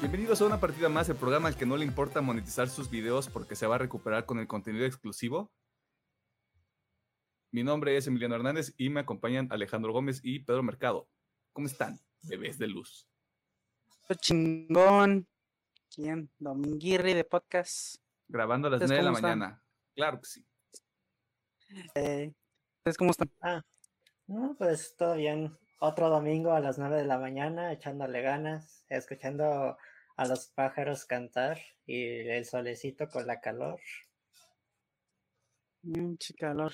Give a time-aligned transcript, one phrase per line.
[0.00, 3.28] Bienvenidos a una partida más, el programa al que no le importa monetizar sus videos
[3.28, 5.52] porque se va a recuperar con el contenido exclusivo.
[7.50, 11.08] Mi nombre es Emiliano Hernández y me acompañan Alejandro Gómez y Pedro Mercado.
[11.52, 13.08] ¿Cómo están, bebés de luz?
[14.20, 15.26] Chingón.
[15.92, 16.30] ¿Quién?
[16.38, 17.96] Dominguirri de podcast.
[18.28, 19.64] Grabando a las 9 de la mañana.
[19.96, 20.46] Claro que sí.
[21.96, 22.32] Eh,
[22.96, 23.32] cómo están?
[23.40, 23.62] Ah,
[24.28, 25.58] no, pues todo bien.
[25.80, 29.76] Otro domingo a las 9 de la mañana, echándole ganas, escuchando
[30.16, 33.78] a los pájaros cantar y el solecito con la calor.
[35.82, 36.72] Mucho calor.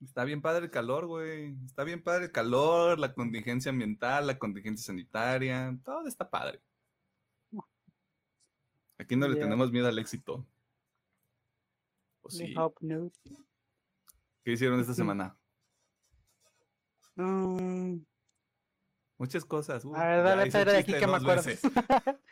[0.00, 1.56] Está bien padre el calor, güey.
[1.66, 5.76] Está bien padre el calor, la contingencia ambiental, la contingencia sanitaria.
[5.84, 6.62] Todo está padre.
[8.98, 10.46] Aquí no le tenemos miedo al éxito.
[12.22, 12.54] ¿O sí?
[12.80, 13.10] no.
[14.44, 15.36] ¿Qué hicieron esta semana?
[17.16, 18.04] Um,
[19.18, 19.84] Muchas cosas.
[19.84, 21.42] a ver, dale, pero de aquí que me acuerdo.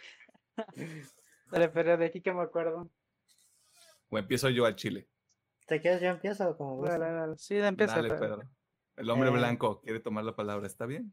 [1.51, 2.89] dale, pero de aquí que me acuerdo.
[4.09, 5.09] O empiezo yo al chile.
[5.67, 6.01] ¿Te quieres?
[6.01, 7.37] Yo empiezo como Dale, dale.
[7.37, 7.97] Sí, empieza.
[7.97, 8.43] Dale, Pedro.
[8.95, 11.13] El hombre eh, blanco quiere tomar la palabra, ¿está bien?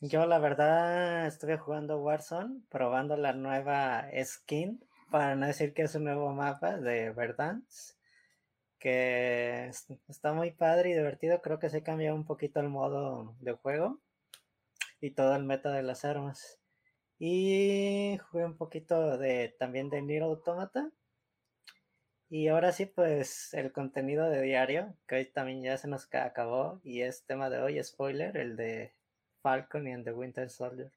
[0.00, 5.94] Yo la verdad estuve jugando Warzone, probando la nueva skin, para no decir que es
[5.94, 7.96] un nuevo mapa de Verdansk
[8.82, 9.70] que
[10.08, 11.40] está muy padre y divertido.
[11.40, 14.00] Creo que se cambió un poquito el modo de juego
[15.00, 16.58] y todo el meta de las armas.
[17.18, 20.90] Y jugué un poquito de también de Nier Automata.
[22.28, 26.80] Y ahora sí, pues el contenido de diario, que hoy también ya se nos acabó
[26.82, 28.94] y es tema de hoy, spoiler, el de
[29.42, 30.90] Falcon y el de Winter Soldier.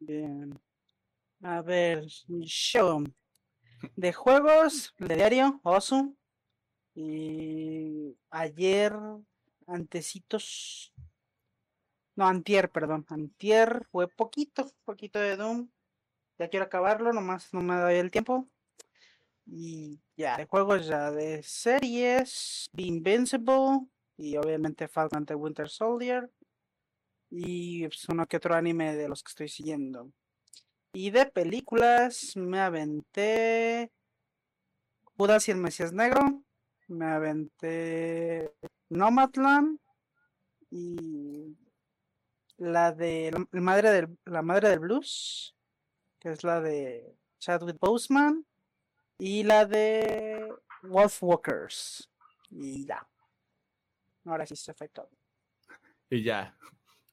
[0.00, 0.60] Bien.
[1.42, 3.02] A ver, show
[3.96, 6.16] de juegos, de diario, Osu.
[6.94, 8.94] Y ayer,
[9.66, 10.92] antecitos.
[12.14, 13.06] No, antier, perdón.
[13.08, 15.70] Antier fue poquito, poquito de Doom.
[16.38, 18.48] Ya quiero acabarlo, nomás no me doy el tiempo.
[19.46, 26.30] Y ya, de juegos ya de series, The Invincible y obviamente Falcon the Winter Soldier.
[27.30, 30.12] Y pues, uno que otro anime de los que estoy siguiendo.
[30.94, 33.90] Y de películas me aventé
[35.16, 36.42] Judas y el Mesías Negro,
[36.88, 38.52] me aventé
[38.90, 39.78] Nomadland
[40.70, 41.56] y
[42.58, 45.54] la de la madre del, la madre del blues,
[46.18, 48.44] que es la de Chadwick Boseman
[49.18, 50.52] y la de
[50.82, 52.10] Wolfwalkers
[52.50, 53.06] y ya.
[54.26, 55.10] Ahora sí se fue todo.
[56.10, 56.54] Y ya.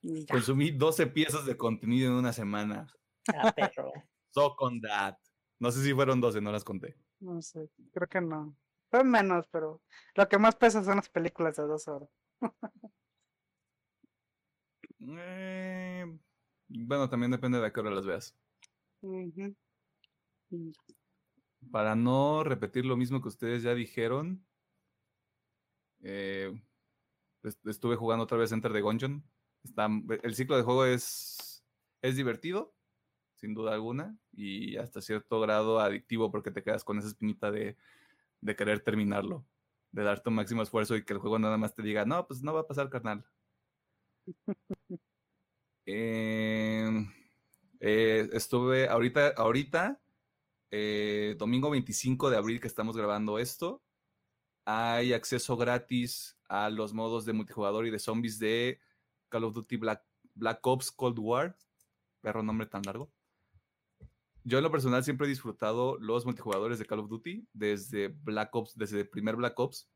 [0.02, 0.34] Y ya.
[0.34, 2.88] Consumí 12 piezas de contenido en una semana.
[3.36, 3.92] Ah, perro.
[4.32, 5.16] so con that.
[5.60, 6.96] No sé si fueron 12, no las conté.
[7.20, 8.56] No sé, creo que no.
[8.90, 9.82] Fue menos, pero
[10.16, 12.10] lo que más pesa son las películas de dos horas.
[15.02, 16.06] Eh,
[16.68, 18.36] bueno, también depende de a qué hora las veas.
[21.72, 24.46] Para no repetir lo mismo que ustedes ya dijeron,
[26.02, 26.62] eh,
[27.66, 29.24] estuve jugando otra vez Enter the Gungeon.
[29.64, 29.88] Está,
[30.22, 31.64] el ciclo de juego es,
[32.02, 32.76] es divertido
[33.40, 37.78] sin duda alguna, y hasta cierto grado adictivo porque te quedas con esa espinita de,
[38.58, 39.46] querer terminarlo,
[39.92, 42.44] de dar tu máximo esfuerzo y que el juego nada más te diga, no, pues
[42.44, 43.26] no va a pasar, carnal.
[45.92, 47.12] Em,
[47.80, 50.00] eh, estuve ahorita, ahorita,
[50.70, 53.82] eh, domingo 25 de abril que estamos grabando esto,
[54.66, 58.80] hay acceso gratis a los modos de multijugador y de zombies de
[59.30, 60.04] Call of Duty Black,
[60.36, 61.58] Black Ops Cold War.
[62.22, 63.12] Perro nombre tan largo.
[64.50, 68.56] Yo en lo personal siempre he disfrutado los multijugadores de Call of Duty desde Black
[68.56, 69.88] Ops, desde el primer Black Ops.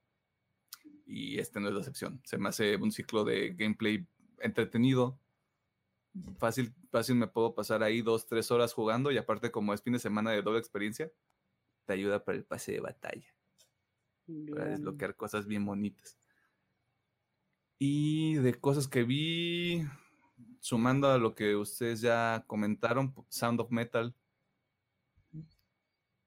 [1.08, 2.22] Y este no es la excepción.
[2.24, 4.08] Se me hace un ciclo de gameplay
[4.42, 5.20] entretenido.
[6.38, 9.94] Fácil, fácil me puedo pasar ahí dos, tres horas jugando y aparte como es fin
[9.94, 11.12] de semana de doble experiencia,
[11.86, 13.34] te ayuda para el pase de batalla.
[14.52, 16.20] Para desbloquear cosas bien bonitas.
[17.80, 19.84] Y de cosas que vi,
[20.60, 24.16] sumando a lo que ustedes ya comentaron, Sound of Metal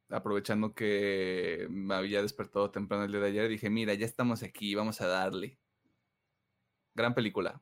[0.08, 4.74] aprovechando que me había despertado temprano el día de ayer, dije, mira, ya estamos aquí,
[4.74, 5.58] vamos a darle.
[6.94, 7.60] Gran película.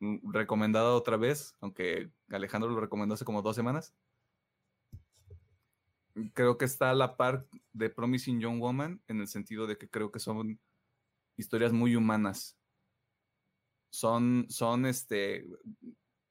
[0.00, 3.94] Mm, recomendada otra vez, aunque Alejandro lo recomendó hace como dos semanas.
[6.34, 9.88] Creo que está a la par de Promising Young Woman en el sentido de que
[9.88, 10.58] creo que son
[11.36, 12.56] historias muy humanas.
[13.90, 15.46] Son, son este,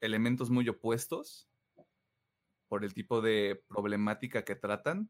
[0.02, 1.48] elementos muy opuestos,
[2.68, 5.10] por el tipo de problemática que tratan.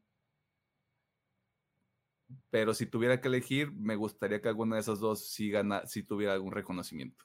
[2.50, 6.32] Pero si tuviera que elegir, me gustaría que alguna de esas dos sí, gana, tuviera
[6.32, 7.24] algún reconocimiento.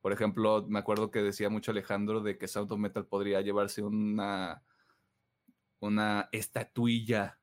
[0.00, 3.82] Por ejemplo, me acuerdo que decía mucho Alejandro de que Sound of Metal podría llevarse
[3.82, 4.62] una,
[5.80, 7.38] una estatuilla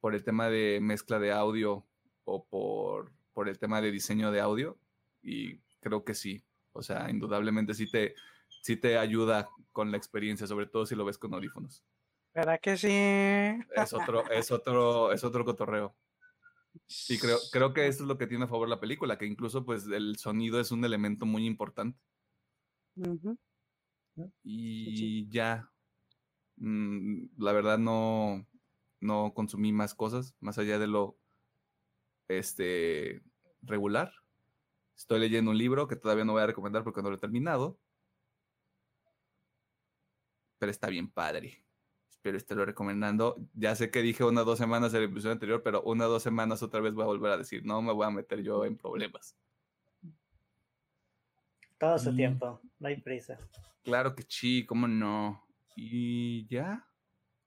[0.00, 1.86] por el tema de mezcla de audio
[2.24, 4.78] o por, por el tema de diseño de audio.
[5.22, 6.44] Y creo que sí.
[6.72, 8.14] O sea, indudablemente sí te,
[8.62, 11.84] sí te ayuda con la experiencia, sobre todo si lo ves con audífonos.
[12.34, 12.88] ¿Verdad que sí?
[13.74, 15.94] Es otro, es otro, es otro cotorreo.
[17.08, 19.64] Y creo, creo que eso es lo que tiene a favor la película, que incluso
[19.64, 21.98] pues el sonido es un elemento muy importante.
[24.42, 25.70] Y ya,
[26.56, 28.46] mm, la verdad no,
[29.00, 31.18] no consumí más cosas, más allá de lo
[32.28, 33.22] este,
[33.62, 34.12] regular.
[34.96, 37.78] Estoy leyendo un libro que todavía no voy a recomendar porque no lo he terminado.
[40.58, 41.64] Pero está bien padre.
[42.10, 43.36] Espero estarlo recomendando.
[43.54, 46.10] Ya sé que dije una o dos semanas en el episodio anterior, pero una o
[46.10, 48.64] dos semanas otra vez voy a volver a decir, no me voy a meter yo
[48.64, 49.36] en problemas.
[51.78, 53.38] Todo su Y- tiempo, no hay prisa.
[53.84, 55.44] Claro que sí, cómo no.
[55.76, 56.84] Y ya,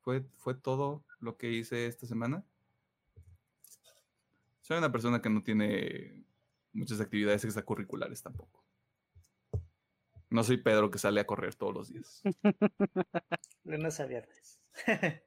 [0.02, 2.44] fue, fue todo lo que hice esta semana.
[4.62, 6.24] Soy una persona que no tiene
[6.72, 8.61] muchas actividades extracurriculares tampoco.
[10.32, 12.22] No soy Pedro que sale a correr todos los días.
[13.64, 14.60] Lunes a viernes.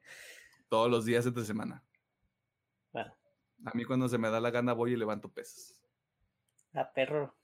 [0.67, 1.85] Todos los días entre semana.
[2.91, 3.15] bueno,
[3.65, 5.79] A mí cuando se me da la gana voy y levanto pesas.
[6.73, 7.37] a perro.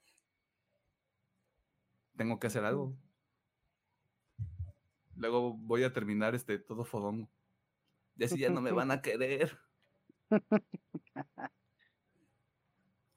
[2.18, 2.98] Tengo que hacer algo.
[5.16, 7.30] Luego voy a terminar este todo fodongo.
[8.18, 9.56] Y así ya no me van a querer.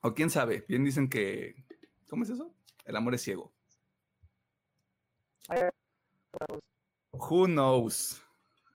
[0.02, 1.64] O quién sabe, bien dicen que.
[2.10, 2.54] ¿Cómo es eso?
[2.84, 3.54] El amor es ciego.
[7.12, 8.22] Who knows?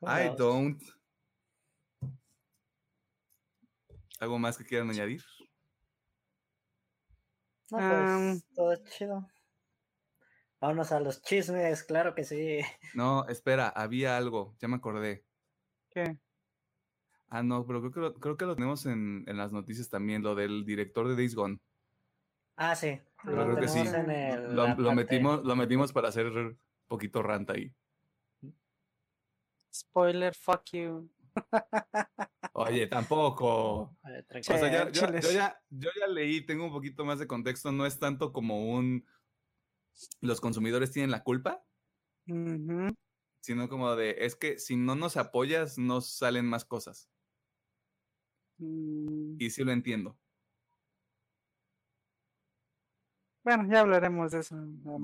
[0.01, 0.37] Who I knows?
[0.37, 0.83] don't.
[4.19, 5.23] ¿Algo más que quieran añadir?
[7.71, 8.41] No, pues, Am.
[8.55, 9.27] todo chido.
[10.61, 12.59] Vámonos a los chismes, claro que sí.
[12.93, 15.23] No, espera, había algo, ya me acordé.
[15.89, 16.17] ¿Qué?
[17.29, 20.23] Ah, no, pero creo que lo, creo que lo tenemos en, en las noticias también,
[20.23, 21.59] lo del director de Days Gone.
[22.57, 22.99] Ah, sí.
[23.23, 23.83] Lo creo que sí.
[23.83, 26.57] tenemos en el- Lo, la lo parte- metimos, lo metimos para hacer
[26.87, 27.73] poquito rant ahí.
[29.73, 31.09] Spoiler, fuck you.
[32.53, 33.81] Oye, tampoco.
[33.81, 33.95] O
[34.27, 34.57] tranquilo.
[34.57, 37.99] sea, ya- yo, ya, yo ya leí, tengo un poquito más de contexto, no es
[37.99, 39.05] tanto como un
[40.21, 41.63] los consumidores tienen la culpa,
[42.25, 47.09] sino como de es que si no nos apoyas, no salen más cosas.
[48.57, 50.17] Mm, Y sí lo entiendo.
[53.49, 54.55] Bueno, ya hablaremos de eso.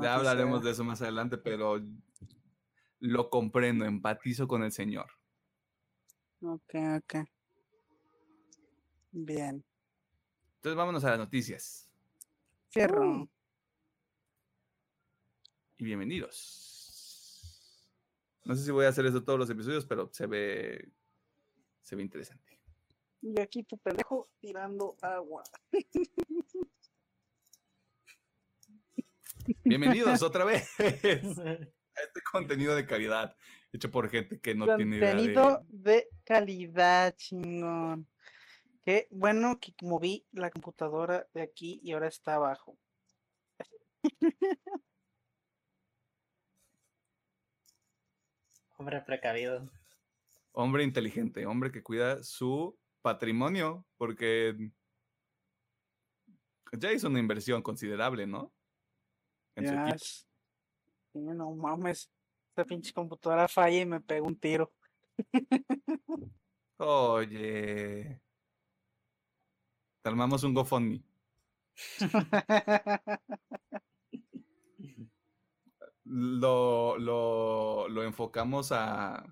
[0.03, 1.81] Ya hablaremos de eso más adelante, pero
[2.99, 5.07] lo comprendo, empatizo con el señor.
[6.43, 7.15] Ok, ok.
[9.13, 9.65] Bien.
[10.57, 11.89] Entonces vámonos a las noticias.
[12.69, 13.27] Fierro.
[15.77, 17.81] Y bienvenidos.
[18.43, 20.91] No sé si voy a hacer eso todos los episodios, pero se ve
[21.81, 22.61] se ve interesante.
[23.23, 25.41] Y aquí tu pendejo tirando agua.
[29.63, 33.35] Bienvenidos otra vez a este contenido de calidad
[33.71, 35.91] hecho por gente que no tiene idea Contenido de...
[35.91, 38.07] de calidad, chingón.
[38.83, 42.77] Qué bueno que moví la computadora de aquí y ahora está abajo.
[48.77, 49.69] Hombre precavido.
[50.51, 54.55] Hombre inteligente, hombre que cuida su patrimonio, porque
[56.73, 58.54] ya hizo una inversión considerable, ¿no?
[59.55, 61.33] En su Ya equipo.
[61.33, 62.09] no mames.
[62.49, 64.71] Esta pinche computadora falla y me pega un tiro.
[66.77, 68.21] Oye.
[70.01, 71.03] Te armamos un GoFundMe.
[76.07, 79.25] Lo, lo, lo enfocamos a-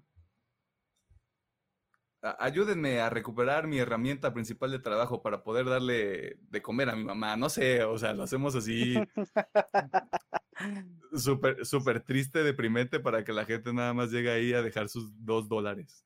[2.39, 7.03] Ayúdenme a recuperar mi herramienta principal de trabajo para poder darle de comer a mi
[7.03, 7.35] mamá.
[7.35, 8.95] No sé, o sea, lo hacemos así
[11.13, 15.11] súper súper triste, deprimente para que la gente nada más llegue ahí a dejar sus
[15.25, 16.05] dos dólares.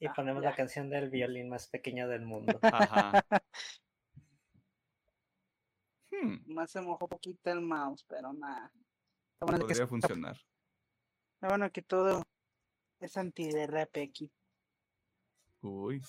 [0.00, 2.58] Y Ah, ponemos la canción del violín más pequeño del mundo.
[2.62, 3.24] Ajá.
[6.10, 8.70] Hmm, Más se mojó poquito el mouse, pero nada.
[9.40, 10.36] Que, podría es- funcionar.
[11.40, 12.22] bueno que todo
[13.00, 14.30] es antiderrape aquí.
[15.62, 16.02] Uy.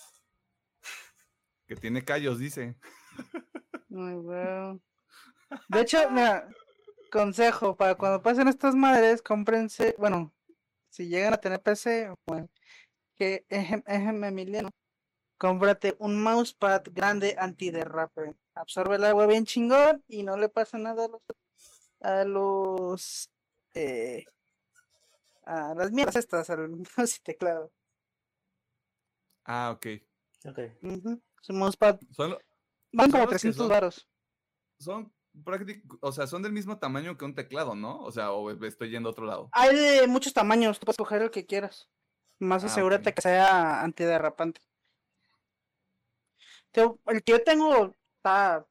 [1.68, 2.76] Que tiene callos, dice.
[3.90, 4.80] Muy bueno.
[5.68, 6.48] De hecho, mira,
[7.12, 10.34] consejo para cuando pasen estas madres, cómprense, bueno,
[10.90, 12.50] si llegan a tener PC, bueno,
[13.16, 14.70] que ejem, Emiliano,
[15.38, 18.36] cómprate un mousepad grande antiderrape.
[18.56, 21.22] absorbe el agua bien chingón y no le pasa nada a los,
[22.02, 23.30] a los
[23.74, 24.26] eh,
[25.50, 27.72] a las mierdas estas, al mouse y teclado.
[29.46, 29.86] Ah, ok.
[30.46, 30.60] Ok.
[30.84, 32.00] Ujú, Su mousepad.
[32.12, 32.40] Son, lo-
[32.92, 34.08] Van son como los que 300 son- varos.
[34.80, 35.14] son
[35.44, 38.02] prácticamente, o sea, son del mismo tamaño que un teclado, ¿no?
[38.02, 39.50] O sea, o estoy yendo a otro lado.
[39.52, 41.90] Hay de muchos tamaños, tú puedes coger el que quieras.
[42.40, 44.62] Más Ah, asegúrate que sea antiderrapante.
[46.72, 48.66] Te- El que yo tengo está,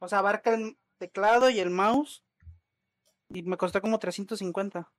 [0.00, 2.24] o sea, abarca el teclado y el mouse
[3.30, 4.90] y me costó como 350.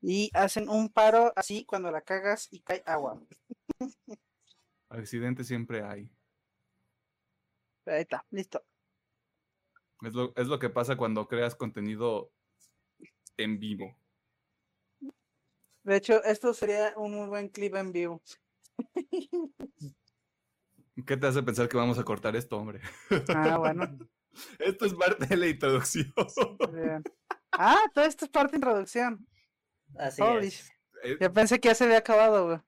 [0.00, 3.20] Y hacen un paro así cuando la cagas y cae agua.
[4.88, 6.10] Accidentes siempre hay.
[7.86, 8.64] Ahí está, listo.
[10.02, 12.30] Es lo, es lo que pasa cuando creas contenido
[13.36, 13.96] en vivo.
[15.82, 18.22] De hecho, esto sería un muy buen clip en vivo.
[21.06, 22.80] ¿Qué te hace pensar que vamos a cortar esto, hombre?
[23.28, 23.96] Ah, bueno.
[24.58, 26.12] Esto es parte de la introducción.
[27.52, 29.26] Ah, todo esto es parte de introducción.
[29.98, 30.70] Así Holy es.
[31.02, 32.58] Eh, Yo pensé que ya se había acabado, güey.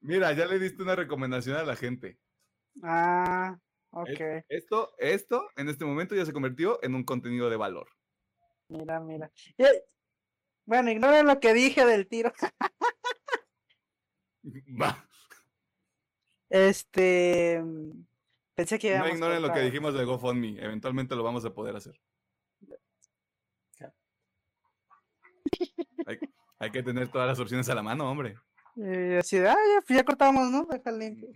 [0.00, 2.18] Mira, ya le diste una recomendación a la gente.
[2.82, 3.58] Ah,
[3.90, 4.44] ok.
[4.48, 7.88] Esto, esto, en este momento ya se convirtió en un contenido de valor.
[8.68, 9.30] Mira, mira.
[9.58, 9.70] Ya-
[10.64, 12.32] Bueno, ignoren lo que dije del tiro.
[14.80, 15.08] Va.
[16.48, 17.62] Este.
[18.54, 20.58] Pensé que No ignoren lo que dijimos de GoFundMe.
[20.62, 22.00] Eventualmente lo vamos a poder hacer.
[26.06, 26.18] Hay,
[26.58, 28.36] hay que tener todas las opciones a la mano, hombre.
[28.76, 30.66] Y así de, ah, ya, pues ya cortamos, ¿no?
[30.66, 31.28] Deja limpio.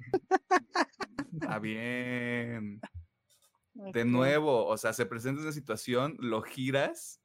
[1.32, 2.80] Está bien.
[3.72, 7.20] De nuevo, o sea, se presenta una situación, lo giras,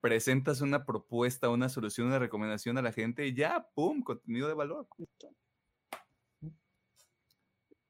[0.00, 4.02] presentas una propuesta, una solución, una recomendación a la gente y ya, ¡pum!
[4.02, 4.88] Contenido de valor.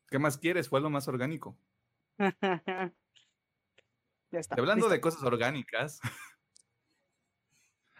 [0.08, 0.68] ¿Qué más quieres?
[0.68, 1.58] Fue lo más orgánico.
[2.18, 2.92] ya
[4.30, 4.56] está.
[4.56, 4.92] Hablando listo.
[4.92, 6.00] de cosas orgánicas,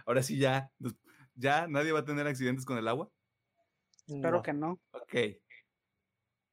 [0.07, 0.71] ahora sí ya,
[1.37, 3.11] ya nadie va a tener accidentes con el agua.
[4.07, 4.43] Espero No.
[4.43, 4.81] que no.
[4.93, 5.15] Ok.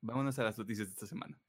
[0.02, 1.40] Vámonos a las noticias de esta semana.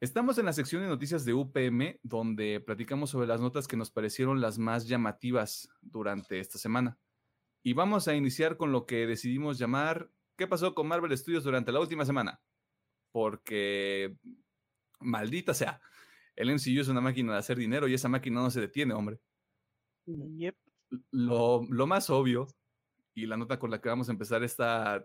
[0.00, 3.90] Estamos en la sección de noticias de UPM, donde platicamos sobre las notas que nos
[3.90, 6.98] parecieron las más llamativas durante esta semana.
[7.62, 11.70] Y vamos a iniciar con lo que decidimos llamar ¿Qué pasó con Marvel Studios durante
[11.70, 12.40] la última semana?
[13.12, 14.16] Porque,
[14.98, 15.82] maldita sea,
[16.34, 19.20] el MCU es una máquina de hacer dinero y esa máquina no se detiene, hombre.
[20.06, 20.56] Yep.
[21.10, 22.48] Lo, lo más obvio,
[23.14, 25.04] y la nota con la que vamos a empezar esta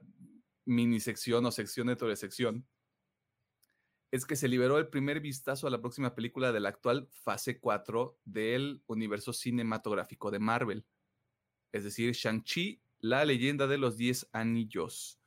[0.63, 2.65] mini sección o sección dentro de sección,
[4.15, 7.59] es que se liberó el primer vistazo a la próxima película de la actual fase
[7.59, 10.85] 4 del universo cinematográfico de Marvel.
[11.73, 15.19] Es decir, Shang-Chi, la leyenda de los 10 anillos.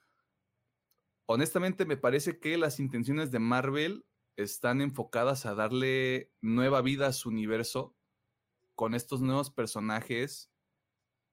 [1.26, 7.12] Honestamente, me parece que las intenciones de Marvel están enfocadas a darle nueva vida a
[7.12, 7.95] su universo
[8.75, 10.50] con estos nuevos personajes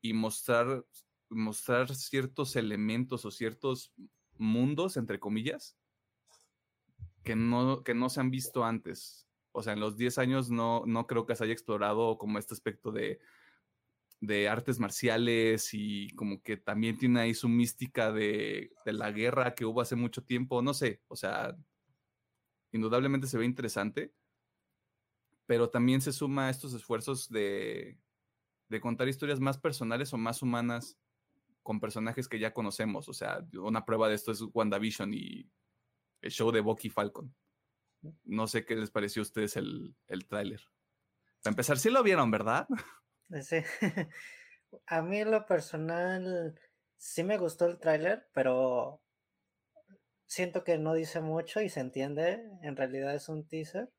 [0.01, 0.85] y mostrar,
[1.29, 3.93] mostrar ciertos elementos o ciertos
[4.37, 5.77] mundos, entre comillas,
[7.25, 9.27] que no, que no se han visto antes.
[9.51, 12.53] O sea, en los 10 años no, no creo que se haya explorado como este
[12.53, 13.19] aspecto de,
[14.21, 19.55] de artes marciales y como que también tiene ahí su mística de, de la guerra
[19.55, 20.61] que hubo hace mucho tiempo.
[20.61, 21.57] No sé, o sea,
[22.71, 24.13] indudablemente se ve interesante,
[25.45, 27.97] pero también se suma a estos esfuerzos de,
[28.69, 30.97] de contar historias más personales o más humanas
[31.63, 33.09] con personajes que ya conocemos.
[33.09, 35.49] O sea, una prueba de esto es WandaVision y
[36.25, 37.33] el show de Bucky Falcon.
[38.23, 40.61] No sé qué les pareció a ustedes el, el tráiler.
[41.43, 42.67] Para empezar, sí lo vieron, ¿verdad?
[43.41, 43.57] Sí.
[44.87, 46.59] A mí en lo personal
[46.97, 49.01] sí me gustó el tráiler, pero
[50.25, 52.43] siento que no dice mucho y se entiende.
[52.63, 53.91] En realidad es un teaser.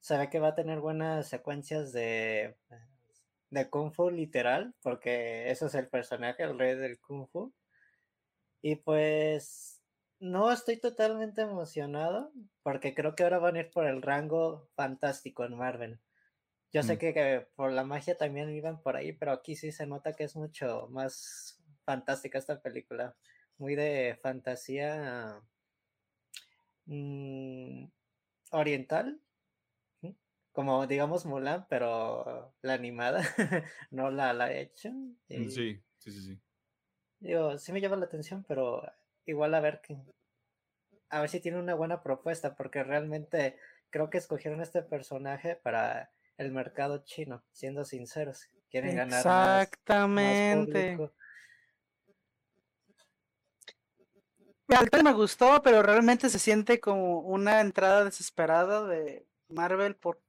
[0.00, 2.56] Se ve que va a tener buenas secuencias de,
[3.50, 7.52] de Kung Fu literal, porque ese es el personaje, el rey del Kung Fu.
[8.62, 9.77] Y pues
[10.20, 12.32] no estoy totalmente emocionado,
[12.62, 16.00] porque creo que ahora van a ir por el rango fantástico en Marvel.
[16.72, 16.98] Yo sé Mm.
[16.98, 20.24] que, que por la magia también iban por ahí, pero aquí sí se nota que
[20.24, 23.16] es mucho más fantástica esta película.
[23.58, 25.42] Muy de fantasía
[26.86, 27.84] mm,
[28.52, 29.20] oriental,
[30.52, 33.22] como digamos Mulan, pero la animada,
[33.90, 34.90] no la, la hecho.
[35.28, 35.48] Sí,
[35.98, 36.40] sí, sí, sí.
[37.20, 38.82] Digo, sí me llama la atención, pero
[39.28, 39.96] igual a ver que
[41.10, 43.56] a ver si tiene una buena propuesta, porque realmente
[43.90, 48.48] creo que escogieron este personaje para el mercado chino, siendo sinceros.
[48.70, 50.98] Quieren ganar Exactamente.
[54.66, 60.20] Más, me gustó, pero realmente se siente como una entrada desesperada de Marvel por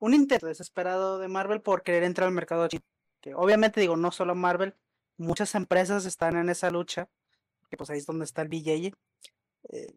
[0.00, 2.82] un intento desesperado de Marvel por querer entrar al mercado chino.
[3.20, 4.74] Que obviamente digo, no solo Marvel,
[5.16, 7.08] muchas empresas están en esa lucha,
[7.72, 8.92] que pues ahí es donde está el BJ.
[9.70, 9.96] Eh,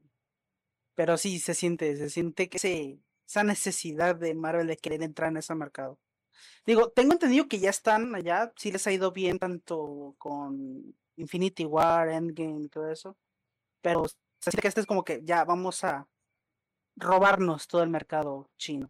[0.95, 5.29] pero sí se siente, se siente que se, esa necesidad de Marvel de querer entrar
[5.29, 5.99] en ese mercado.
[6.65, 11.65] Digo, tengo entendido que ya están allá, sí les ha ido bien tanto con Infinity
[11.65, 13.17] War, Endgame y todo eso,
[13.81, 16.07] pero se siente que este es como que ya vamos a
[16.95, 18.89] robarnos todo el mercado chino.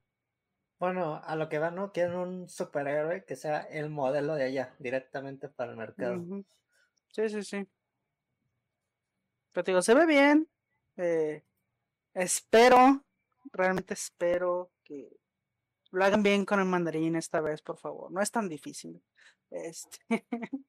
[0.77, 1.91] Bueno, a lo que va, ¿no?
[1.91, 6.23] Quieren un superhéroe que sea el modelo de allá, directamente para el mercado.
[7.07, 7.67] Sí, sí, sí.
[9.55, 10.49] Pero digo, se ve bien.
[10.97, 11.43] Eh,
[12.13, 13.03] espero,
[13.53, 15.09] realmente espero que
[15.91, 18.11] lo hagan bien con el mandarín esta vez, por favor.
[18.11, 19.01] No es tan difícil.
[19.49, 19.99] Este.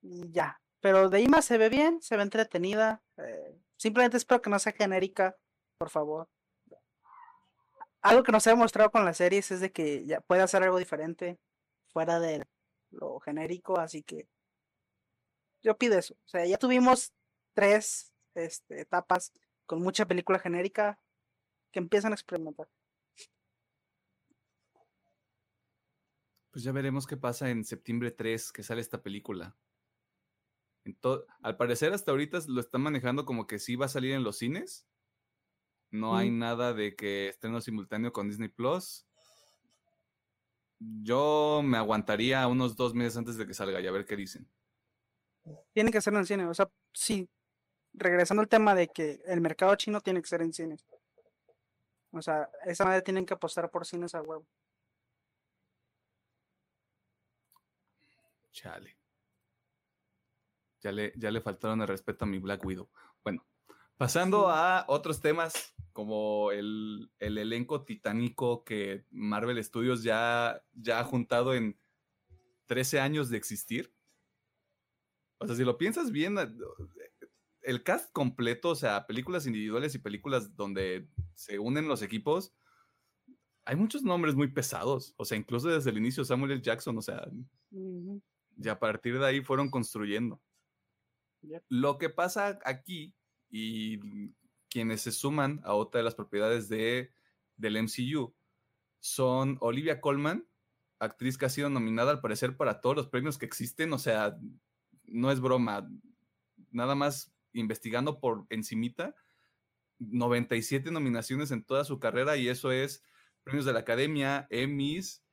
[0.00, 0.60] ya.
[0.80, 3.02] Pero de ahí más se ve bien, se ve entretenida.
[3.16, 5.36] Eh, simplemente espero que no sea genérica,
[5.76, 6.28] por favor
[8.04, 10.78] algo que nos ha demostrado con las series es de que ya puede hacer algo
[10.78, 11.38] diferente
[11.88, 12.46] fuera de
[12.90, 14.28] lo genérico, así que
[15.62, 16.14] yo pido eso.
[16.14, 17.14] O sea, ya tuvimos
[17.54, 19.32] tres este, etapas
[19.66, 20.98] con mucha película genérica
[21.72, 22.68] que empiezan a experimentar.
[26.50, 29.56] Pues ya veremos qué pasa en septiembre 3 que sale esta película.
[31.42, 34.38] al parecer hasta ahorita lo están manejando como que sí va a salir en los
[34.38, 34.86] cines,
[35.94, 39.06] no hay nada de que estreno simultáneo con Disney Plus.
[40.80, 44.50] Yo me aguantaría unos dos meses antes de que salga y a ver qué dicen.
[45.72, 46.46] Tiene que ser en cine.
[46.46, 47.28] O sea, sí.
[47.94, 50.76] Regresando al tema de que el mercado chino tiene que ser en cine.
[52.10, 54.46] O sea, esa madre tienen que apostar por cines a huevo.
[58.52, 58.96] Chale.
[60.80, 62.88] Ya le, ya le faltaron el respeto a mi Black Widow.
[63.22, 63.44] Bueno,
[63.96, 71.54] pasando a otros temas como el, elenco titánico que Marvel Studios ya, ya ha juntado
[71.54, 71.78] en
[72.66, 73.94] 13 años de existir.
[75.38, 76.36] O sea, si lo piensas bien,
[77.64, 82.54] el cast completo, o sea, películas individuales y películas donde se unen los equipos,
[83.64, 85.14] hay muchos nombres muy pesados.
[85.16, 86.62] O sea, incluso desde el inicio Samuel L.
[86.62, 87.26] Jackson, o sea,
[87.70, 90.40] y a partir de ahí fueron construyendo.
[91.68, 93.14] Lo que pasa aquí,
[93.50, 93.98] y
[94.68, 97.12] quienes se suman a otra de las propiedades de,
[97.56, 98.34] del MCU
[99.00, 100.46] son Olivia Colman,
[100.98, 104.38] actriz que ha sido nominada al parecer para todos los premios que existen, o sea,
[105.04, 105.88] no es broma,
[106.70, 109.14] nada más investigando por encimita,
[109.98, 113.02] 97 nominaciones en toda su carrera y eso es
[113.42, 115.24] premios de la Academia, Emmys,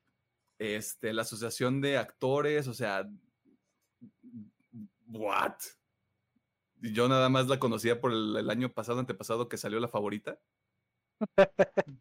[0.60, 3.10] este, la Asociación de Actores, o sea,
[5.08, 5.56] what?
[6.82, 10.40] yo nada más la conocía por el, año pasado, antepasado, que salió la favorita.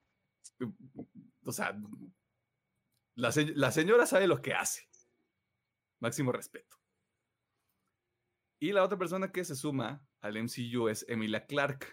[1.44, 1.78] o sea,
[3.14, 4.88] la, la señora sabe lo que hace.
[6.00, 6.79] Máximo respeto.
[8.60, 11.86] Y la otra persona que se suma al MCU es Emilia Clark,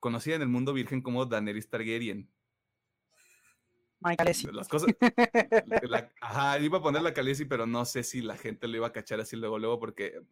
[0.00, 2.32] conocida en el mundo virgen como Daenerys Targaryen.
[4.52, 4.94] Las cosas.
[6.20, 8.92] ajá, iba a poner la Khaleesi, pero no sé si la gente lo iba a
[8.92, 10.22] cachar así luego, luego, porque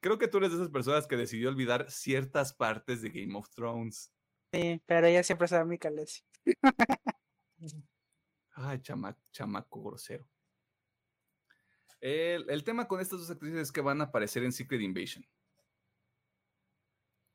[0.00, 3.48] creo que tú eres de esas personas que decidió olvidar ciertas partes de Game of
[3.50, 4.12] Thrones.
[4.52, 6.22] Sí, pero ella siempre sabe mi Khaleesi.
[8.54, 8.80] Ay,
[9.32, 10.28] chamaco grosero.
[12.02, 15.24] El, tema con estas dos actrices es que van a aparecer en Secret Invasion.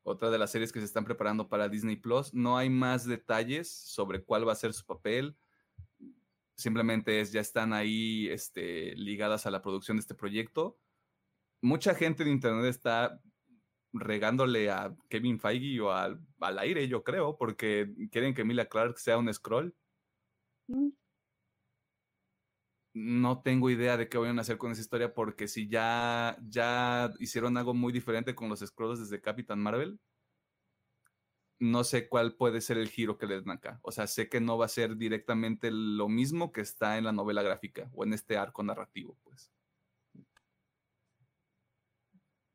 [0.04, 2.34] Otra de las series que se están preparando para Disney Plus.
[2.34, 5.36] No hay más detalles sobre cuál va a ser su papel.
[6.56, 10.78] Simplemente es, ya están ahí este, ligadas a la producción de este proyecto
[11.62, 13.20] mucha gente en internet está
[13.94, 16.20] regándole a Kevin Feige o al,
[16.60, 19.76] aire, yo creo, porque quieren que Emilia Clark sea un scroll.
[20.68, 20.90] Mm.
[23.00, 27.14] No tengo idea de qué vayan a hacer con esa historia, porque si ya, ya
[27.20, 30.00] hicieron algo muy diferente con los scrolls desde Capitán Marvel,
[31.60, 33.80] no sé cuál puede ser el giro que le den acá.
[33.84, 37.12] O sea, sé que no va a ser directamente lo mismo que está en la
[37.12, 39.52] novela gráfica o en este arco narrativo, pues.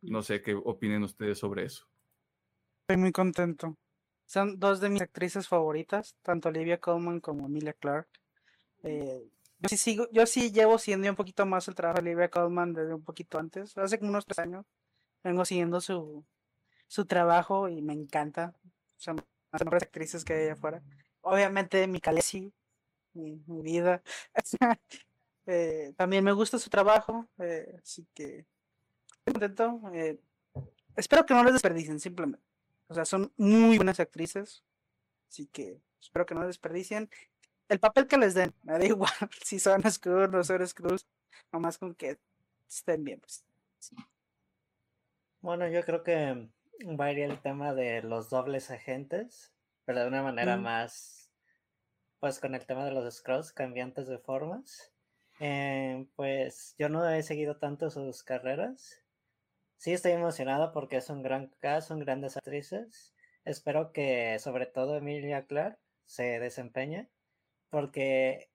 [0.00, 1.86] No sé qué opinen ustedes sobre eso.
[2.80, 3.76] Estoy muy contento.
[4.26, 8.18] Son dos de mis actrices favoritas, tanto Olivia Colman como Emilia Clarke.
[8.82, 9.28] Eh,
[9.62, 12.72] yo sí sigo, yo sí llevo siguiendo un poquito más el trabajo de Olivia Colman
[12.72, 14.66] desde un poquito antes, hace como unos tres años.
[15.22, 16.24] Vengo siguiendo su,
[16.88, 18.54] su trabajo y me encanta.
[18.96, 19.16] Son
[19.52, 20.82] las mejores actrices que hay allá afuera.
[21.20, 22.00] Obviamente mi
[23.14, 24.02] mi, mi vida.
[25.44, 28.46] Eh, también me gusta su trabajo, eh, así que
[29.08, 29.80] estoy contento.
[29.92, 30.20] Eh,
[30.94, 32.46] espero que no les desperdicien, simplemente.
[32.86, 34.62] O sea, son muy buenas actrices,
[35.28, 37.10] así que espero que no desperdicien.
[37.72, 39.10] El papel que les den, me da igual
[39.42, 41.06] si son Scrooge o no son Scrooge,
[41.50, 42.18] nomás con que
[42.68, 43.18] estén bien.
[43.18, 43.46] Pues.
[45.40, 46.50] Bueno, yo creo que
[47.00, 49.54] va a ir el tema de los dobles agentes,
[49.86, 50.62] pero de una manera mm.
[50.62, 51.30] más,
[52.20, 54.92] pues con el tema de los scrolls cambiantes de formas.
[55.40, 59.02] Eh, pues yo no he seguido tanto sus carreras.
[59.78, 63.14] Sí estoy emocionado porque es un gran cast, son grandes actrices.
[63.46, 67.08] Espero que sobre todo Emilia Clarke se desempeñe
[67.72, 68.50] porque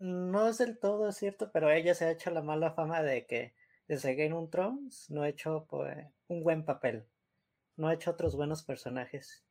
[0.00, 3.54] no es del todo cierto, pero ella se ha hecho la mala fama de que
[3.86, 7.06] desde Game of Thrones no ha hecho pues, un buen papel,
[7.76, 9.44] no ha hecho otros buenos personajes.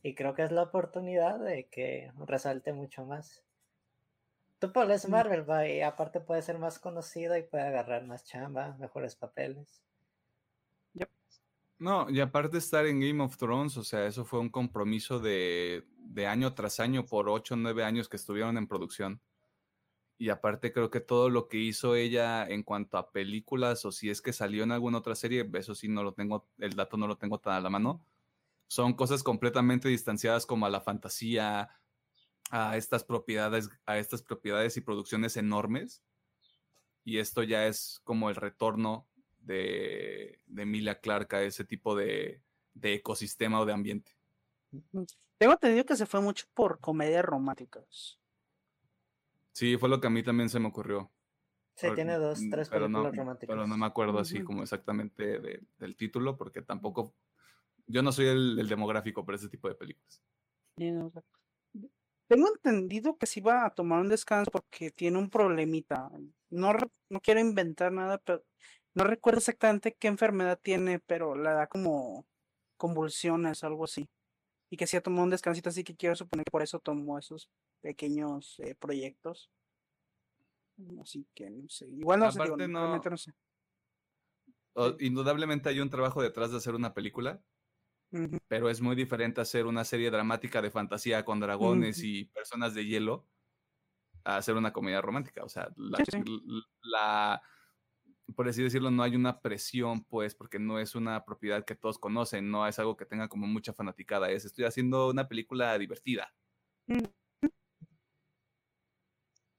[0.00, 3.42] Y creo que es la oportunidad de que resalte mucho más.
[4.60, 5.10] Tú pones mm.
[5.10, 9.82] Marvel, va, y aparte puede ser más conocido y puede agarrar más chamba, mejores papeles.
[11.78, 15.84] No, y aparte estar en Game of Thrones, o sea, eso fue un compromiso de,
[15.98, 19.20] de año tras año por ocho o nueve años que estuvieron en producción.
[20.16, 24.10] Y aparte creo que todo lo que hizo ella en cuanto a películas o si
[24.10, 27.08] es que salió en alguna otra serie, eso sí no lo tengo, el dato no
[27.08, 28.06] lo tengo tan a la mano,
[28.68, 31.70] son cosas completamente distanciadas como a la fantasía,
[32.50, 36.02] a estas propiedades, a estas propiedades y producciones enormes.
[37.04, 39.08] Y esto ya es como el retorno
[39.44, 42.42] de, de Emilia Clark a ese tipo de,
[42.82, 44.12] ecosistema o de ambiente.
[45.38, 48.18] Tengo entendido que se fue mucho por comedias románticas.
[49.52, 51.10] Sí, fue lo que a mí también se me ocurrió.
[51.76, 53.54] Sí, tiene dos, mm, tres películas románticas.
[53.54, 55.40] Pero no me acuerdo así como exactamente
[55.78, 57.14] del título, porque tampoco.
[57.86, 60.22] Yo no soy el, demográfico para ese tipo de películas.
[62.26, 66.10] Tengo entendido que se iba a tomar un descanso porque tiene un problemita.
[66.48, 66.72] No,
[67.10, 68.42] no quiero inventar nada, pero
[68.94, 72.26] no recuerdo exactamente qué enfermedad tiene, pero la da como
[72.76, 74.08] convulsiones o algo así.
[74.70, 77.18] Y que sí ha tomado un descansito, así que quiero suponer que por eso tomó
[77.18, 79.50] esos pequeños eh, proyectos.
[81.00, 81.86] Así que no sé.
[81.88, 83.32] Igual no sé, no, no sé.
[85.00, 87.40] indudablemente hay un trabajo detrás de hacer una película,
[88.48, 92.86] pero es muy diferente hacer una serie dramática de fantasía con dragones y personas de
[92.86, 93.26] hielo
[94.24, 95.44] a hacer una comedia romántica.
[95.44, 97.42] O sea, la,
[98.34, 101.98] por así decirlo, no hay una presión, pues, porque no es una propiedad que todos
[101.98, 106.34] conocen, no es algo que tenga como mucha fanaticada, es estoy haciendo una película divertida.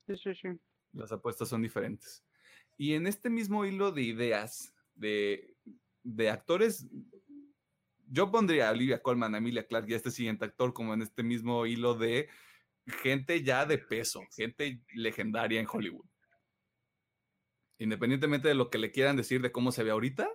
[0.07, 0.49] Sí, sí, sí.
[0.93, 2.23] Las apuestas son diferentes.
[2.77, 5.55] Y en este mismo hilo de ideas de,
[6.03, 6.87] de actores,
[8.07, 11.01] yo pondría a Olivia Colman, a Emilia Clarke y a este siguiente actor como en
[11.01, 12.29] este mismo hilo de
[13.01, 16.05] gente ya de peso, gente legendaria en Hollywood.
[17.77, 20.29] Independientemente de lo que le quieran decir de cómo se ve ahorita,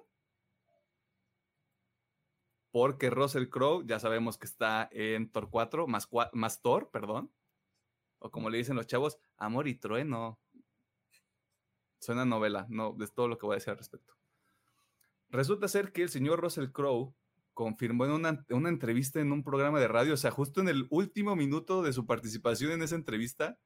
[2.71, 7.33] porque Russell Crowe ya sabemos que está en Thor 4, más, Thor, perdón,
[8.19, 10.39] o como le dicen los chavos, Amor y Trueno.
[11.99, 14.15] Suena novela, no, es todo lo que voy a decir al respecto.
[15.31, 17.15] Resulta ser que el señor Russell Crowe
[17.55, 21.37] confirmó en una, entrevista en un programa de radio, o sea, justo en el último
[21.37, 23.59] minuto de su participación en esa entrevista.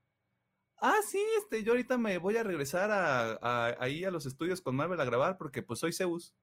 [0.86, 4.76] Ah, sí, este, yo ahorita me voy a regresar a, ahí a los estudios con
[4.76, 6.34] Marvel a grabar porque pues soy Zeus.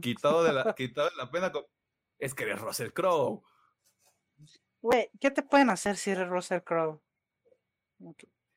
[0.00, 1.52] Quitado de la, quitado de la pena.
[2.18, 3.40] Es que eres Russell Crowe.
[4.82, 7.00] Güey, ¿qué te pueden hacer si eres Russell Crowe?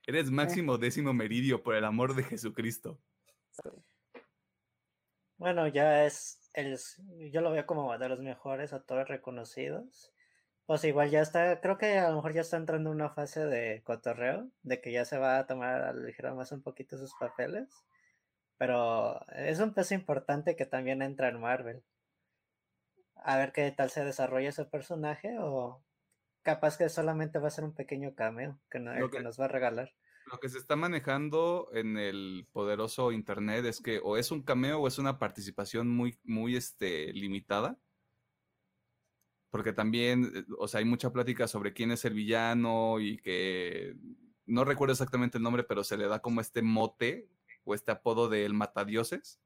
[0.07, 2.99] Eres máximo décimo meridio, por el amor de Jesucristo.
[5.37, 6.79] Bueno, ya es el,
[7.31, 10.12] yo lo veo como de los mejores actores reconocidos.
[10.65, 13.45] Pues igual ya está, creo que a lo mejor ya está entrando en una fase
[13.45, 17.13] de cotorreo, de que ya se va a tomar a ligero más un poquito sus
[17.19, 17.67] papeles.
[18.57, 21.83] Pero es un peso importante que también entra en Marvel.
[23.15, 25.83] A ver qué tal se desarrolla ese personaje o
[26.43, 28.79] capaz que solamente va a ser un pequeño cameo que,
[29.11, 29.93] que, nos va a regalar.
[30.31, 34.79] Lo que se está manejando en el poderoso internet es que o es un cameo
[34.79, 37.77] o es una participación muy, muy este, limitada.
[39.53, 43.95] Porque también, eh, o sea, hay mucha plática sobre quién es el villano y que
[44.47, 47.29] no recuerdo exactamente el nombre, pero se le da como este mote
[47.63, 49.39] o este apodo de el matadioses.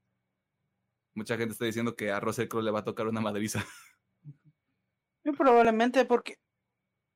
[1.13, 3.65] Mucha gente está diciendo que a Russell Crowe le va a tocar una madriza.
[5.37, 6.39] Probablemente, porque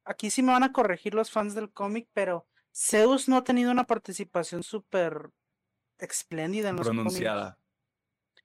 [0.04, 3.72] aquí sí me van a corregir los fans del cómic, pero Zeus no ha tenido
[3.72, 5.30] una participación súper
[5.98, 7.58] espléndida en los Pronunciada.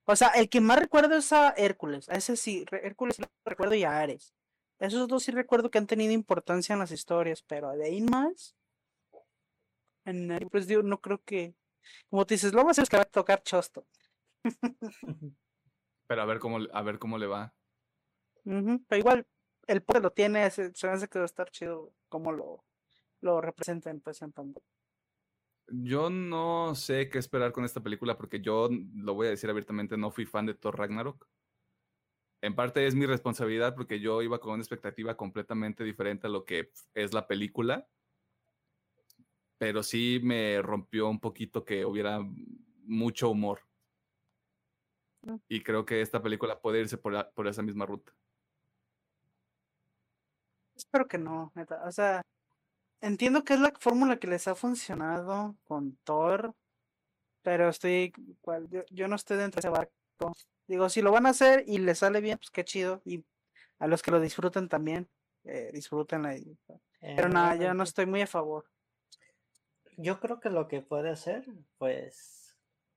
[0.09, 2.07] O sea, el que más recuerdo es a Hércules.
[2.09, 4.33] A ese sí, Hércules lo recuerdo y a Ares.
[4.79, 8.55] Esos dos sí recuerdo que han tenido importancia en las historias, pero de ahí más.
[10.05, 11.53] En, el- pues digo, no creo que.
[12.09, 13.85] Como tú dices, lo más es que va a tocar Chosto.
[16.07, 17.53] Pero a ver cómo, a ver cómo le va.
[18.87, 19.27] Pero igual,
[19.67, 22.63] el poder lo tiene, se, me hace que va a estar chido como lo,
[23.19, 24.65] lo representen pues en pantalla.
[25.69, 29.97] Yo no sé qué esperar con esta película porque yo, lo voy a decir abiertamente,
[29.97, 31.27] no fui fan de Thor Ragnarok.
[32.41, 36.45] En parte es mi responsabilidad porque yo iba con una expectativa completamente diferente a lo
[36.45, 37.87] que es la película.
[39.57, 42.19] Pero sí me rompió un poquito que hubiera
[42.83, 43.61] mucho humor.
[45.23, 45.35] Mm.
[45.49, 48.13] Y creo que esta película puede irse por, la- por esa misma ruta.
[50.75, 51.83] Espero que no, neta.
[51.85, 52.21] O sea,
[53.01, 56.53] entiendo que es la fórmula que les ha funcionado con Thor,
[57.41, 59.93] pero estoy igual, yo, yo no estoy dentro de ese barco.
[60.67, 63.01] Digo, si lo van a hacer y les sale bien, pues qué chido.
[63.05, 63.23] Y
[63.79, 65.07] a los que lo disfruten también,
[65.45, 66.35] eh, disfrútenla.
[66.35, 66.57] y-
[66.99, 68.65] Pero nada, yo no estoy muy a favor.
[69.97, 71.45] Yo creo que lo que puede hacer,
[71.77, 72.55] pues,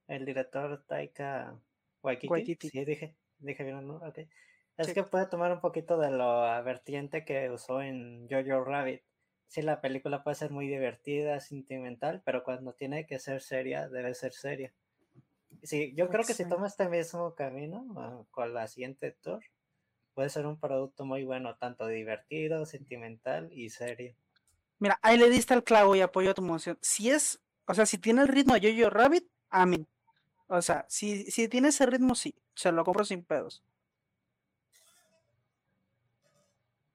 [0.08, 1.58] el director Taika
[2.02, 2.68] Waititi, Waititi.
[2.70, 4.18] sí, dije, dije bien el nombre, ok,
[4.78, 4.94] es Sí.
[4.94, 9.02] que puede tomar un poquito de lo vertiente que usó en Jojo Rabbit.
[9.50, 14.14] Sí, la película puede ser muy divertida, sentimental, pero cuando tiene que ser seria, debe
[14.14, 14.72] ser seria.
[15.64, 19.42] Sí, yo creo que si toma este mismo camino ah, con la siguiente tour,
[20.14, 24.14] puede ser un producto muy bueno, tanto divertido, sentimental y serio.
[24.78, 26.78] Mira, ahí le diste al clavo y apoyo tu moción.
[26.80, 29.88] Si es, o sea, si tiene el ritmo de Jojo Rabbit, amén.
[30.46, 33.64] O sea, si, si tiene ese ritmo, sí, se lo compro sin pedos.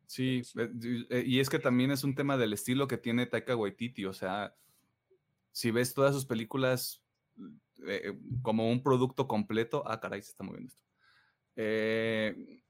[0.08, 3.26] Sí, eh, y- eh, y es que también es un tema del estilo que tiene
[3.26, 4.56] Taika Waititi, o sea,
[5.52, 7.04] si ves todas sus películas
[7.88, 10.84] eh, como un producto completo, ah, caray, se está moviendo esto.
[11.58, 12.64] Eh,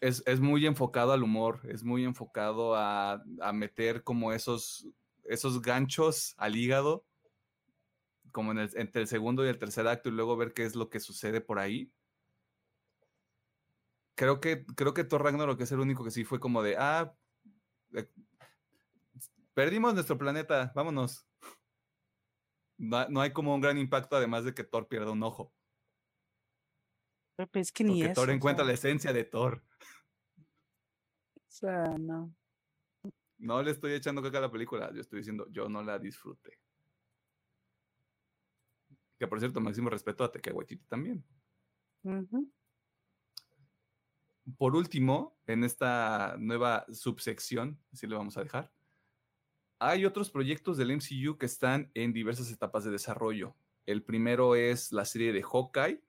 [0.00, 4.88] es, es muy enfocado al humor, es muy enfocado a, a meter como esos,
[5.24, 7.06] esos ganchos al hígado,
[8.32, 10.74] como en el- entre el segundo y el tercer acto, y luego ver qué es
[10.74, 11.92] lo que sucede por ahí
[14.14, 17.14] creo que creo que Thor Ragnarok es el único que sí fue como de ah
[17.94, 18.08] eh,
[19.54, 21.26] perdimos nuestro planeta, vámonos.
[22.78, 25.54] No, no hay como un gran impacto además de que Thor pierda un ojo.
[27.36, 28.20] Pero pues es que ni Porque eso.
[28.20, 29.62] Thor o encuentra sea, la esencia de Thor.
[31.36, 32.34] o sea, no.
[33.38, 36.58] No le estoy echando caca a la película, yo estoy diciendo, yo no la disfruté.
[39.18, 41.24] Que por cierto, máximo respeto a Waititi también.
[42.04, 42.52] Ujú.
[44.58, 48.72] Por último, en esta nueva subsección, así le vamos a dejar,
[49.78, 53.56] hay otros proyectos del MCU que están en diversas etapas de desarrollo.
[53.84, 56.00] El primero es la serie de Hawkeye,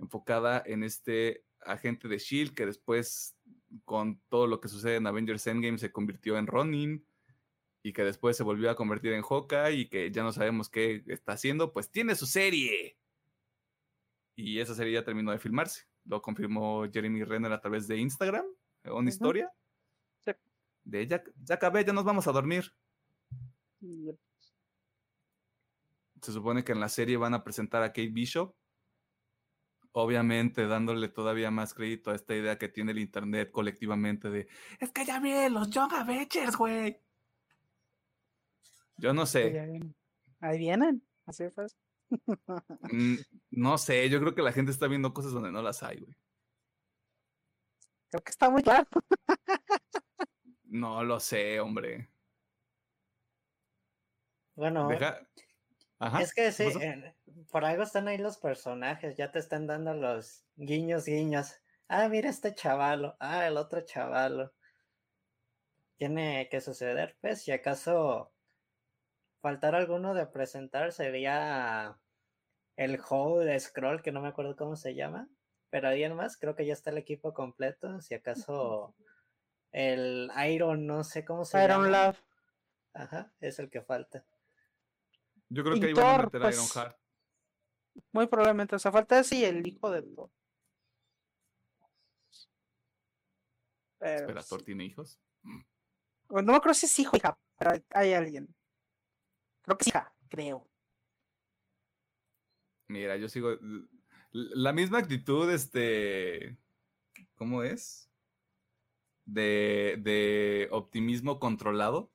[0.00, 3.36] enfocada en este agente de Shield que después,
[3.84, 7.04] con todo lo que sucede en Avengers Endgame, se convirtió en Ronin
[7.82, 11.04] y que después se volvió a convertir en Hawkeye y que ya no sabemos qué
[11.06, 12.96] está haciendo, pues tiene su serie.
[14.36, 15.89] Y esa serie ya terminó de filmarse.
[16.04, 18.44] Lo confirmó Jeremy Renner a través de Instagram,
[18.84, 19.08] una Ujú.
[19.08, 19.52] historia.
[20.20, 20.32] Sí.
[20.84, 22.72] De ya, ya acabé, ya nos vamos a dormir.
[26.20, 28.54] Se supone que en la serie van a presentar a Kate Bishop.
[29.92, 34.46] Obviamente dándole todavía más crédito a esta idea que tiene el internet colectivamente de
[34.78, 37.00] es que ya vi los Young Avengers, güey.
[38.98, 39.50] Yo no sé.
[39.50, 39.94] vienen.
[40.40, 41.02] Ahí vienen.
[41.26, 41.76] Así pues.
[42.92, 43.16] Mm,
[43.50, 46.14] No sé, yo creo que la gente está viendo cosas donde no las hay, güey.
[48.10, 48.86] Creo que está muy claro.
[50.64, 52.10] No lo sé, hombre.
[54.54, 55.20] Bueno, Deja.
[55.98, 56.22] Ajá.
[56.22, 57.14] es que ¿qué sí, eh,
[57.50, 61.54] por algo están ahí los personajes, ya te están dando los guiños, guiños.
[61.88, 64.52] Ah, mira este chavalo, ah, el otro chavalo.
[65.96, 68.32] Tiene que suceder, pues, si acaso
[69.40, 71.98] faltar alguno de presentar sería
[72.76, 75.28] el Whole Scroll, que no me acuerdo cómo se llama,
[75.70, 78.94] pero alguien más, creo que ya está el equipo completo, si acaso
[79.72, 82.06] el Iron, no sé cómo se Iron llama.
[82.06, 82.24] Love.
[82.92, 84.24] Ajá, es el que falta.
[85.48, 86.96] Yo creo y que ahí van a meter a pues, Iron Heart.
[88.12, 88.76] Muy probablemente.
[88.76, 90.30] O sea, falta ese y el hijo de Thor.
[93.98, 94.48] Pero, Espera, sí.
[94.48, 95.20] ¿Thor tiene hijos?
[95.42, 98.54] No me acuerdo si es hijo o hija, pero hay alguien.
[99.70, 99.90] Creo que.
[102.88, 103.56] Mira, yo sigo.
[104.32, 106.58] La misma actitud, este.
[107.36, 108.10] ¿Cómo es?
[109.24, 112.12] De, de optimismo controlado.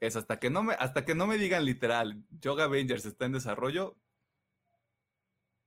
[0.00, 3.32] Es hasta que no me, hasta que no me digan literal, Yoga Avengers está en
[3.32, 3.96] desarrollo.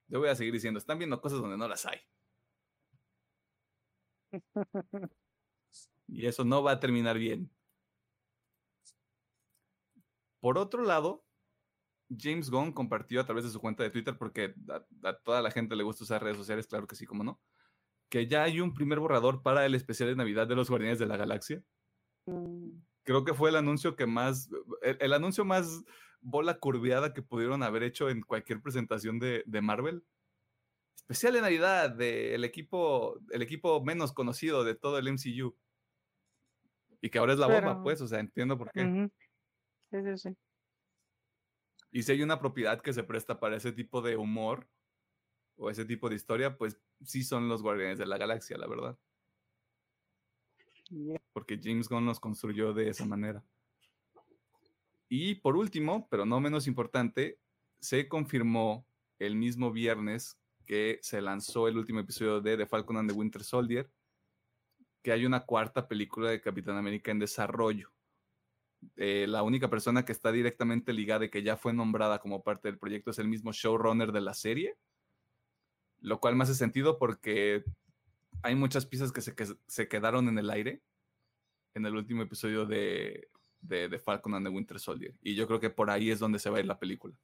[0.08, 2.00] Yo voy a seguir diciendo, están viendo cosas donde no las hay.
[6.08, 7.50] Y eso no va a terminar bien.
[10.46, 11.26] Por otro lado,
[12.16, 14.54] James Gunn compartió a través de su cuenta de Twitter, porque
[15.02, 17.42] a, toda la gente le gusta usar redes sociales, claro que sí, como no,
[18.10, 21.08] que ya hay un primer borrador para el especial de Navidad de los Guardianes de
[21.08, 21.64] la Galaxia.
[22.28, 22.78] Mm.
[23.02, 24.48] Creo que fue el anuncio que más,
[24.84, 25.84] el, anuncio más
[26.22, 30.06] bola curveada que pudieron haber hecho en cualquier presentación de, Marvel.
[30.96, 35.58] Especial de Navidad del equipo, el equipo menos conocido de todo el MCU.
[37.02, 39.10] Y que ahora es la bomba, pues, o sea, entiendo por qué.
[39.96, 40.38] Sí, sí, sí.
[41.92, 44.68] Y si hay una propiedad que se presta para ese tipo de humor
[45.56, 48.98] o ese tipo de historia, pues sí son los Guardianes de la Galaxia, la verdad.
[51.32, 53.42] Porque James Gunn los construyó de esa manera.
[55.08, 57.40] Y por último, pero no menos importante,
[57.80, 58.86] se confirmó
[59.18, 63.44] el mismo viernes que se lanzó el último episodio de The Falcon and the Winter
[63.44, 63.90] Soldier,
[65.02, 67.95] que hay una cuarta película de Capitán América en desarrollo.
[68.96, 72.68] Eh, la única persona que está directamente ligada y que ya fue nombrada como parte
[72.68, 74.78] del proyecto es el mismo showrunner de la serie,
[76.00, 77.64] lo cual me hace sentido porque
[78.44, 80.82] hay muchas piezas que se, quedaron en el aire
[81.74, 83.30] en el último episodio de,
[83.62, 85.14] de, Falcon and the Winter Soldier.
[85.22, 87.16] Y yo creo que por ahí es donde se va a ir la película.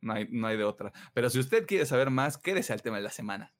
[0.00, 0.92] No hay, no hay de otra.
[1.14, 3.54] Pero si usted quiere saber más, quédese al tema de la semana.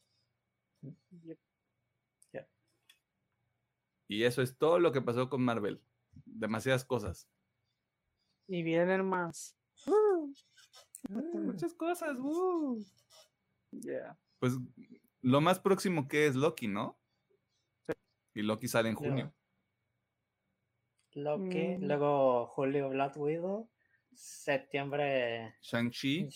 [4.06, 5.80] Y eso es todo lo que pasó con Marvel
[6.24, 7.28] demasiadas cosas.
[8.46, 9.56] Y vienen más.
[11.08, 12.16] muchas cosas.
[14.38, 14.54] Pues
[15.22, 16.98] lo más próximo que es Loki, ¿no?
[18.34, 19.34] Y Loki sale en junio.
[21.12, 21.84] Loki, mm.
[21.84, 23.70] luego julio Black Widow,
[24.12, 26.28] septiembre Shang-Chi,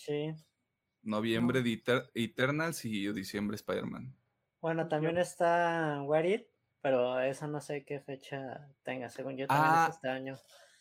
[1.01, 1.61] noviembre
[2.13, 4.15] Eternals y diciembre Spider-Man.
[4.61, 6.25] Bueno, también está What
[6.81, 10.35] pero eso no sé qué fecha tenga, según yo también es ah, este año.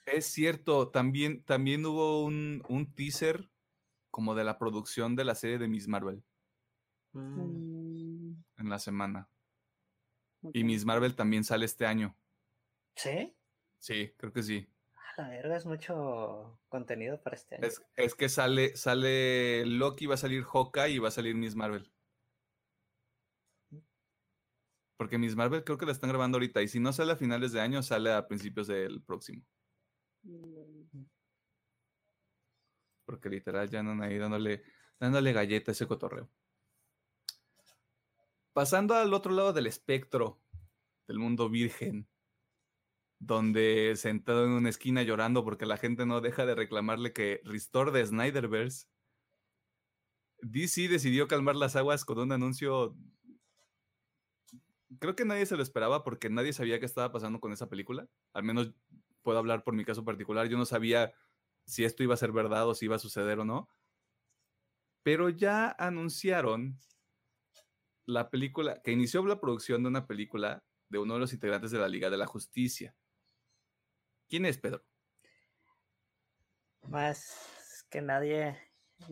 [0.07, 3.51] Es cierto, también, también hubo un, teaser
[4.11, 6.23] como de la producción de la serie de Miss Marvel.
[7.13, 8.31] Mm.
[8.31, 8.45] Mm.
[8.59, 9.29] En la semana.
[10.53, 12.17] Y Miss Marvel también sale este año.
[12.95, 13.35] ¿Sí?
[13.79, 14.69] Sí, creo que sí.
[14.95, 17.67] A la verga, es mucho contenido para este año.
[17.67, 21.57] Es, es, que sale, sale Loki, va a salir Hawkeye y va a salir Miss
[21.57, 21.91] Marvel.
[24.99, 26.61] Porque Miss Marvel creo que la están grabando ahorita.
[26.61, 29.43] Y si no sale a finales de año, sale a principios del próximo.
[33.07, 34.65] Porque literal ya andan ahí dándole,
[34.99, 36.29] dándole galleta a ese cotorreo.
[38.53, 40.43] Pasando al otro lado del espectro
[41.07, 42.09] del mundo virgen,
[43.21, 47.93] donde sentado en una esquina llorando porque la gente no deja de reclamarle que restore
[47.93, 48.89] de Snyderverse,
[50.41, 52.97] DC decidió calmar las aguas con un anuncio
[54.99, 58.09] creo que nadie se lo esperaba porque nadie sabía qué estaba pasando con esa película.
[58.33, 58.73] Al menos
[59.23, 60.49] puedo hablar por mi caso particular.
[60.49, 61.13] Yo no sabía
[61.65, 63.69] si esto iba a ser verdad o si iba a suceder o no.
[65.03, 66.79] Pero ya anunciaron
[68.07, 71.79] la película, que inició la producción de una película de uno de los integrantes de
[71.79, 72.97] la Liga de la Justicia.
[74.29, 74.85] ¿Quién es Pedro?
[76.83, 78.59] Más que nadie,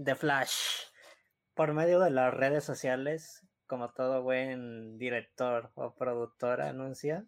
[0.03, 0.87] The Flash.
[1.55, 7.27] Por medio de las redes sociales, como todo buen director o productor anuncia,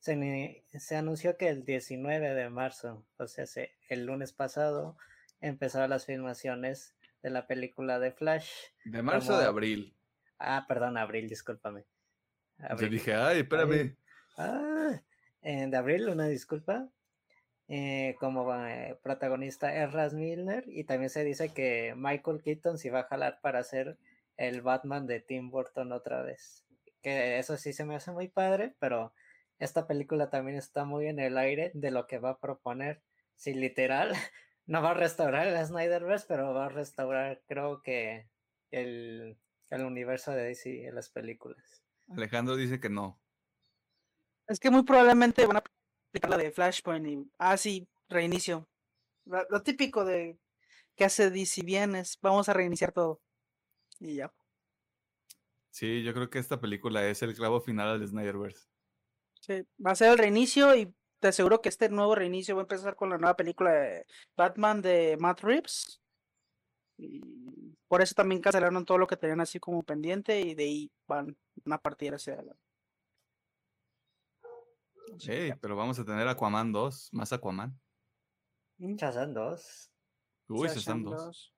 [0.00, 3.44] se, anunció que el 19 de marzo, o sea,
[3.88, 4.96] el lunes pasado,
[5.40, 8.50] empezaron las filmaciones de la película de Flash.
[8.84, 9.96] ¿De marzo o de abril?
[10.38, 11.84] Ah, perdón, abril, discúlpame.
[12.78, 13.96] Te dije, ay, espérame.
[14.36, 15.00] Ah,
[15.42, 16.88] de abril, una disculpa.
[17.68, 23.00] Eh, como eh, protagonista Erras Milner y también se dice que Michael Keaton se va
[23.00, 23.98] a jalar para hacer
[24.36, 26.64] el Batman de Tim Burton otra vez.
[27.02, 29.12] Que eso sí se me hace muy padre, pero
[29.58, 33.02] esta película también está muy en el aire de lo que va a proponer.
[33.36, 34.12] Si literal,
[34.66, 38.28] no va a restaurar el Snyderverse, pero va a restaurar, creo que,
[38.70, 39.38] el,
[39.70, 41.82] el universo de DC en las películas.
[42.08, 43.20] Alejandro dice que no.
[44.48, 45.64] Es que muy probablemente van a
[46.08, 47.30] aplicar la de Flashpoint y.
[47.38, 48.68] Ah, sí, reinicio.
[49.24, 50.38] lo típico de
[50.94, 53.20] que hace DC bien es vamos a reiniciar todo.
[54.00, 54.32] Y ya.
[55.70, 58.66] Sí, yo creo que esta película es el clavo final del Snyderverse.
[59.40, 62.64] Sí, va a ser el reinicio y te aseguro que este nuevo reinicio va a
[62.64, 66.00] empezar con la nueva película de Batman de Matt Reeves.
[66.98, 67.20] Y
[67.88, 71.36] por eso también cancelaron todo lo que tenían así como pendiente y de ahí van
[71.70, 72.62] a partir hacia adelante.
[75.18, 77.78] Sí, pero vamos a tener Aquaman 2, más Aquaman.
[78.78, 79.90] Shazam 2.
[80.48, 81.55] Uy, Shazam 2.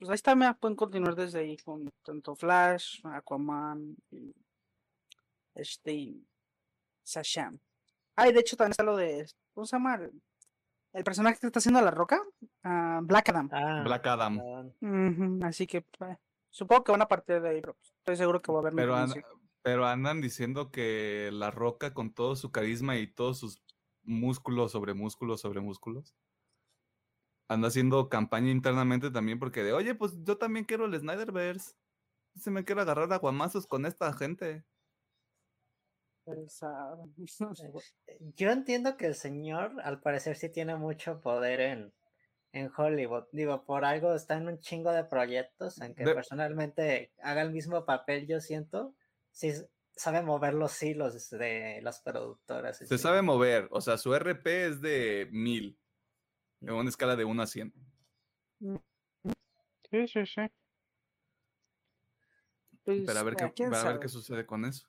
[0.00, 4.34] Pues ahí está, pueden continuar desde ahí con tanto Flash, Aquaman y
[5.54, 6.14] este
[7.04, 7.58] Shazam.
[8.16, 10.00] Ah, y de hecho también está lo de, ¿cómo se llama?
[10.94, 12.18] El personaje que está haciendo la roca,
[12.64, 13.50] uh, Black Adam.
[13.52, 14.38] Ah, Black Adam.
[14.38, 14.74] perdón.
[14.80, 16.16] Ujú, así que pues,
[16.48, 18.96] supongo que van a partir de ahí, pero estoy seguro que va a haber Pero,
[18.96, 19.12] an-
[19.60, 23.62] pero andan diciendo que La Roca, con todo su carisma y todos sus
[24.02, 26.14] músculos sobre músculos sobre músculos,
[27.50, 31.72] anda haciendo campaña internamente también porque de, oye, pues yo también quiero el Snyderverse.
[32.36, 34.64] Se me quiero agarrar a guamazos con esta gente.
[36.26, 36.96] Esa-
[38.36, 41.94] Yo entiendo que el señor, al parecer, sí tiene mucho poder en,
[42.52, 43.24] en Hollywood.
[43.32, 47.84] Digo, por algo está en un chingo de proyectos, aunque De- personalmente haga el mismo
[47.84, 48.94] papel, yo siento.
[49.32, 49.52] Sí
[49.96, 52.78] sabe mover los hilos de las productoras.
[52.78, 52.98] Se sí.
[52.98, 55.79] sabe mover, o sea, su RP es de mil,
[56.60, 57.72] en una escala de 1 a 100.
[59.90, 60.42] Sí, sí, sí.
[62.84, 64.88] Pues, Pero a ver, mira, qué, a ver qué sucede con eso.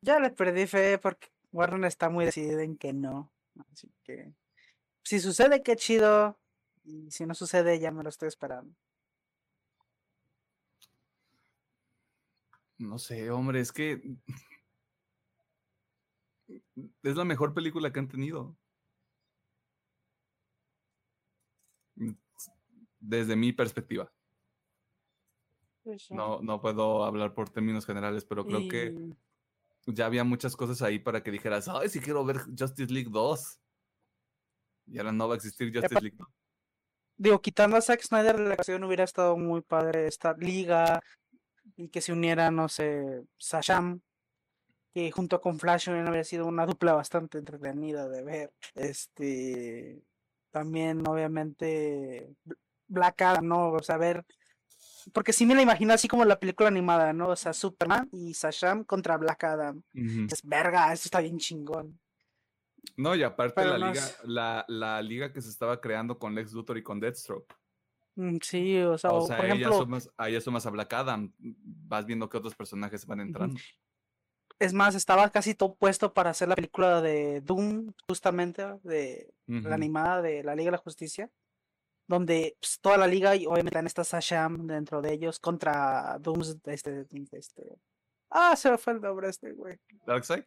[0.00, 3.32] Ya le perdí fe porque Warner está muy decidida en que no.
[3.72, 4.34] Así que
[5.02, 6.38] si sucede, qué chido.
[6.84, 8.74] Y si no sucede, ya me lo estoy esperando.
[12.76, 14.02] No sé, hombre, es que
[17.02, 18.56] es la mejor película que han tenido.
[23.06, 24.10] Desde mi perspectiva.
[26.08, 28.94] No, no puedo hablar por términos generales, pero creo que
[29.86, 33.60] ya había muchas cosas ahí para que dijeras, ay, sí quiero ver Justice League 2.
[34.86, 36.28] Y ahora no va a existir Justice League 2.
[37.16, 41.02] Digo, quitando a Zack Snyder de la acción hubiera estado muy padre esta liga
[41.76, 44.00] y que se uniera, no sé, Shazam,
[44.94, 48.54] que junto con Flash hubiera habría sido una dupla bastante entretenida de ver.
[48.74, 50.02] Este,
[50.50, 52.34] también obviamente
[52.88, 53.72] Black Adam, ¿no?
[53.72, 54.24] O sea, ver,
[55.12, 57.28] porque sí me la imagino así como la película animada, ¿no?
[57.28, 59.82] O sea, Superman y Shazam contra Black Adam.
[59.92, 61.98] Es verga, esto está bien chingón.
[62.96, 66.34] No, y aparte Pero la no liga, la, la liga que se estaba creando con
[66.34, 67.54] Lex Luthor y con Deathstroke.
[68.16, 70.70] Mm, Sí, o sea, O sea, por ahí ya ejemplo, sumas, ahí ya sumas a
[70.70, 71.32] Black Adam.
[71.38, 73.58] Vas viendo que otros personajes van entrando.
[74.60, 79.74] Es más, estaba casi todo puesto para hacer la película de Doom, justamente, de la
[79.74, 81.30] animada de la Liga de la Justicia,
[82.06, 86.58] donde pues, toda la liga y obviamente en esta Shazam dentro de ellos contra Dooms,
[86.66, 87.78] este, este,
[88.30, 89.78] ah, se me fue el nombre este güey.
[90.06, 90.44] Darkseid.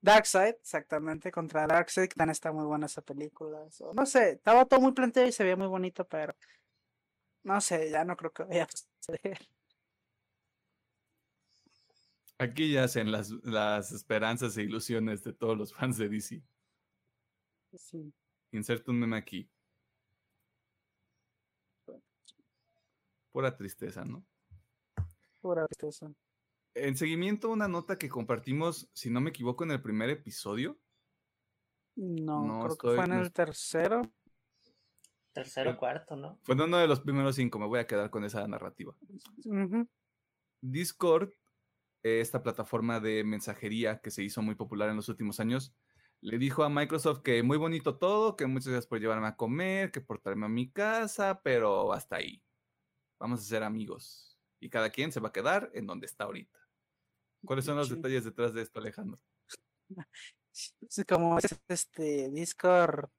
[0.00, 3.68] Darkseid, exactamente, contra Darkseid, que también está muy buena esa película.
[3.70, 6.34] so, no sé, estaba todo muy planteado y se veía muy bonito, pero
[7.42, 9.38] no sé, ya no creo que vaya a suceder.
[12.40, 16.40] Aquí yacen las, las esperanzas e ilusiones de todos los fans de DC.
[17.76, 18.14] Sí.
[18.52, 19.50] Inserto un meme aquí.
[23.32, 24.24] Pura tristeza, ¿no?
[25.40, 26.12] Pura tristeza.
[26.74, 30.78] En seguimiento, una nota que compartimos, si no me equivoco, en el primer episodio.
[31.96, 34.02] No, No, creo estoy- que fue en no el tercero.
[35.32, 36.38] Tercero, cuarto, ¿no?
[36.42, 38.94] Fue en uno de los primeros cinco, me voy a quedar con esa narrativa.
[40.60, 41.30] Discord,
[42.02, 45.74] eh, esta plataforma de mensajería que se hizo muy popular en los últimos años,
[46.20, 49.92] le dijo a Microsoft que muy bonito todo, que muchas gracias por llevarme a comer,
[49.92, 52.42] que por traerme a mi casa, pero hasta ahí.
[53.18, 54.38] Vamos a ser amigos.
[54.60, 56.58] Y cada quien se va a quedar en donde está ahorita.
[57.44, 57.94] ¿Cuáles son los Sí.
[57.94, 59.20] detalles detrás de esto, Alejandro?
[60.52, 63.10] Sí, como es, este Discord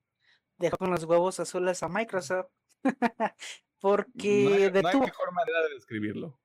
[0.58, 2.48] dejó con los huevos azules a Microsoft
[3.80, 6.40] porque no, hay, no hay detuvo mejor manera de describirlo.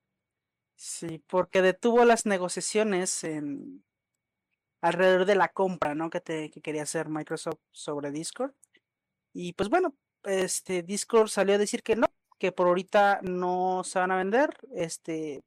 [0.77, 3.85] sí porque detuvo las negociaciones en
[4.81, 8.55] alrededor de la compra no que te que quería hacer Microsoft sobre Discord
[9.33, 12.07] y pues bueno este Discord salió a decir que no
[12.45, 15.43] que por ahorita no se van a vender este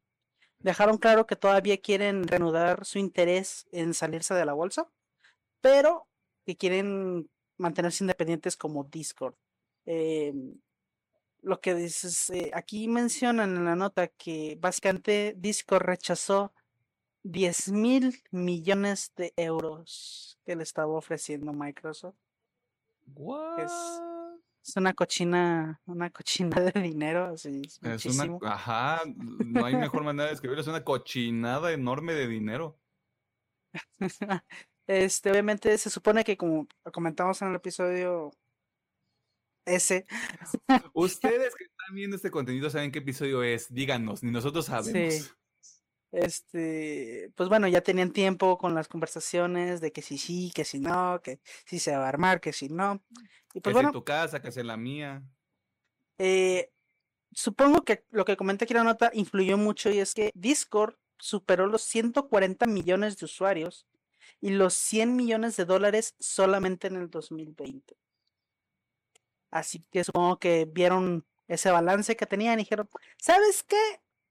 [0.58, 4.89] dejaron claro que todavía quieren reanudar su interés en salirse de la bolsa
[5.62, 6.08] pero
[6.43, 9.36] que quieren mantenerse independientes como Discord.
[9.86, 10.34] Eh,
[11.43, 16.52] lo que dices, eh, aquí mencionan en la nota que básicamente Discord rechazó
[17.22, 22.16] 10 mil millones de euros que le estaba ofreciendo Microsoft.
[24.76, 30.26] Una cochina, una cochina de dinero, así, es Es una, ajá, no hay mejor manera
[30.26, 32.78] de describirlo, es una cochinada enorme de dinero.
[34.88, 38.32] Este, obviamente se supone que como comentamos en el episodio
[39.65, 40.05] ese.
[40.93, 43.74] Ustedes que están viendo este contenido saben qué episodio es.
[43.74, 45.13] Díganos, ni nosotros sabemos.
[45.13, 45.30] Sí.
[46.12, 50.80] Este, pues bueno, ya tenían tiempo con las conversaciones de que si sí, que si
[50.80, 53.03] no, que si se va a armar, que si no.
[53.53, 55.24] Y Que pues es en bueno, tu casa, que es en la mía.
[56.18, 56.72] eh,
[57.34, 60.95] supongo que lo que comenté aquí en la nota influyó mucho y es que Discord
[61.20, 63.88] superó los 140 millones de usuarios
[64.41, 67.97] y los 100 millones de dólares solamente en el 2020.
[69.51, 73.78] Así que supongo que vieron ese balance que tenían y dijeron, ¿sabes qué?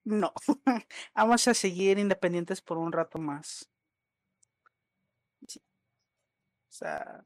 [0.07, 0.33] No,
[1.17, 3.69] vamos a seguir independientes por un rato más.
[5.49, 5.59] Sí.
[5.59, 7.25] O sea,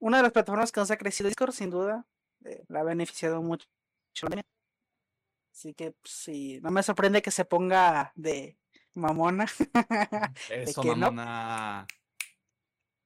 [0.00, 2.04] una de las plataformas que nos ha crecido Discord, sin duda,
[2.44, 3.68] eh, la ha beneficiado mucho.
[5.52, 8.58] Así que pues, sí, no me sorprende que se ponga de
[8.94, 9.46] mamona.
[10.50, 11.12] Eso, que no.
[11.12, 11.86] mamona.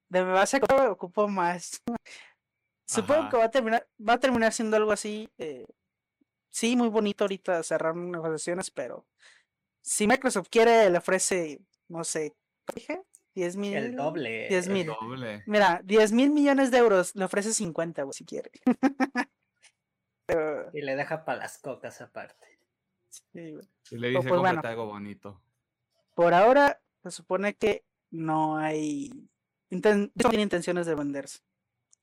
[0.09, 1.83] de me vas a ocupo más.
[2.89, 3.31] Supongo Ajá.
[3.31, 5.29] que va a terminar, va a terminar siendo algo así.
[5.37, 5.67] eh,
[6.57, 9.05] sí, muy bonito ahorita cerrar negociaciones, pero
[9.83, 12.35] si Microsoft quiere, le ofrece, no sé,
[12.67, 13.03] ¿qué dije?
[13.35, 13.75] 10 mil.
[13.77, 14.49] El doble.
[14.49, 14.87] 10 El mil.
[14.87, 15.43] doble.
[15.47, 18.51] Mira, 10 mil millones de euros, le ofrece 50, güey, si quiere.
[20.27, 22.59] Pero, Y le deja para las cocas aparte.
[23.11, 23.69] sí, güey.
[23.91, 24.61] Y le dice, pues, bueno.
[24.65, 25.41] algo bonito.
[26.15, 29.11] Por ahora, se supone que no hay.
[29.71, 31.41] inten- no tiene intenciones de venderse.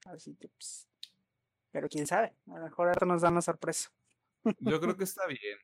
[0.06, 0.88] Así que, pues.
[1.72, 3.90] Pero quién sabe, a lo mejor ahora nos dan la sorpresa.
[4.60, 5.58] Yo creo que está bien.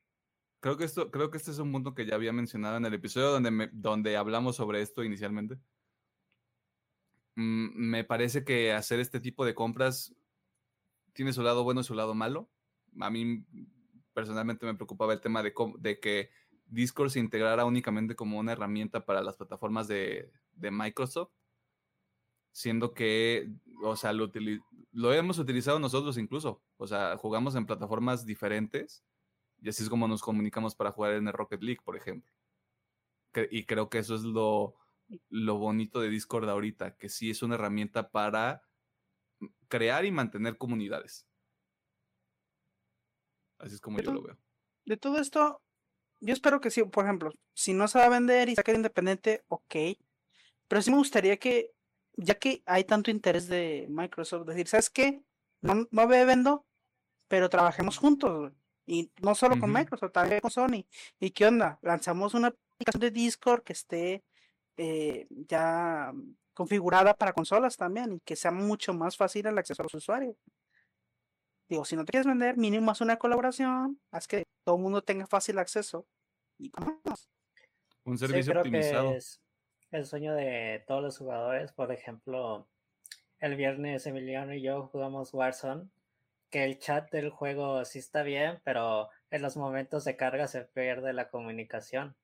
[0.61, 2.93] Creo que esto, creo que este es un punto que ya había mencionado en el
[2.95, 5.57] episodio donde, me- donde hablamos sobre esto inicialmente.
[7.36, 10.13] Mm, me parece que hacer este tipo de compras
[11.13, 12.49] tiene su lado bueno y su lado malo.
[12.99, 13.45] A mí
[14.13, 16.30] personalmente me preocupaba el tema de, de que
[16.65, 21.32] Discord se integrara únicamente como una herramienta para las plataformas de, de Microsoft,
[22.52, 23.50] siendo que,
[23.84, 24.32] o sea, lo,
[24.91, 26.62] lo hemos utilizado nosotros incluso.
[26.78, 29.04] O sea, jugamos en plataformas diferentes
[29.62, 32.32] y así es como nos comunicamos para jugar en el Rocket League, por ejemplo.
[33.34, 34.76] Cre- y creo que eso es lo,
[35.30, 38.64] lo bonito de Discord ahorita, que sí es una herramienta para
[39.68, 41.28] crear y mantener comunidades.
[43.60, 44.38] Así es como yo lo veo.
[44.86, 45.62] De todo esto,
[46.22, 49.43] yo espero que sí, por ejemplo, si no se va a vender y queda independiente,
[49.50, 49.76] ok.
[50.68, 51.72] Pero sí me gustaría que,
[52.20, 55.24] ya que hay tanto interés de Microsoft, decir, ¿sabes qué?
[55.61, 56.65] No, no me vendo,
[57.28, 58.39] pero trabajemos juntos.
[58.39, 58.51] güey".
[58.86, 59.72] Y no solo con.
[59.72, 60.86] Microsoft, también con Sony.
[61.20, 61.80] ¿Y qué onda?
[61.82, 64.24] Lanzamos una aplicación de Discord que esté
[64.78, 66.11] eh, ya
[66.53, 70.36] configurada para consolas también y que sea mucho más fácil el acceso a los usuarios.
[71.70, 75.03] Digo, si no te quieres vender, mínimo haz una colaboración, haz que todo el mundo
[75.03, 76.07] tenga fácil acceso.
[76.57, 77.30] Y vámonos.
[78.03, 79.11] Un servicio optimizado.
[79.11, 79.39] que es
[79.92, 81.72] el sueño de todos los jugadores.
[81.72, 82.68] Por ejemplo,
[83.40, 85.90] el viernes Emiliano y yo jugamos Warzone,
[86.50, 90.62] que el chat del juego sí está bien, pero en los momentos de carga se
[90.62, 92.16] pierde la comunicación.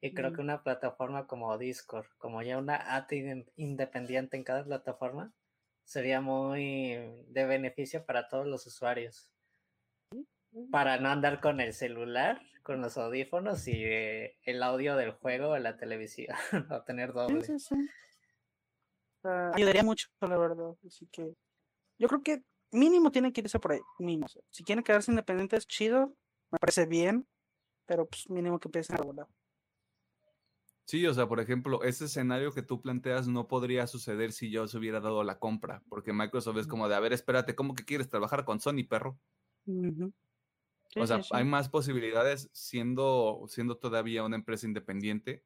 [0.00, 0.34] Y creo Mm.
[0.34, 5.32] que una plataforma como Discord, como ya una AT inde- independiente en cada plataforma,
[5.84, 6.96] sería muy
[7.28, 9.33] de beneficio para todos los usuarios.
[10.70, 15.50] Para no andar con el celular, con los audífonos y eh, el audio del juego
[15.50, 16.36] o la televisión,
[16.70, 17.42] o tener Sí, doble.
[17.42, 17.74] sí, sí.
[19.24, 20.74] Ah, ayudaría mucho, la verdad.
[20.86, 21.34] Así que
[21.98, 22.42] yo creo que
[22.72, 23.80] mínimo tienen que irse por ahí.
[23.98, 24.26] Mínimo.
[24.50, 26.14] Si quieren quedarse independientes, chido.
[26.50, 27.26] Me parece bien.
[27.86, 29.26] Pero pues mínimo que empiecen a regular.
[30.86, 34.68] Sí, o sea, por ejemplo, ese escenario que tú planteas no podría suceder si yo
[34.68, 37.84] se hubiera dado la compra, porque Microsoft es como de, a ver, espérate, ¿cómo que
[37.86, 39.18] quieres trabajar con Sony, perro?
[39.66, 40.12] Ujú.
[40.94, 41.28] Sí, O sea, sí, sí.
[41.32, 45.44] hay más posibilidades siendo, siendo todavía una empresa independiente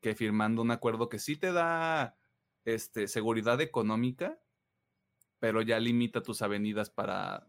[0.00, 2.16] que firmando un acuerdo que sí te da
[2.64, 4.40] este, seguridad económica,
[5.38, 7.46] pero ya limita tus avenidas para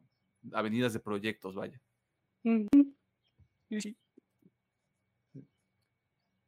[0.51, 1.81] avenidas de proyectos, vaya.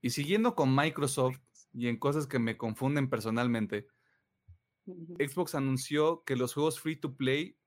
[0.01, 1.39] Y siguiendo con Microsoft
[1.71, 3.87] y en cosas que me confunden personalmente.
[4.85, 7.58] Xbox anunció que los juegos free to play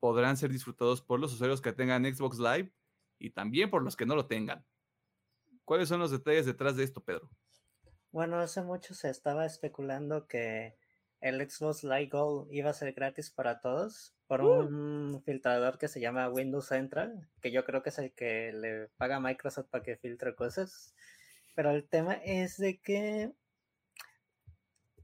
[0.00, 2.72] podrán ser disfrutados por los usuarios que tengan Xbox Live
[3.18, 4.64] y también por los que no lo tengan.
[5.64, 7.30] ¿Cuáles son los detalles detrás de esto, Pedro?
[8.12, 10.76] Bueno, hace mucho se estaba especulando que
[11.20, 16.00] el Xbox Live Gold iba a ser gratis para todos por un filtrador que se
[16.00, 19.84] llama Windows Central, que yo creo que es el que le paga a Microsoft para
[19.84, 20.94] que filtre cosas.
[21.54, 23.32] Pero el tema es de que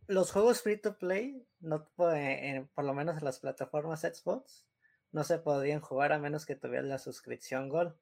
[0.07, 4.67] los juegos free to play, no, eh, por lo menos en las plataformas Xbox,
[5.13, 7.95] no se podían jugar a menos que tuvieras la suscripción Gold.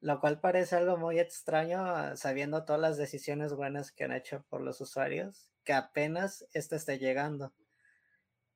[0.00, 4.44] Lo cual parece algo muy extraño ah, sabiendo todas las decisiones buenas que han hecho
[4.48, 7.52] por los usuarios, que apenas esto esté llegando.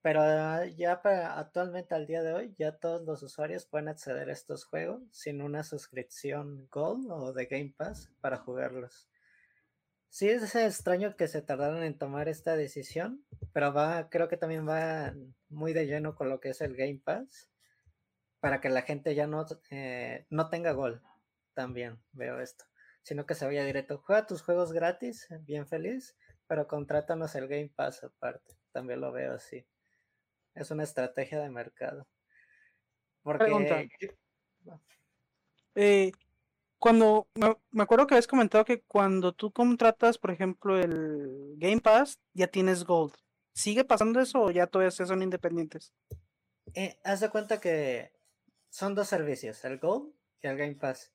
[0.01, 4.31] Pero ah, ya para, actualmente al día de hoy, ya todos los usuarios pueden acceder
[4.31, 9.09] a estos juegos sin una suscripción Gold o de Game Pass para jugarlos.
[10.09, 14.67] Sí es extraño que se tardaron en tomar esta decisión, pero va, creo que también
[14.67, 15.13] va
[15.49, 17.51] muy de lleno con lo que es el Game Pass,
[18.45, 21.01] para que la gente ya no, eh, no tenga gol.
[21.55, 22.67] También veo esto,
[23.03, 24.03] sino que se vaya directo.
[24.05, 26.15] Juega tus juegos gratis, bien feliz,
[26.47, 28.55] pero contrátanos el Game Pass aparte.
[28.71, 29.67] También lo veo así.
[30.55, 32.07] Es una estrategia de mercado.
[33.23, 33.89] Porque...
[35.75, 36.13] Eh,
[36.79, 37.27] cuando
[37.71, 42.47] me, acuerdo que habías comentado que cuando tú contratas, por ejemplo, el Game Pass, ya
[42.49, 43.15] tienes Gold.
[43.55, 45.95] ¿Sigue pasando eso o ya todavía son independientes?
[46.75, 48.14] Eh, haz de cuenta que
[48.75, 50.13] son dos servicios, el Gold
[50.43, 51.15] y el Game Pass.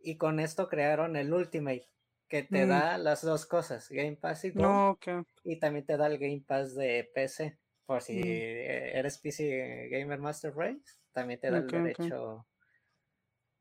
[0.00, 1.86] Y con esto crearon el Ultimate,
[2.28, 2.68] que te mm.
[2.70, 5.26] da las dos cosas, Game Pass y Gold.
[5.42, 7.58] Y también te da el Game Pass de PC.
[7.84, 8.96] Por si mm.
[8.96, 12.46] eres PC Gamer Master Race, también te da el derecho.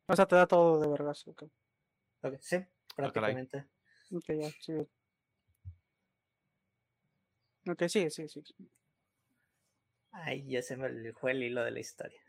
[0.08, 1.18] O sea, te da todo de verdad.
[1.26, 1.52] Okay.
[2.22, 3.66] okay sí, ah, prácticamente.
[4.10, 4.74] ok, ya, sí.
[7.70, 8.42] Ok, sí, sí, sí.
[10.14, 12.20] Ay, ya se me fue el hilo de la historia.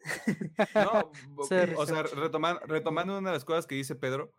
[0.75, 2.03] no, o sea,
[2.67, 4.33] retomando una de las cosas que dice Pedro,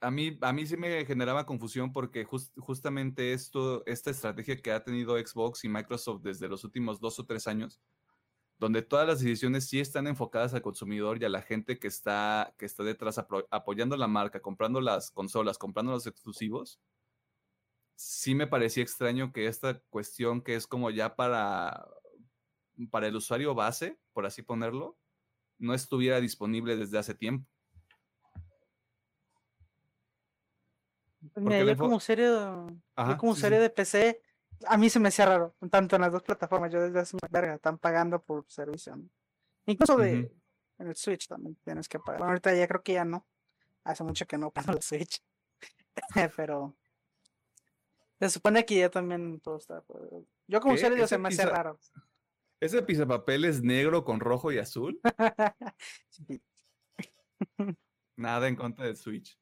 [0.00, 4.84] a, mí, a mí sí me generaba confusión porque justamente esto, esta estrategia que ha
[4.84, 7.80] tenido Xbox y Microsoft desde los últimos dos o tres años,
[8.58, 12.54] donde todas las decisiones sí están enfocadas al consumidor y a la gente que está,
[12.58, 13.18] que está detrás
[13.50, 16.78] apoyando la marca, comprando las consolas, comprando los exclusivos,
[17.96, 21.88] sí me parecía extraño que esta cuestión que es como ya para,
[22.86, 24.96] para el usuario base, por así ponerlo,
[25.58, 27.48] no estuviera disponible desde hace tiempo.
[31.34, 32.30] Mira, yo como serie,
[33.18, 34.22] como serie de PC,
[34.66, 37.28] a mí se me hacía raro, tanto en las dos plataformas, yo desde hace una
[37.28, 38.96] verga, están pagando por servicio.
[39.66, 40.32] Incluso de
[40.78, 42.22] en el Switch también tienes que pagar.
[42.22, 43.26] ahorita ya creo que ya no.
[43.84, 45.22] Hace mucho que no pago el Switch.
[46.36, 46.76] Pero
[48.20, 49.82] se supone que ya también todo está.
[50.46, 51.78] Yo como serie se me hace raro.
[52.60, 55.00] ¿Ese pisapapel es negro con rojo y azul?
[58.16, 59.38] Nada en contra del Switch.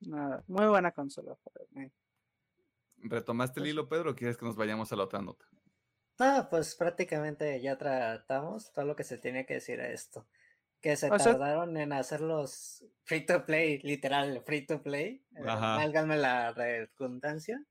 [0.00, 1.36] Nada, muy buena consola.
[2.98, 5.46] ¿Retomaste el pues hilo, Pedro, o quieres que nos vayamos a la otra nota?
[6.18, 10.28] Ah, pues prácticamente ya tratamos todo lo que se tiene que decir a esto.
[10.80, 15.24] Que se tardaron en hacer los free to play, literal, free to play.
[15.36, 17.64] Eh, válganme la redundancia.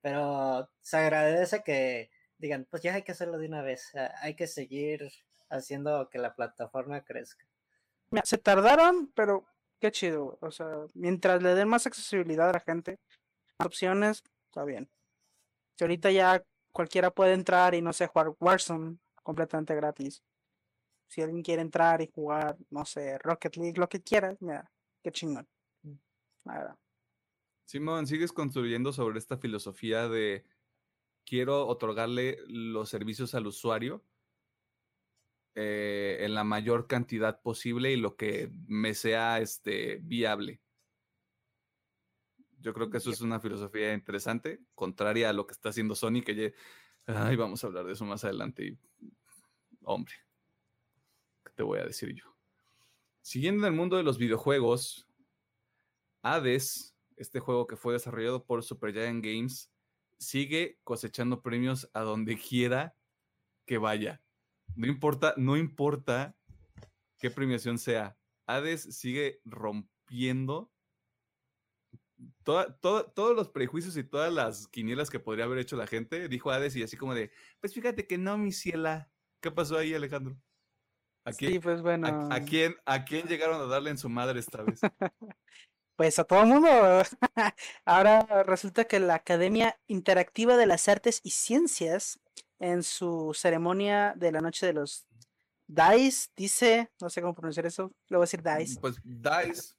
[0.00, 3.92] Pero se agradece que digan, pues ya hay que hacerlo de una vez.
[4.20, 5.10] Hay que seguir
[5.48, 7.46] haciendo que la plataforma crezca.
[8.24, 9.44] se tardaron, pero
[9.80, 12.98] qué chido, O sea, mientras le den más accesibilidad a la gente,
[13.58, 14.88] más opciones, está bien.
[15.76, 20.22] Si ahorita ya cualquiera puede entrar y no sé, jugar Warzone completamente gratis.
[21.08, 24.70] Si alguien quiere entrar y jugar, no sé, Rocket League, lo que quiera, mira,
[25.02, 25.46] qué chingón.
[26.44, 26.78] Nada.
[27.64, 30.44] Simón, ¿sigues construyendo sobre esta filosofía de
[31.24, 34.04] quiero otorgarle los servicios al usuario?
[35.56, 40.60] Eh, en la mayor cantidad posible y lo que me sea este, viable.
[42.58, 46.22] Yo creo que eso es una filosofía interesante, contraria a lo que está haciendo Sony,
[46.24, 46.50] que ya...
[47.06, 48.66] Ay, vamos a hablar de eso más adelante.
[48.66, 48.78] Y,
[49.82, 50.14] hombre,
[51.44, 52.34] ¿qué te voy a decir yo?
[53.20, 55.06] Siguiendo en el mundo de los videojuegos,
[56.22, 59.70] Hades, este juego que fue desarrollado por Supergiant Games,
[60.18, 62.96] sigue cosechando premios a donde quiera
[63.66, 64.22] que vaya.
[64.76, 66.36] No importa, no importa
[67.18, 68.18] qué premiación sea.
[68.46, 70.70] Hades sigue rompiendo
[72.42, 76.28] todos los prejuicios y todas las quinielas que podría haber hecho la gente.
[76.28, 79.10] Dijo Hades y así como de, pues fíjate que no, mi ciela.
[79.40, 80.36] ¿Qué pasó ahí, Alejandro?
[81.26, 82.28] ¿A quién, sí, pues bueno.
[82.30, 84.80] ¿a, quién, ¿A quién llegaron a darle en su madre esta vez?
[85.96, 86.68] pues a todo el mundo.
[87.84, 92.20] Ahora resulta que la Academia Interactiva de las Artes y Ciencias
[92.58, 95.06] en su ceremonia de la noche de los
[95.66, 98.80] DICE, dice, no sé cómo pronunciar eso, le voy a decir DICE.
[98.80, 99.74] Pues DICE.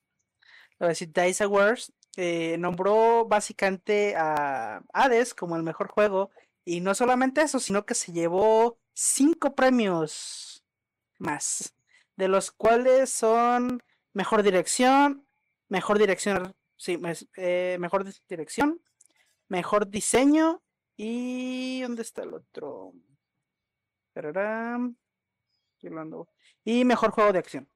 [0.78, 6.32] Le voy a decir DICE Awards, eh, nombró básicamente a Hades como el mejor juego
[6.64, 10.64] y no solamente eso, sino que se llevó cinco premios
[11.20, 11.76] más,
[12.16, 15.25] de los cuales son mejor dirección,
[15.70, 17.00] mejor dirección, sí,
[17.38, 18.82] eh, mejor dirección,
[19.48, 20.62] mejor diseño
[20.98, 22.94] y ¿dónde está el otro?
[26.64, 27.70] Y mejor juego de acción.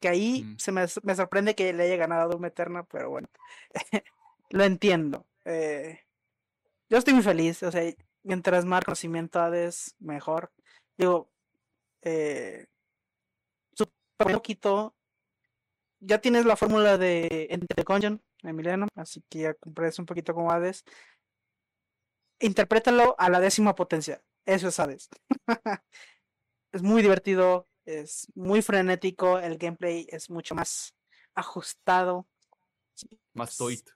[0.00, 0.58] Que ahí mm.
[0.58, 3.28] se me, me, sorprende que le haya ganado Doom Eterna, pero bueno.
[4.50, 5.26] Lo entiendo.
[5.44, 6.00] Eh,
[6.88, 7.62] yo estoy muy feliz.
[7.62, 7.82] O sea,
[8.22, 10.52] mientras más conocimiento Hades, mejor.
[10.98, 11.30] Digo,
[12.02, 12.66] eh,
[14.26, 14.94] un poquito.
[16.04, 20.50] Ya tienes la fórmula de Entre Gungeon, Emiliano, así que ya comprendes un poquito como
[20.50, 20.84] Hades.
[22.40, 24.20] Interprétalo a la décima potencia.
[24.44, 25.08] Eso es Hades.
[26.72, 30.92] es muy divertido, es muy frenético, el gameplay es mucho más
[31.36, 32.26] ajustado.
[33.32, 33.88] Más tight.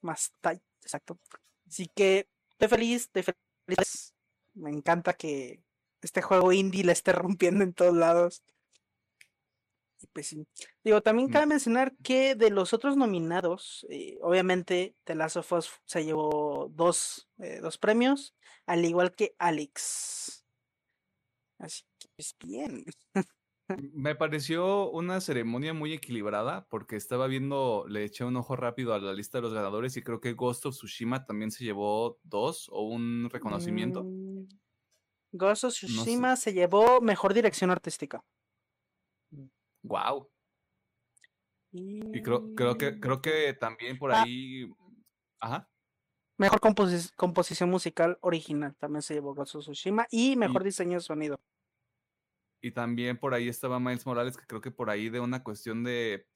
[0.00, 1.20] Más tight, exacto.
[1.68, 4.14] Así que estoy feliz, estoy feliz.
[4.54, 5.62] Me encanta que
[6.02, 8.42] este juego indie la esté rompiendo en todos lados.
[10.12, 10.46] Pues sí.
[10.84, 11.32] Digo, también mm.
[11.32, 16.70] cabe mencionar que de los otros nominados, eh, obviamente The Last of Us se llevó
[16.74, 18.34] dos, eh, dos premios,
[18.66, 20.44] al igual que Alex.
[21.58, 22.84] Así que, pues bien.
[23.92, 29.00] Me pareció una ceremonia muy equilibrada porque estaba viendo, le eché un ojo rápido a
[29.00, 32.68] la lista de los ganadores y creo que Ghost of Tsushima también se llevó dos
[32.70, 34.04] o un reconocimiento.
[34.04, 34.46] Mm,
[35.32, 38.22] Ghost of Tsushima se llevó mejor dirección artística.
[39.86, 40.28] Wow.
[41.72, 44.22] Y, creo, creo que creo que también por ah.
[44.22, 44.70] ahí.
[45.40, 45.68] Ajá.
[46.38, 51.40] Mejor composición musical original también se llevó Ghost Tsushima y mejor diseño de sonido.
[52.60, 55.82] Y también por ahí estaba Miles Morales, que creo que por ahí de una cuestión
[55.82, 56.26] de,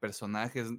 [0.00, 0.70] personajes.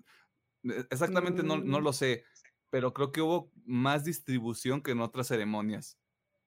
[0.63, 1.83] E, exactamente no, no, mm.
[1.83, 2.25] lo sé,
[2.69, 5.97] pero creo que hubo más distribución que en otras ceremonias.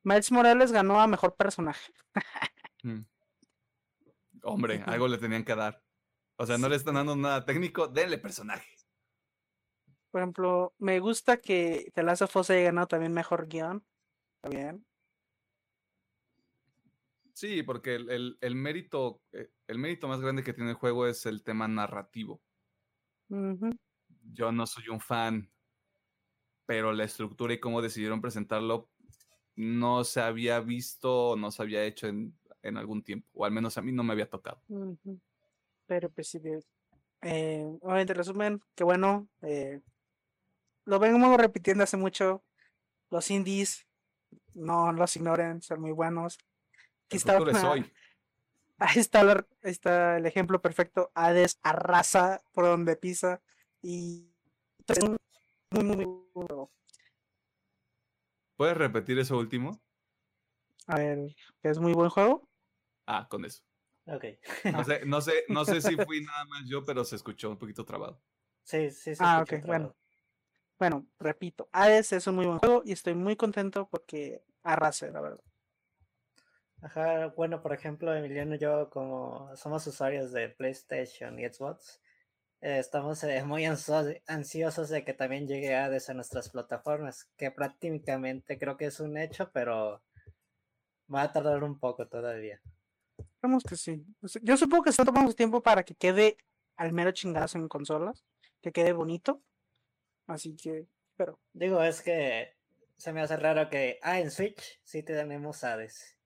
[0.03, 1.93] Miles Morales ganó a mejor personaje.
[2.83, 3.01] Mm.
[4.43, 5.83] Hombre, algo le tenían que dar.
[6.37, 8.69] O sea, no le están dando nada técnico, denle personaje.
[10.11, 13.85] Por ejemplo, me gusta que The Last of Us haya ganado también mejor guion.
[14.41, 14.85] También.
[17.35, 21.43] Sí, porque el, mérito, eh, el mérito más grande que tiene el juego es el
[21.45, 22.43] tema narrativo.
[23.29, 25.49] Yo no soy un fan,
[26.67, 28.91] pero la estructura y cómo decidieron presentarlo
[29.55, 32.39] no se había visto, no se había hecho en,
[32.77, 34.63] algún tiempo, o al menos a mí no me había tocado.
[35.87, 36.41] Pero pues sí,
[37.23, 39.81] eh, obviamente resumen, que bueno, eh,
[40.85, 42.45] lo vengo repitiendo hace mucho,
[43.11, 43.87] los indies,
[44.55, 46.39] no los ignoren, son muy buenos.
[47.07, 47.39] Aquí está,
[48.81, 49.01] Ahí
[49.63, 51.11] está, el ejemplo perfecto.
[51.15, 53.43] Hades arrasa por donde pisa.
[53.83, 54.31] Y
[55.71, 56.47] muy, muy, muy,
[58.57, 59.81] ¿Puedes repetir eso último?
[60.87, 62.48] A ver, ¿es muy buen juego?
[63.11, 63.63] Ah, con eso.
[64.07, 64.25] Ok.
[64.65, 67.57] No sé, no sé, no sé si fui nada más yo, pero se escuchó un
[67.57, 68.21] poquito trabado.
[68.65, 69.25] Sí, sí, sí.
[69.25, 69.97] Ah, ok, bueno.
[70.79, 75.23] Bueno, repito, Hades es un muy buen juego y estoy muy contento porque arrase, la
[75.23, 75.41] verdad.
[76.83, 82.01] Ajá, bueno, por ejemplo, Emiliano y yo, como somos usuarios de PlayStation y Xbox,
[82.61, 88.59] eh, estamos eh, muy ansiosos de que también llegue Hades a nuestras plataformas, que prácticamente
[88.59, 90.03] creo que es un hecho, pero
[91.13, 92.61] va a tardar un poco todavía.
[93.39, 94.05] Esperemos que sí.
[94.43, 96.37] Yo supongo que está tomando tiempo para que quede
[96.77, 98.25] al mero chingazo en consolas,
[98.61, 99.43] que quede bonito.
[100.27, 101.39] Así que, pero.
[101.53, 102.57] Digo, es que
[102.97, 106.19] se me hace raro que, ah, en Switch sí tenemos Hades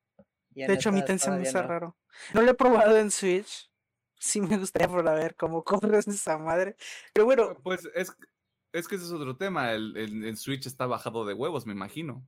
[0.54, 1.96] de hecho, a mí también se me hace raro.
[2.34, 3.70] No lo he probado en Switch.
[4.18, 6.76] Sí me gustaría probar a ver cómo corres esa madre.
[7.12, 7.56] Pero bueno.
[7.62, 8.14] Pues es,
[8.72, 9.72] es que ese es otro tema.
[9.72, 12.26] El, el, Switch está bajado de huevos, me imagino.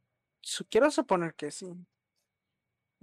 [0.70, 1.72] Quiero suponer que sí.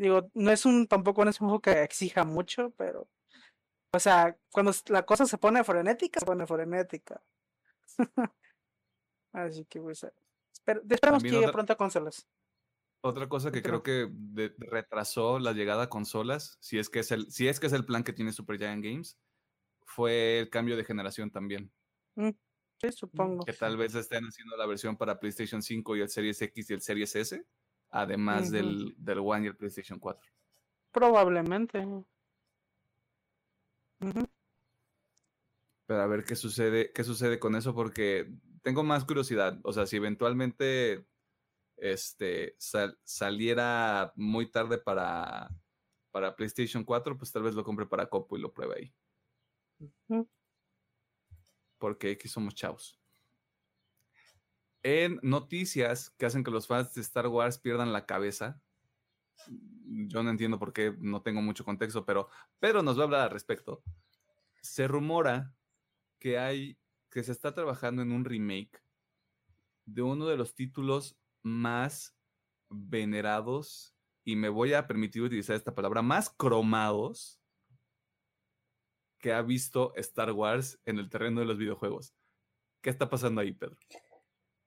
[0.02, 3.08] Digo, no es un, tampoco es un juego que exija mucho, pero.
[3.94, 7.22] O sea, cuando la cosa se pone frenética, se pone frenética.
[9.32, 10.08] Así que, pues,
[10.90, 12.28] esperemos que llegue pronto a consolas.
[13.04, 14.12] Otra cosa que creo que
[14.58, 17.86] retrasó la llegada a consolas, si es que es el, si es que es el
[17.86, 19.20] plan que tiene Super Giant Games,
[19.86, 21.72] fue el cambio de generación también.
[22.16, 22.30] Mm,
[22.82, 23.46] sí, supongo.
[23.46, 26.74] Que tal vez estén haciendo la versión para PlayStation 5 y el Series X y
[26.74, 27.46] el Series S,
[27.92, 30.32] además del, del One y el PlayStation 4.
[30.92, 31.86] Probablemente.
[35.86, 38.34] Pero a ver qué sucede, qué sucede con eso, porque
[38.64, 39.60] tengo más curiosidad.
[39.64, 41.06] O sea, si eventualmente
[41.78, 42.56] este,
[43.04, 45.50] saliera muy tarde para,
[46.12, 48.76] para PlayStation 4, pues tal vez lo compre para Copo y lo pruebe
[50.10, 50.28] ahí.
[51.78, 53.01] Porque aquí somos chavos.
[54.84, 58.62] En noticias que hacen que los fans de Star Wars pierdan la cabeza,
[59.48, 62.30] yo no entiendo por qué, no tengo mucho contexto, pero
[62.60, 63.84] Pedro nos va a hablar al respecto.
[64.62, 65.54] Se rumora
[66.20, 66.78] que hay,
[67.10, 68.84] que se está trabajando en un remake
[69.86, 72.16] de uno de los títulos más
[72.70, 77.40] venerados, y me voy a permitir utilizar esta palabra, más cromados
[79.20, 82.14] que ha visto Star Wars en el terreno de los videojuegos.
[82.82, 83.78] ¿Qué está pasando ahí, Pedro?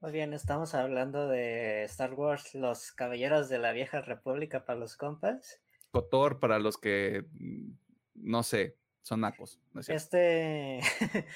[0.04, 4.98] Muy bien, estamos hablando de Star Wars, los Caballeros de la Vieja República para los
[4.98, 5.62] compas.
[5.92, 7.70] Cotor para los que, mm,
[8.16, 9.62] no sé, son nacos.
[9.72, 10.02] ¿no es cierto?
[10.04, 10.80] Este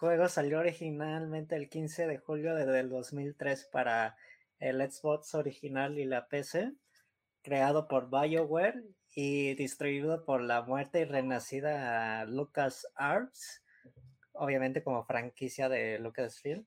[0.00, 4.16] juego salió originalmente el 15 de julio de- del 2003 para
[4.58, 6.72] el Xbox original y la PC,
[7.40, 8.82] creado por BioWare
[9.14, 13.62] y distribuido por la muerta y renacida LucasArts,
[14.32, 16.66] obviamente como franquicia de Lucasfilm.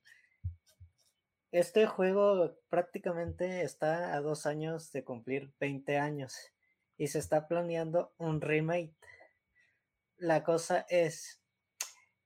[1.56, 6.36] Este juego prácticamente está a dos años de cumplir 20 años
[6.98, 8.94] y se está planeando un remake.
[10.18, 11.40] La cosa es,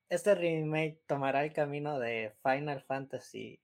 [0.08, 3.62] este remake tomará el camino de Final Fantasy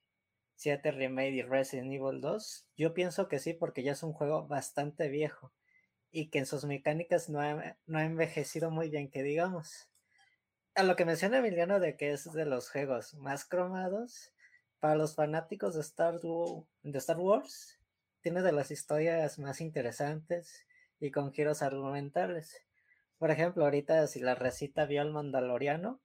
[0.55, 2.69] 7 Remake y Resident Evil 2.
[2.77, 5.53] Yo pienso que sí, porque ya es un juego bastante viejo
[6.13, 9.91] y que en sus mecánicas no ha, no ha envejecido muy bien, que digamos.
[10.77, 14.33] A lo que menciona Emiliano de que es de los juegos más cromados,
[14.87, 16.21] para los fanáticos de Star,
[17.19, 17.81] Wars,
[18.21, 20.65] tiene de las historias más interesantes
[21.01, 22.63] y con giros argumentales.
[23.19, 26.01] Por ejemplo, ahorita si la recita vio al Mandaloriano,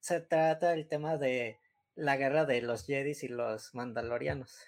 [0.00, 1.60] se trata del tema de
[1.94, 4.58] la guerra de los Jedis y los Mandalorianos.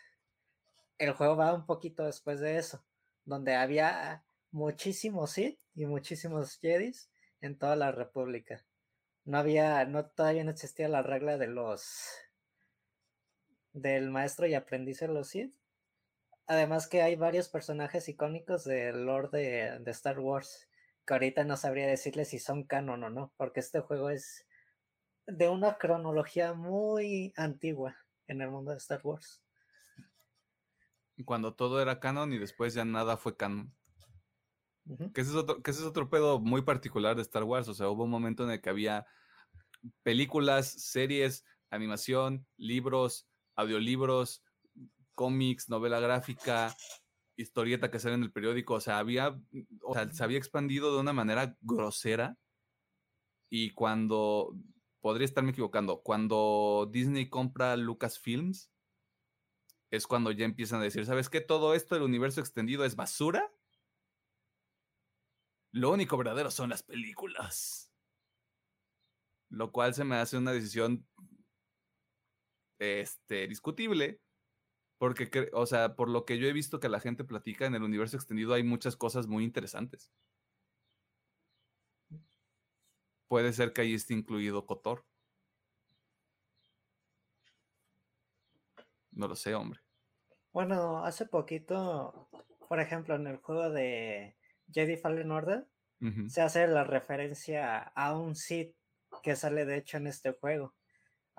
[0.98, 2.84] El juego va un poquito después de eso,
[3.24, 4.22] donde había
[4.52, 8.64] muchísimos Sith y muchísimos Jedis en toda la República.
[9.24, 12.29] No había, no todavía no existía la regla de los
[13.72, 15.54] del maestro y aprendiz de los Sith.
[16.46, 20.68] Además que hay varios personajes icónicos del lore de, de Star Wars
[21.06, 24.46] que ahorita no sabría decirles si son canon o no, porque este juego es
[25.26, 27.96] de una cronología muy antigua
[28.26, 29.42] en el mundo de Star Wars.
[31.24, 33.74] Cuando todo era canon y después ya nada fue canon.
[35.14, 37.68] Que ese, es otro, que ese es otro pedo muy particular de Star Wars.
[37.68, 39.06] O sea, hubo un momento en el que había
[40.02, 44.42] películas, series, animación, libros, audiolibros,
[45.14, 46.74] cómics, novela gráfica,
[47.36, 48.74] historieta que sale en el periódico.
[48.74, 49.38] O sea, había,
[49.82, 52.38] o sea, se había expandido de una manera grosera.
[53.50, 54.54] Y cuando,
[55.00, 58.70] podría estarme equivocando, cuando Disney compra Lucasfilms,
[59.90, 61.40] es cuando ya empiezan a decir, ¿sabes qué?
[61.40, 63.52] Todo esto del universo extendido es basura.
[65.72, 67.92] Lo único verdadero son las películas.
[69.48, 71.06] Lo cual se me hace una decisión
[72.80, 74.20] este, discutible.
[74.98, 77.82] Porque, o sea, por lo que yo he visto que la gente platica en el
[77.82, 80.12] universo extendido, hay muchas cosas muy interesantes.
[83.28, 85.06] Puede ser que ahí esté incluido Kotor.
[89.12, 89.80] No lo sé, hombre.
[90.52, 92.28] Bueno, hace poquito,
[92.68, 94.36] por ejemplo, en el juego de
[94.72, 95.66] Jedi Fallen Order,
[96.28, 98.74] se hace la referencia a un Sith
[99.22, 100.74] que sale de hecho en este juego,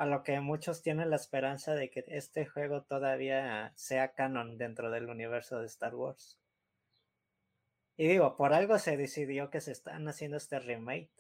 [0.02, 4.90] a lo que muchos tienen la esperanza de que este juego todavía sea canon dentro
[4.90, 6.40] del universo de Star Wars.
[7.98, 11.12] Y digo, por algo se decidió que se están haciendo este remake.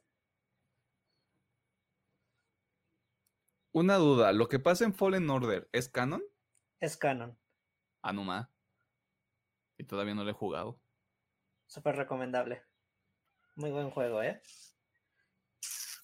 [3.71, 6.23] Una duda, ¿lo que pasa en Fallen Order es canon?
[6.79, 7.37] Es canon,
[8.01, 8.49] Anuma.
[9.77, 10.81] Y todavía no lo he jugado.
[11.67, 12.63] súper recomendable.
[13.57, 14.41] Muy buen juego, ¿eh?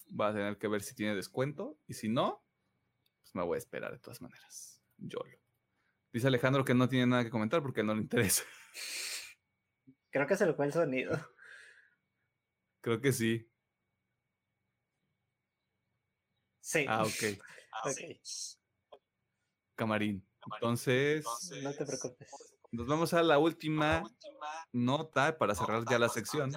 [0.09, 1.80] Va a tener que ver si tiene descuento.
[1.88, 2.43] Y si no,
[3.38, 4.81] me voy a esperar de todas maneras.
[4.97, 5.38] YOLO.
[6.11, 8.43] Dice Alejandro que no tiene nada que comentar porque no le interesa.
[10.09, 11.11] Creo que se le fue el sonido.
[12.81, 13.49] Creo que sí.
[16.61, 16.85] Sí.
[16.88, 17.39] Ah, ok.
[17.85, 18.99] ok.
[19.75, 20.27] Camarín.
[20.55, 21.25] Entonces,
[21.61, 22.29] No te preocupes.
[22.71, 24.03] nos vamos a la última
[24.71, 26.51] nota para cerrar ya la sección.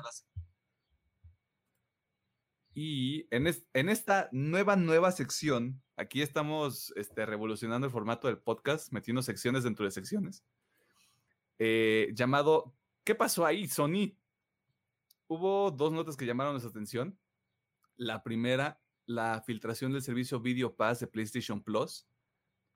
[2.72, 8.38] Y en, es- en esta nueva, nueva sección, aquí estamos este, revolucionando el formato del
[8.38, 10.42] podcast, metiendo secciones dentro de secciones,
[11.58, 12.74] eh, llamado
[13.04, 14.16] ¿Qué pasó ahí, Sony?
[15.26, 17.18] Hubo dos notas que llamaron nuestra atención.
[17.96, 22.06] La primera, la filtración del servicio Video Pass de PlayStation Plus,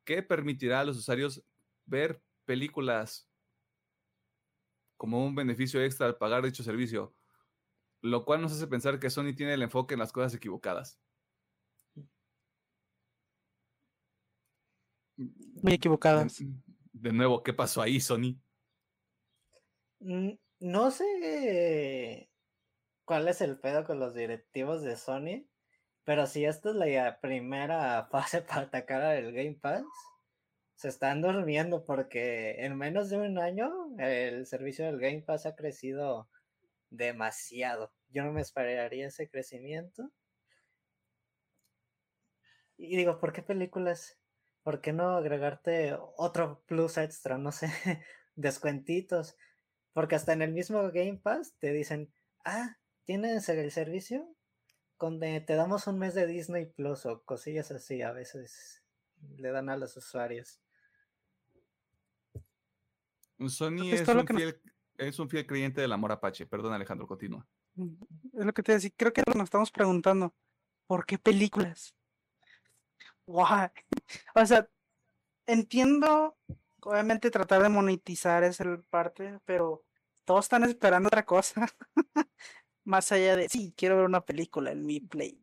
[0.04, 1.42] que permitirá a los usuarios
[1.86, 3.28] ver películas
[4.96, 7.14] como un beneficio extra al pagar dicho servicio,
[8.00, 11.00] lo cual nos hace pensar que Sony tiene el enfoque en las cosas equivocadas.
[15.16, 16.42] Muy equivocadas.
[16.92, 18.36] De, nuevo, ¿qué pasó ahí, Sony?
[20.00, 22.30] Mm, No sé
[23.04, 25.46] cuál es el pedo con los directivos de Sony,
[26.04, 29.84] pero si esta es la primera fase para atacar al Game Pass,
[30.74, 35.54] se están durmiendo porque en menos de un año el servicio del Game Pass ha
[35.54, 36.28] crecido
[36.90, 37.92] demasiado.
[38.10, 40.10] Yo no me esperaría ese crecimiento.
[42.76, 44.18] Y digo, ¿por qué películas?
[44.64, 47.38] ¿Por qué no agregarte otro plus extra?
[47.38, 47.68] No sé,
[48.34, 49.36] descuentitos.
[49.92, 52.12] Porque hasta en el mismo Game Pass te dicen,
[52.44, 54.34] ah, ¿tienes el servicio?
[54.98, 58.82] Donde te damos un mes de Disney Plus o cosillas así, a veces
[59.36, 60.60] le dan a los usuarios.
[63.48, 64.60] Sony que es un, que fiel,
[64.96, 66.46] es un fiel creyente del amor apache.
[66.46, 67.46] Perdón, Alejandro, continúa.
[67.74, 67.94] Mm,
[68.32, 68.90] Es lo que te decía.
[68.96, 70.34] Creo que nos estamos preguntando,
[70.86, 71.94] ¿por qué películas?
[73.26, 73.68] Why?
[74.34, 74.68] O sea,
[75.46, 76.36] entiendo,
[76.82, 79.84] obviamente tratar de monetizar es el parte, pero
[80.24, 81.66] todos están esperando otra cosa.
[82.84, 85.40] Más allá de, sí, quiero ver una película en mi play.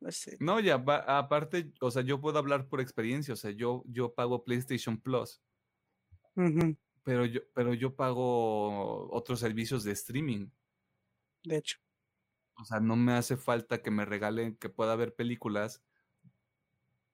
[0.00, 0.38] No sé.
[0.40, 3.34] No, ya, va- aparte, o sea, yo puedo hablar por experiencia.
[3.34, 5.42] O sea, yo, yo pago PlayStation Plus,
[7.02, 10.48] pero yo, pero yo pago otros servicios de streaming.
[11.44, 11.78] de hecho.
[12.56, 15.82] O sea, no me hace falta que me regalen que pueda ver películas.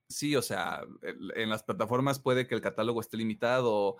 [0.09, 3.97] Sí, o sea, en las plataformas puede que el catálogo esté limitado.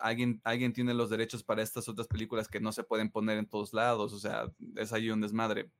[0.00, 3.48] Alguien, alguien tiene los derechos para estas otras películas que no se pueden poner en
[3.48, 4.12] todos lados.
[4.12, 5.70] O sea, es ahí un desmadre.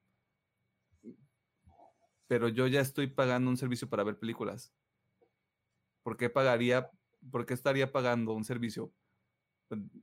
[2.28, 4.72] Pero yo ya estoy pagando un servicio para ver películas.
[6.04, 6.90] ¿Por qué pagaría,
[7.30, 8.92] por qué estaría pagando un servicio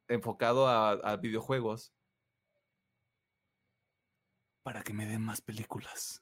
[0.08, 1.94] enfocado a, a videojuegos
[4.64, 6.22] para que me den más películas?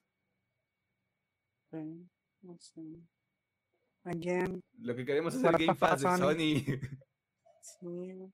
[1.72, 2.08] Sí,
[2.44, 2.82] no sé.
[4.06, 6.18] Again, Lo que queremos es el Game Pass de Sony.
[6.18, 6.80] Sony.
[7.62, 8.34] sí.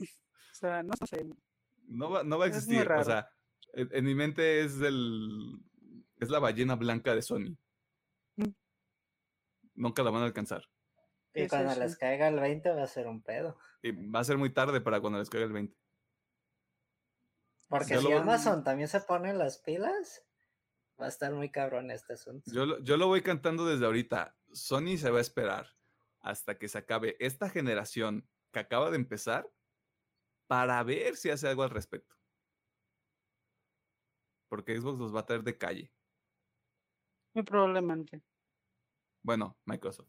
[0.00, 1.24] O sea, no sé.
[1.86, 2.90] No va, no va a existir.
[2.90, 3.28] O sea,
[3.74, 5.60] en, en mi mente es el
[6.20, 7.56] es la ballena blanca de Sony.
[8.36, 8.50] Mm.
[9.74, 10.64] Nunca la van a alcanzar.
[11.34, 11.80] Y cuando sí.
[11.80, 13.58] les caiga el 20 va a ser un pedo.
[13.82, 15.76] Y va a ser muy tarde para cuando les caiga el 20.
[17.68, 20.24] Porque si lo- Amazon también se pone las pilas,
[21.00, 22.50] va a estar muy cabrón este asunto.
[22.52, 24.36] Yo, lo- yo lo voy cantando desde ahorita.
[24.52, 25.68] Sony se va a esperar
[26.20, 29.50] hasta que se acabe esta generación que acaba de empezar
[30.46, 32.14] para ver si hace algo al respecto.
[34.48, 35.92] Porque Xbox los va a traer de calle.
[37.34, 38.22] Muy probablemente.
[39.22, 40.08] Bueno, Microsoft.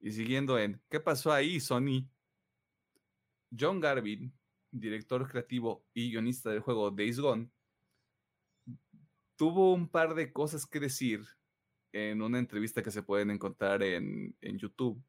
[0.00, 2.08] Y siguiendo en, ¿qué pasó ahí, Sony?
[3.58, 4.36] John Garvin,
[4.80, 7.50] director creativo y guionista del juego Days Gone,
[9.36, 11.26] tuvo un par de cosas que decir
[11.92, 15.02] en una entrevista que se pueden encontrar en, YouTube.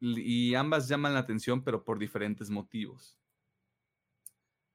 [0.00, 3.18] Y ambas llaman la atención, pero por diferentes motivos.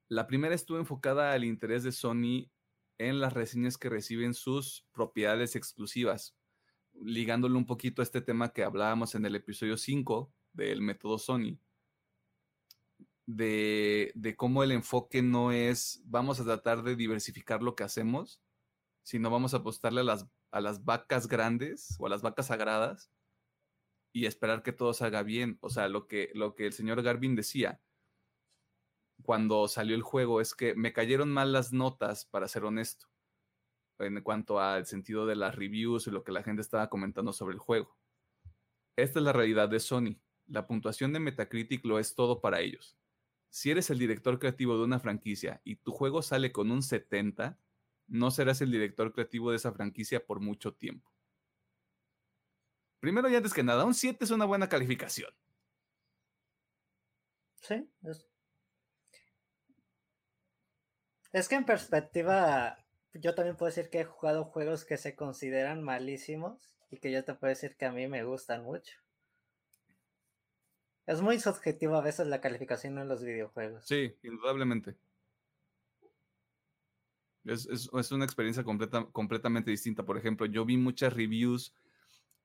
[0.07, 2.51] La primera estuvo enfocada al interés de Sony
[2.97, 6.35] en las reseñas que reciben sus propiedades exclusivas,
[6.93, 11.57] ligándolo un poquito a este tema que hablábamos en el episodio 5 del método Sony,
[13.35, 18.41] de, cómo el enfoque no es vamos a tratar de diversificar lo que hacemos,
[19.03, 23.11] sino vamos a apostarle a las, a las vacas grandes o a las vacas sagradas
[24.13, 25.57] y esperar que todo salga bien.
[25.61, 27.81] O sea, lo que, lo que el señor Garvin decía
[29.21, 33.07] cuando salió el juego es que me cayeron mal las notas, para ser honesto,
[33.99, 37.53] en cuanto al sentido de las reviews y lo que la gente estaba comentando sobre
[37.53, 37.95] el juego.
[38.95, 40.17] Esta es la realidad de Sony.
[40.47, 42.97] La puntuación de Metacritic lo es todo para ellos.
[43.51, 47.59] Si eres el director creativo de una franquicia y tu juego sale con un 70,
[48.07, 51.11] no serás el director creativo de esa franquicia por mucho tiempo.
[53.01, 55.33] Primero y antes que nada, un 7 es una buena calificación.
[57.55, 58.25] Sí, es...
[61.33, 62.77] es que en perspectiva,
[63.13, 67.25] yo también puedo decir que he jugado juegos que se consideran malísimos y que yo
[67.25, 69.01] te puedo decir que a mí me gustan mucho.
[71.11, 73.85] Es muy subjetivo a veces la calificación en los videojuegos.
[73.85, 74.95] Sí, indudablemente.
[77.43, 80.03] Es, es- es una experiencia completa- completamente distinta.
[80.05, 81.73] Por ejemplo, yo vi muchas reviews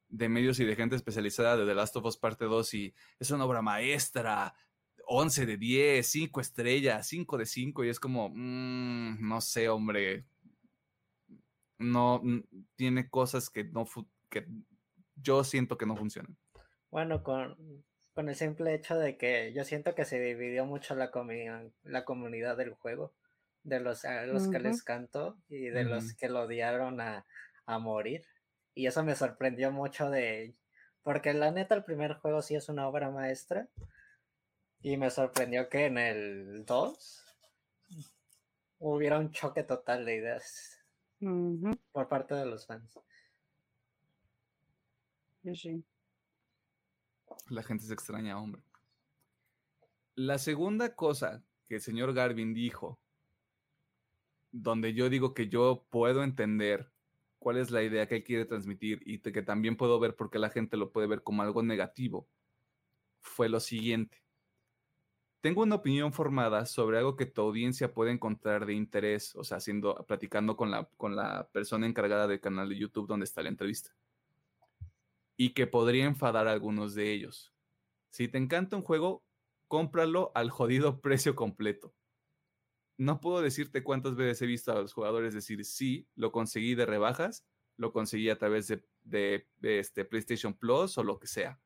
[0.08, 3.30] de medios y de gente especializada de The Last of Us Parte 2 y es
[3.30, 4.54] una obra maestra,
[5.06, 10.24] 11 de 10, 5 estrellas, 5 de 5 y es como, mm, no sé, hombre,
[11.78, 12.20] no,
[12.74, 13.86] tiene cosas que no,
[14.28, 14.46] que
[15.14, 16.36] yo siento que no funcionan.
[16.90, 17.84] Bueno, con,
[18.16, 22.06] con el simple hecho de que yo siento que se dividió mucho la, comi- la
[22.06, 23.12] comunidad del juego,
[23.62, 27.26] de los a los que les cantó y de los que lo odiaron a,
[27.66, 28.24] a morir.
[28.74, 30.56] Y eso me sorprendió mucho de...
[31.02, 33.68] Porque la neta el primer juego sí es una obra maestra.
[34.80, 37.22] Y me sorprendió que en el 2
[38.78, 40.78] hubiera un choque total de ideas
[41.92, 42.94] por parte de los fans.
[45.42, 45.84] sí, sí.
[47.48, 48.62] La gente se extraña, hombre.
[50.14, 53.00] La segunda cosa que el señor Garvin dijo
[54.62, 56.90] donde yo digo que yo puedo entender
[57.38, 60.38] cuál es la idea que él quiere transmitir y que también puedo ver por qué
[60.38, 62.28] la gente lo puede ver como algo negativo,
[63.20, 64.22] fue lo siguiente.
[65.40, 69.58] Tengo una opinión formada sobre algo que tu audiencia puede encontrar de interés, o sea,
[69.58, 73.50] haciendo, platicando con la, con la persona encargada del canal de YouTube donde está la
[73.50, 73.94] entrevista.
[75.36, 77.52] Y que podría enfadar a algunos de ellos.
[78.10, 79.24] Si te encanta un juego,
[79.68, 81.94] cómpralo al jodido precio completo.
[82.98, 86.86] No puedo decirte cuántas veces he visto a los jugadores decir, sí, lo conseguí de
[86.86, 87.44] rebajas,
[87.76, 88.68] lo conseguí a través
[89.02, 91.60] de, este PlayStation Plus o lo que sea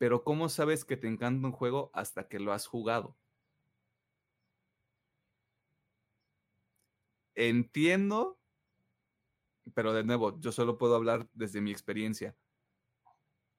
[0.00, 3.18] pero ¿cómo sabes que te encanta un juego hasta que lo has jugado?
[7.34, 8.39] Entiendo,
[9.74, 12.36] pero de nuevo, yo solo puedo hablar desde mi experiencia.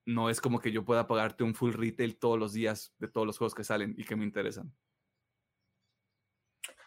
[0.06, 3.28] No es como que yo pueda pagarte un full retail todos los días de todos
[3.28, 4.74] los juegos que salen y que me interesan.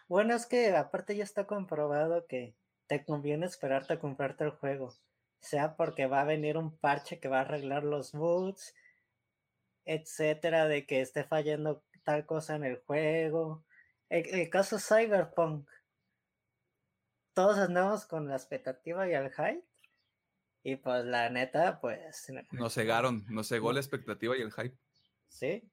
[0.08, 2.54] Bueno, es que aparte ya está comprobado que
[2.86, 4.94] te conviene esperarte a comprarte el juego.
[5.40, 8.74] Sea porque va a venir un parche que va a arreglar los bugs,
[9.84, 13.64] etcétera, de que esté fallando tal cosa en el juego.
[14.08, 15.68] El, caso Cyberpunk.
[17.34, 19.64] Todos andamos con la expectativa y el hype.
[20.62, 22.32] Y pues la neta, pues.
[22.52, 24.76] Nos cegaron, nos cegó la expectativa y el hype.
[25.28, 25.68] Sí.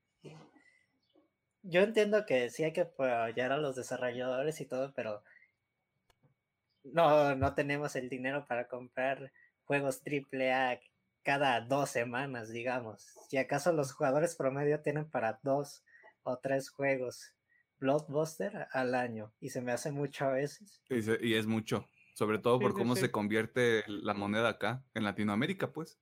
[1.64, 5.24] Yo entiendo que sí hay que apoyar a los desarrolladores y todo, pero
[6.84, 9.32] no, no tenemos el dinero para comprar
[9.64, 10.80] juegos AAA
[11.24, 13.14] cada dos semanas, digamos.
[13.30, 15.84] Si acaso los jugadores promedio tienen para dos
[16.24, 17.34] o tres juegos
[17.82, 20.82] Blockbuster al año y se me hace mucho a veces.
[20.88, 26.00] Y, es mucho, sobre todo por cómo se convierte la moneda acá, en Latinoamérica, pues.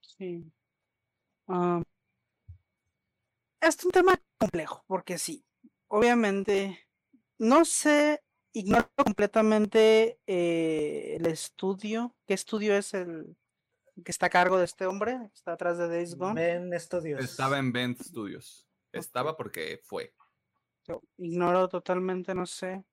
[0.00, 0.52] Sí.
[1.46, 1.80] Ah,
[3.60, 5.44] es un tema complejo, porque sí,
[5.86, 6.78] obviamente,
[7.38, 8.22] no sé,
[8.52, 12.16] ignoro completamente eh, el estudio.
[12.26, 13.36] ¿Qué estudio es el,
[14.04, 16.40] que está a cargo de este hombre, está atrás de Days Gone.
[16.40, 17.22] Ben Studios.
[17.22, 18.68] Estaba en Ben Studios.
[18.92, 20.14] Estaba porque fue.
[21.16, 22.84] Ignoro totalmente, no sé.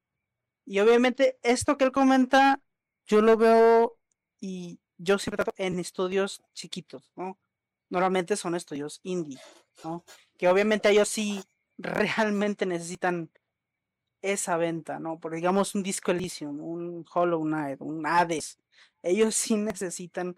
[0.65, 2.61] Y obviamente esto que él comenta,
[3.05, 3.97] yo lo veo
[4.39, 7.39] y yo siempre trato en estudios chiquitos, ¿no?
[7.89, 9.39] Normalmente son estudios indie,
[9.83, 10.03] ¿no?
[10.37, 11.43] Que obviamente ellos sí
[11.77, 13.29] realmente necesitan
[14.21, 15.19] esa venta, ¿no?
[15.19, 18.57] Porque digamos un Disco Elysium, un Hollow Knight, un Hades,
[19.03, 20.35] ellos sí necesitan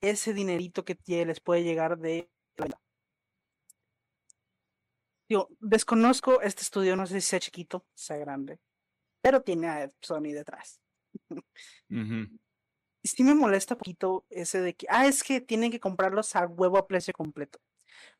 [0.00, 2.28] ese dinerito que les puede llegar de
[5.32, 8.60] Yo desconozco este estudio, no sé si sea chiquito, sea grande,
[9.22, 10.78] pero tiene a Sony detrás.
[11.88, 16.36] Y sí me molesta un poquito ese de que, ah, es que tienen que comprarlos
[16.36, 17.60] a huevo a precio completo.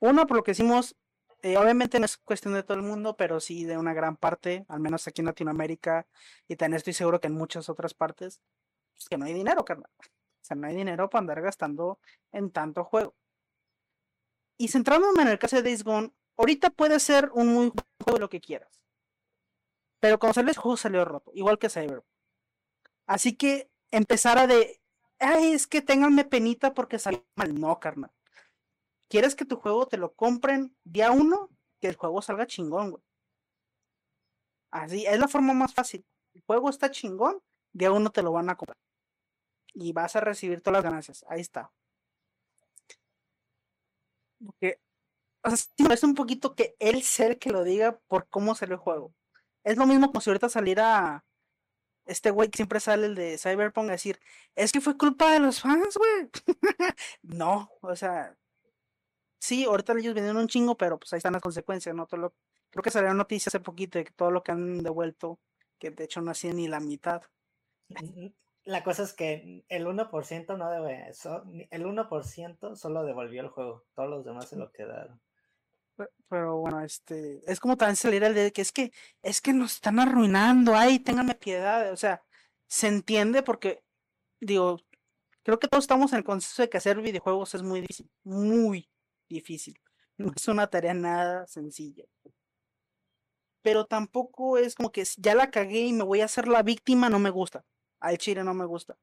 [0.00, 0.96] Uno, por lo que hicimos,
[1.42, 4.64] eh, obviamente no es cuestión de todo el mundo, pero sí de una gran parte,
[4.68, 6.06] al menos aquí en Latinoamérica,
[6.48, 8.40] y también estoy seguro que en muchas otras partes,
[8.94, 9.90] pues que no hay dinero, carnal.
[10.00, 12.00] O sea, no hay dinero para andar gastando
[12.32, 13.14] en tanto juego.
[14.56, 18.18] Y centrándome en el caso de Days Gone, ahorita puede ser un muy buen juego
[18.18, 18.82] lo que quieras.
[20.00, 22.04] Pero cuando salió el juego salió roto, igual que Cyber.
[23.06, 24.80] Así que empezar a de,
[25.20, 27.58] ay, es que ténganme penita porque salió mal.
[27.58, 28.12] No, carnal.
[29.08, 31.48] ¿Quieres que tu juego te lo compren día uno?
[31.80, 33.02] Que el juego salga chingón, güey.
[34.70, 36.04] Así, es la forma más fácil.
[36.34, 37.40] El juego está chingón,
[37.72, 38.76] día uno te lo van a comprar
[39.74, 41.24] y vas a recibir todas las ganancias.
[41.28, 41.72] Ahí está.
[45.44, 48.74] O sea, es un poquito que él sea el que lo diga por cómo salió
[48.74, 49.14] el juego.
[49.64, 51.24] Es lo mismo como si ahorita saliera
[52.06, 54.20] este güey que siempre sale el de Cyberpunk a decir,
[54.56, 56.30] es que fue culpa de los fans, güey.
[57.22, 58.36] no, o sea,
[59.40, 62.06] sí, ahorita ellos vienen un chingo, pero pues ahí están las consecuencias, ¿no?
[62.06, 62.34] Todo lo,
[62.70, 65.38] creo que salió noticia hace poquito de que todo lo que han devuelto,
[65.78, 67.22] que de hecho no hacía ni la mitad
[68.64, 71.08] la cosa es que el 1% no debe,
[71.70, 75.20] el 1% solo devolvió el juego, todos los demás se lo quedaron.
[76.28, 78.92] Pero, bueno, este, es como también salir el de que es que,
[79.22, 82.22] es que nos están arruinando, ay, ténganme piedad, o sea,
[82.68, 83.82] se entiende porque,
[84.40, 84.80] digo,
[85.42, 88.90] creo que todos estamos en el consenso de que hacer videojuegos es muy difícil, muy
[89.28, 89.80] difícil,
[90.18, 92.04] no es una tarea nada sencilla.
[93.62, 97.08] Pero tampoco es como que ya la cagué y me voy a hacer la víctima,
[97.08, 97.64] no me gusta
[98.02, 98.98] al chile no me gusta.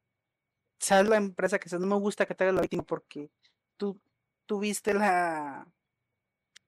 [0.80, 3.32] Sabes la empresa que no me gusta que te hagas la víctima porque
[3.78, 4.00] tú
[4.46, 5.68] tuviste la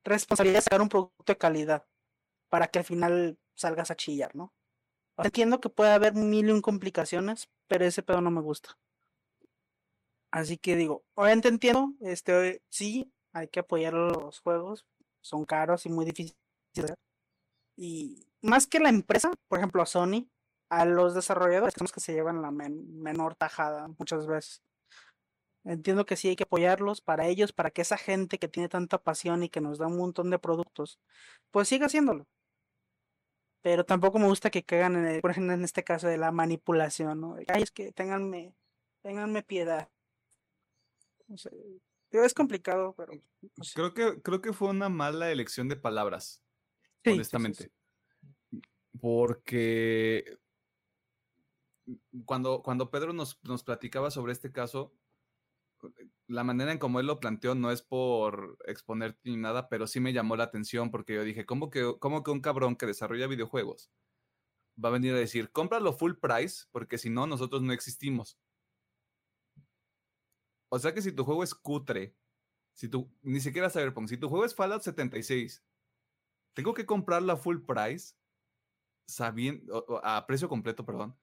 [0.03, 1.85] responsabilidad de sacar un producto de calidad
[2.49, 4.53] para que al final salgas a chillar, ¿no?
[5.17, 8.77] Entiendo que puede haber mil y un complicaciones, pero ese pedo no me gusta.
[10.31, 14.85] Así que digo, obviamente entiendo, este, sí, hay que apoyar los juegos,
[15.21, 16.35] son caros y muy difíciles.
[17.75, 20.29] Y más que la empresa, por ejemplo, Sony,
[20.69, 24.61] a los desarrolladores, los que se llevan la menor tajada muchas veces.
[25.63, 28.97] Entiendo que sí hay que apoyarlos para ellos, para que esa gente que tiene tanta
[28.97, 30.99] pasión y que nos da un montón de productos,
[31.51, 32.27] pues siga haciéndolo.
[33.61, 37.21] Pero tampoco me gusta que caigan, en por ejemplo, en este caso de la manipulación,
[37.21, 37.35] ¿no?
[37.47, 38.55] Ay, es que tenganme,
[39.03, 39.87] tenganme piedad.
[42.09, 43.13] es complicado, pero...
[43.75, 46.43] Creo, que, creo que fue una mala elección de palabras,
[47.05, 47.71] honestamente.
[48.99, 50.39] Porque
[52.25, 54.91] cuando, cuando Pedro nos, nos platicaba sobre este caso,
[56.27, 59.99] la manera en como él lo planteó no es por exponer ni nada, pero sí
[59.99, 63.27] me llamó la atención porque yo dije, ¿cómo que, cómo que un cabrón que desarrolla
[63.27, 63.91] videojuegos
[64.83, 68.37] va a venir a decir, cómpralo full price porque si no, nosotros no existimos?
[70.69, 72.15] O sea que si tu juego es cutre,
[72.73, 75.63] si tú, ni siquiera Cyberpunk, si tu juego es Fallout 76,
[76.53, 78.15] tengo que comprarlo a full price,
[79.05, 81.17] sabiendo, a precio completo, perdón,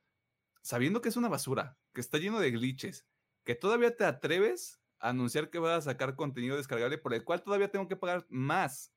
[0.63, 3.07] sabiendo que es una basura, que está lleno de glitches,
[3.49, 7.43] que todavía te atreves a anunciar que vas a sacar contenido descargable por el cual
[7.43, 8.95] todavía tengo que pagar más.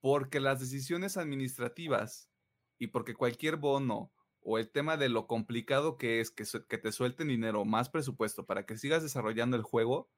[0.00, 2.32] Porque las decisiones administrativas
[2.80, 6.90] y porque cualquier bono o el tema de lo complicado que es que, que te
[6.90, 10.10] suelten dinero, más presupuesto para que sigas desarrollando el juego,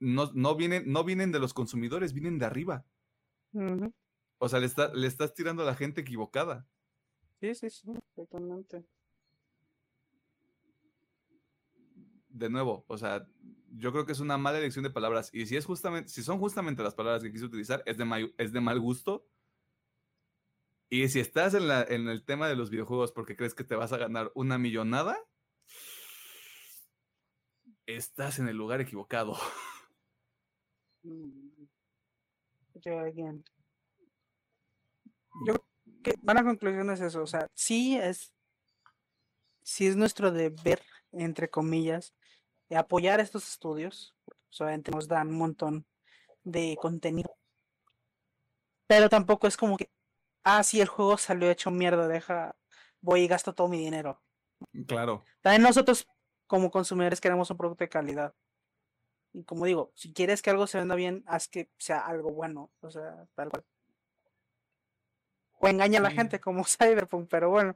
[0.00, 2.84] no, no, vienen, no vienen de los consumidores, vienen de arriba.
[4.38, 6.68] O sea, le, le estás tirando a la gente equivocada.
[7.40, 8.84] Sí, sí, sí, totalmente.
[12.32, 13.26] De nuevo, o sea,
[13.74, 15.30] yo creo que es una mala elección de palabras.
[15.32, 18.34] Y si es justamente, si son justamente las palabras que quise utilizar, es de, mal,
[18.38, 19.26] es de mal gusto.
[20.90, 23.76] Y si estás en, la, en el tema de los videojuegos porque crees que te
[23.76, 25.16] vas a ganar una millonada,
[27.86, 29.36] estás en el lugar equivocado.
[31.02, 31.66] Mm.
[32.74, 33.44] Yo, again.
[35.46, 35.54] Yo
[36.02, 36.14] que
[36.44, 38.32] conclusión es eso, o sea, sí es,
[39.62, 40.82] sí es nuestro deber,
[41.12, 42.14] entre comillas,
[42.76, 44.14] apoyar estos estudios,
[44.48, 45.86] solamente nos dan un montón
[46.44, 47.36] de contenido.
[48.86, 49.90] Pero tampoco es como que,
[50.44, 52.56] ah, sí, el juego salió hecho mierda, deja,
[53.00, 54.20] voy y gasto todo mi dinero.
[54.86, 55.24] Claro.
[55.40, 56.06] También nosotros,
[56.46, 58.34] como consumidores, queremos un producto de calidad.
[59.32, 62.70] Y como digo, si quieres que algo se venda bien, haz que sea algo bueno,
[62.80, 63.64] o sea, tal cual.
[65.58, 67.74] O engaña a la gente como Cyberpunk, pero bueno.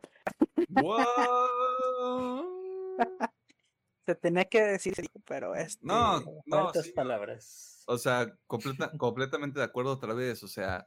[4.07, 4.95] Se tenía que decir,
[5.27, 6.73] pero es No, no.
[6.95, 7.85] palabras.
[7.89, 10.43] O sea, completamente de acuerdo otra vez.
[10.43, 10.87] O sea,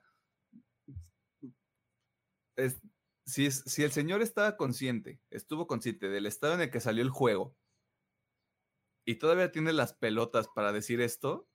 [2.55, 2.81] es,
[3.25, 7.03] si, es, si el señor estaba consciente, estuvo consciente del estado en el que salió
[7.03, 7.55] el juego
[9.05, 11.49] y todavía tiene las pelotas para decir esto,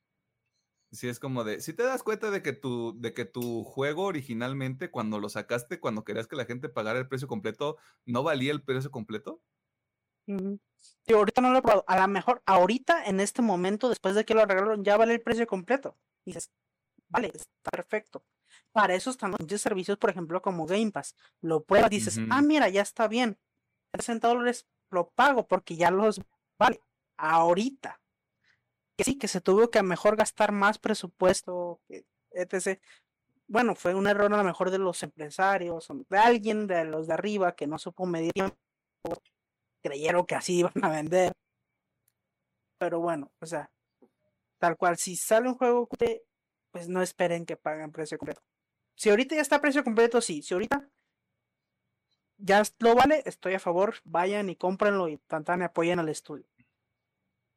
[0.93, 4.05] si es como de, si te das cuenta de que tu, de que tu juego
[4.05, 8.53] originalmente, cuando lo sacaste, cuando querías que la gente pagara el precio completo, no valía
[8.53, 9.43] el precio completo
[11.13, 11.85] ahorita no lo he probado.
[11.87, 15.23] A lo mejor ahorita, en este momento, después de que lo arreglaron, ya vale el
[15.23, 15.97] precio completo.
[16.25, 16.51] Y dices,
[17.09, 18.25] vale, está perfecto.
[18.73, 21.15] Para eso están los servicios, por ejemplo, como Game Pass.
[21.41, 23.39] Lo pruebas, dices, ah, mira, ya está bien.
[23.95, 26.21] 60 dólares lo pago porque ya los
[26.59, 26.81] vale.
[27.17, 28.01] Ahorita.
[28.97, 31.81] Que sí, que se tuvo que a mejor gastar más presupuesto,
[32.31, 32.81] etc.
[33.47, 37.15] Bueno, fue un error a lo mejor de los empresarios, de alguien de los de
[37.15, 38.57] arriba que no supo medir tiempo
[39.85, 41.33] creyeron que así iban a vender.
[42.79, 43.71] Pero bueno, o sea,
[44.59, 45.89] tal cual, si sale un juego,
[46.71, 48.43] pues no esperen que paguen precio completo.
[48.97, 50.43] Si ahorita ya está a precio completo, sí.
[50.43, 50.89] Si ahorita
[52.39, 53.97] ya lo vale, estoy a favor.
[54.05, 56.47] Vayan y cómprenlo y tantan y apoyen al estudio.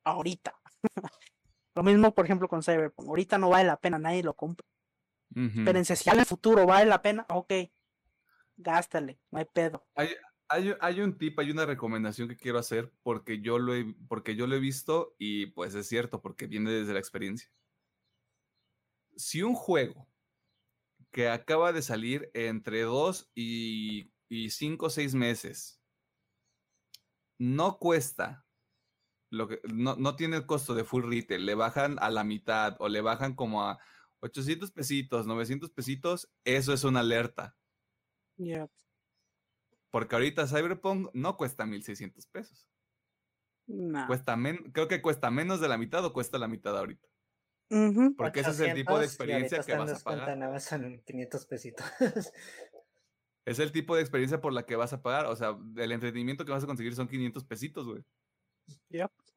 [0.04, 0.60] Ahorita.
[1.76, 3.08] lo mismo, por ejemplo, con Cyberpunk.
[3.08, 4.66] Ahorita no vale la pena, nadie lo compra.
[5.36, 7.54] Espérense, si en el futuro vale la pena, ok.
[8.56, 9.86] Gástale, no hay pedo.
[9.96, 10.10] Hay,
[10.50, 14.48] hay, un tip, hay una recomendación que quiero hacer porque yo, lo he, porque yo
[14.48, 17.50] lo he visto y pues es cierto, porque viene desde la experiencia.
[19.16, 20.08] Si un juego
[21.12, 25.82] que acaba de salir entre dos y, y cinco o seis meses
[27.38, 28.46] no cuesta,
[29.30, 32.76] lo que, no, no tiene el costo de full retail, le bajan a la mitad
[32.80, 33.80] o le bajan como a
[34.22, 37.56] 800 pesitos, 900 pesitos, eso es una alerta.
[39.92, 42.68] Porque ahorita Cyberpunk no cuesta 1600 pesos.
[43.68, 44.08] No.
[44.08, 44.38] Cuesta
[44.72, 47.08] creo que cuesta menos de la mitad o cuesta la mitad ahorita.
[48.18, 50.38] Porque ese es el tipo de experiencia que vas a pagar.
[50.38, 51.86] Nada son 500 pesitos.
[53.46, 55.26] es el tipo de experiencia por la que vas a pagar.
[55.26, 58.04] O sea, el entretenimiento que vas a conseguir son 500 pesitos, güey.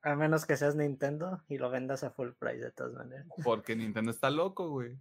[0.02, 3.26] A menos que seas Nintendo y lo vendas a full price de todas maneras.
[3.44, 4.96] Porque Nintendo está loco, güey.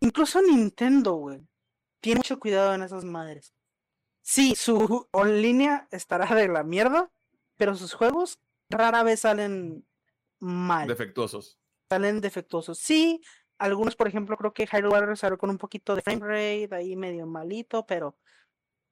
[0.00, 1.46] Incluso Nintendo, güey.
[2.00, 3.54] Tiene mucho cuidado en esas madres.
[4.22, 7.10] Sí, su línea estará de la mierda,
[7.56, 9.86] pero sus juegos rara vez salen
[10.38, 10.88] mal.
[10.88, 11.58] Defectuosos.
[11.88, 12.78] Salen defectuosos.
[12.78, 13.20] Sí,
[13.58, 16.96] algunos, por ejemplo, creo que Hyrule Warriors salió con un poquito de frame rate, ahí
[16.96, 18.16] medio malito, pero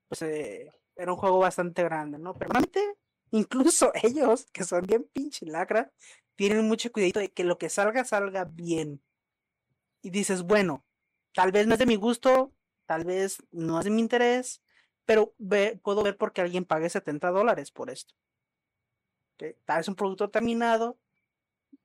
[0.09, 2.35] pues eh, era un juego bastante grande, ¿no?
[2.35, 2.97] Pero realmente,
[3.31, 5.93] incluso ellos, que son bien pinche lacra,
[6.37, 9.03] tienen mucho cuidado de que lo que salga, salga bien.
[10.03, 10.85] Y dices, bueno,
[11.33, 12.53] tal vez no es de mi gusto,
[12.87, 14.63] tal vez no es de mi interés,
[15.09, 15.35] pero
[15.83, 18.15] puedo ver por qué alguien pague 70 dólares por esto.
[19.65, 20.99] Tal vez un producto terminado,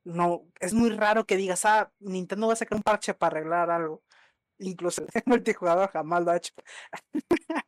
[0.04, 3.72] no, es muy raro que digas, ah, Nintendo va a sacar un parche para arreglar
[3.72, 4.04] algo.
[4.60, 6.54] Incluso el multijugador jamás lo ha hecho.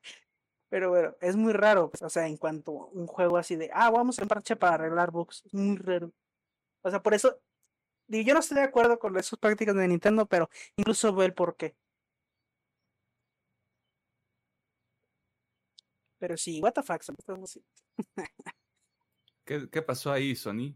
[0.70, 3.90] Pero bueno, es muy raro, o sea, en cuanto a un juego así de, ah,
[3.92, 6.12] vamos a un parche para arreglar bugs, es muy raro.
[6.84, 7.40] O sea, por eso,
[8.10, 11.76] yo no estoy de acuerdo con esas prácticas de Nintendo, pero incluso veo el porqué.
[16.18, 17.04] Pero sí, what the fuck,
[19.46, 20.76] ¿Qué, ¿Qué pasó ahí, Sony?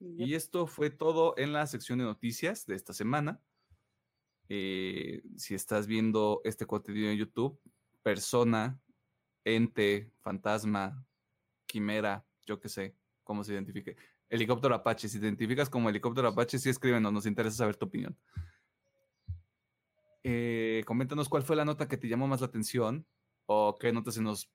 [0.00, 3.40] Y esto fue todo en la sección de noticias de esta semana.
[4.48, 7.60] Eh, si estás viendo este contenido en YouTube,
[8.02, 8.80] persona,
[9.44, 11.06] ente, fantasma,
[11.66, 13.96] quimera, yo qué sé, cómo se identifique.
[14.28, 18.18] Helicóptero Apache, si te identificas como helicóptero Apache, sí escríbenos, nos interesa saber tu opinión.
[20.24, 23.06] Eh, coméntanos cuál fue la nota que te llamó más la atención
[23.52, 24.50] o qué nota se nos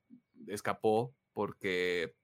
[0.46, 2.16] escapó, porque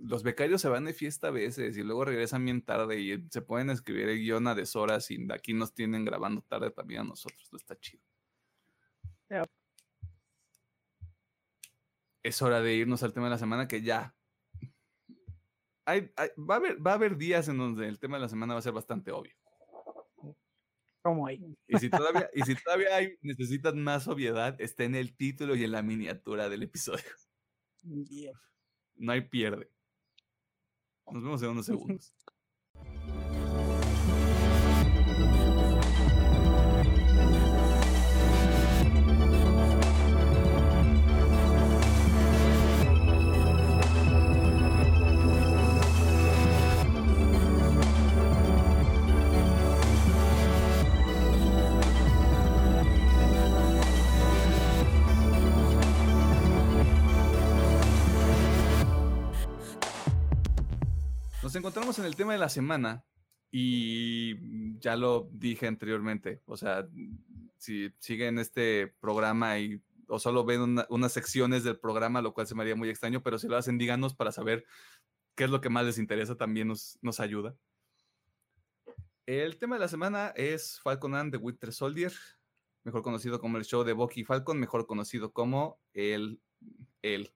[0.00, 3.42] los becarios se van de fiesta a veces y luego regresan bien tarde y se
[3.42, 7.48] pueden escribir el guion a deshoras y aquí nos tienen grabando tarde también a nosotros.
[7.52, 8.02] No está chido.
[12.22, 14.14] Es hora de irnos al tema de la semana que ya.
[15.86, 18.60] va, a haber, va a haber días en donde el tema de la semana va
[18.60, 19.37] a ser bastante obvio.
[21.02, 21.40] ¿Cómo hay?
[21.68, 25.64] Y si todavía, y si todavía hay, necesitan más obviedad, está en el título y
[25.64, 27.04] en la miniatura del episodio.
[28.96, 29.70] No hay pierde.
[31.10, 32.14] Nos vemos en unos segundos.
[61.58, 63.04] Encontramos en el tema de la semana
[63.50, 66.86] y ya lo dije anteriormente, o sea,
[67.56, 72.54] si siguen este programa y o solo ven unas secciones del programa, lo cual se
[72.54, 74.64] me haría muy extraño, pero si lo hacen, díganos para saber
[75.34, 77.54] qué es lo que más les interesa, también nos, nos ayuda.
[79.26, 82.12] El tema de la semana es Falcon and the Winter Soldier,
[82.84, 86.40] mejor conocido como el show de Bucky Falcon, mejor conocido como el,
[87.02, 87.30] el,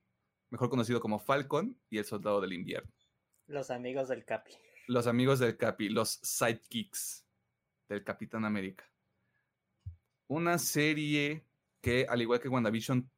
[0.49, 2.92] mejor conocido como Falcon y el Soldado del Invierno.
[3.47, 4.53] Los amigos del Capi.
[4.87, 7.25] Los amigos del Capi, los sidekicks
[7.89, 8.89] del Capitán América.
[10.27, 11.45] Una serie
[11.81, 13.09] que, al igual que WandaVision,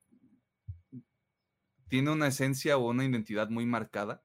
[1.88, 4.24] tiene una esencia o una identidad muy marcada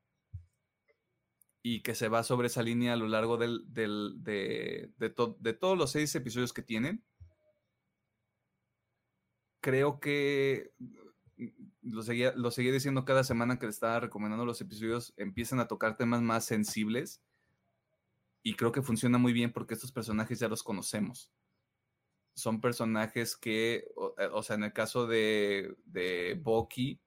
[1.63, 5.91] y que se va sobre esa línea a lo largo del, de, de todos los
[5.91, 7.05] seis episodios que tienen.
[9.61, 10.73] Creo que
[11.83, 15.69] lo seguía, lo seguía diciendo cada semana que le estaba recomendando los episodios, empiezan a
[15.69, 17.23] tocar temas más sensibles.
[18.43, 21.31] Y creo que funciona muy bien porque estos personajes ya los conocemos.
[22.35, 27.01] Son personajes que, o, eh, sea, en el caso de, de Bucky,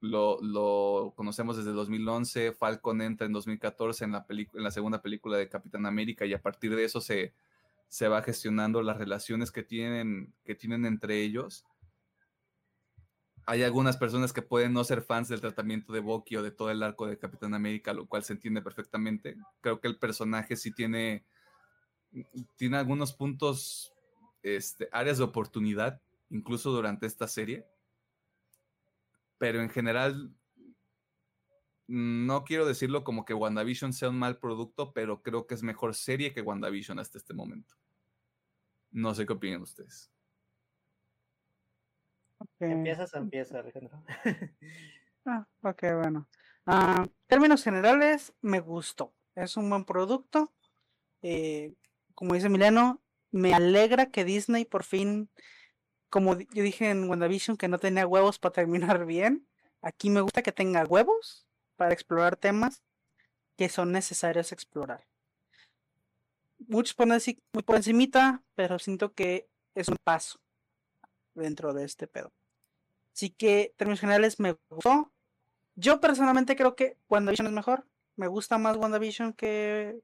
[0.00, 5.36] lo, lo, conocemos desde 2011, Falcon entra en 2014 en la, en la segunda película
[5.36, 7.34] de Capitán América y a partir de eso se,
[7.88, 11.66] se va gestionando las relaciones que tienen, que tienen entre ellos
[13.46, 16.70] hay algunas personas que pueden no ser fans del tratamiento de Bucky o de todo
[16.70, 19.36] el arco de Capitán América, lo cual se entiende perfectamente.
[19.60, 21.24] Creo que el personaje sí tiene,
[22.56, 23.92] tiene algunos puntos,
[24.42, 26.00] este, áreas de oportunidad,
[26.30, 27.66] incluso durante esta serie.
[29.38, 30.32] Pero en general,
[31.88, 35.94] no quiero decirlo como que WandaVision sea un mal producto, pero creo que es mejor
[35.94, 37.74] serie que WandaVision hasta este momento.
[38.92, 40.12] No sé qué opinan ustedes.
[42.60, 44.02] Empiezas, empieza, Alejandro.
[45.26, 46.28] ah, ok, bueno.
[46.66, 49.12] Ah, términos generales, me gustó.
[49.34, 50.52] Es un buen producto.
[51.22, 51.74] Eh,
[52.14, 53.00] como dice Mileno,
[53.30, 55.30] me alegra que Disney por fin,
[56.10, 59.46] como yo dije en WandaVision, que no tenía huevos para terminar bien.
[59.80, 61.46] Aquí me gusta que tenga huevos
[61.76, 62.82] para explorar temas
[63.56, 65.06] que son necesarios explorar.
[66.58, 70.38] muchos ponen así muy por encimita, pero siento que es un paso
[71.34, 72.32] dentro de este pedo.
[73.14, 75.12] Así que, términos generales, me gustó.
[75.74, 77.86] Yo personalmente creo que WandaVision es mejor.
[78.16, 80.00] Me gusta más WandaVision que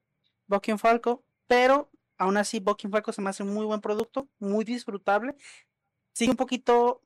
[0.47, 4.65] Bucky Falco, pero aún así Bucky Falco se me hace un muy buen producto, muy
[4.65, 5.37] disfrutable.
[6.13, 7.03] Sigue un poquito,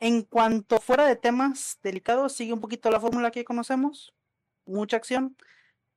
[0.00, 4.14] en cuanto fuera de temas delicados, sigue un poquito la fórmula que conocemos.
[4.66, 5.36] Mucha acción,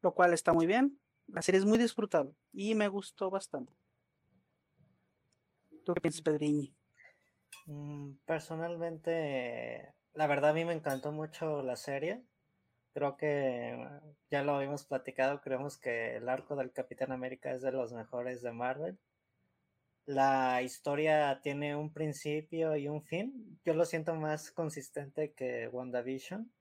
[0.01, 0.99] lo cual está muy bien.
[1.27, 3.73] La serie es muy disfrutable y me gustó bastante.
[5.83, 6.76] ¿Tú qué piensas, Pedriñi?
[7.67, 12.23] Mm, personalmente, la verdad a mí me encantó mucho la serie.
[12.93, 13.77] Creo que
[14.31, 18.41] ya lo habíamos platicado, creemos que el arco del Capitán América es de los mejores
[18.41, 18.97] de Marvel.
[20.05, 23.59] La historia tiene un principio y un fin.
[23.65, 26.51] Yo lo siento más consistente que WandaVision,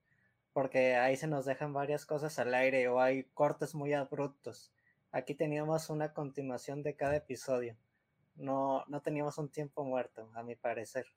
[0.53, 4.73] porque ahí se nos dejan varias cosas al aire o hay cortes muy abruptos.
[5.11, 7.77] Aquí teníamos una continuación de cada episodio
[8.37, 11.07] no, no teníamos un tiempo muerto, a mi parecer.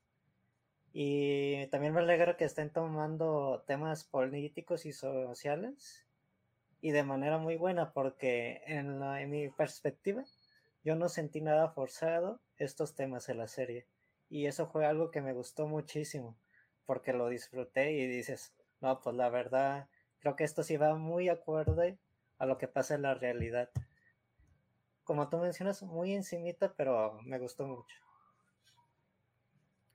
[0.93, 6.07] Y también me alegra que estén tomando temas políticos y sociales
[6.81, 10.25] y de manera muy buena porque en, en mi perspectiva
[10.83, 13.87] yo no sentí nada forzado estos temas en la serie
[14.29, 16.37] y eso fue algo que me gustó muchísimo
[16.87, 19.89] porque lo disfruté y dices, no, pues la verdad
[20.19, 21.99] creo que esto sí va muy acorde
[22.39, 23.71] a lo que pasa en la realidad
[25.11, 27.97] como tú mencionas, muy encimita, pero me gustó mucho.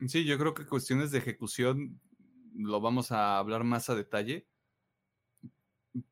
[0.10, 2.02] Sí, yo creo que cuestiones de ejecución
[2.54, 4.46] lo vamos a hablar más a detalle.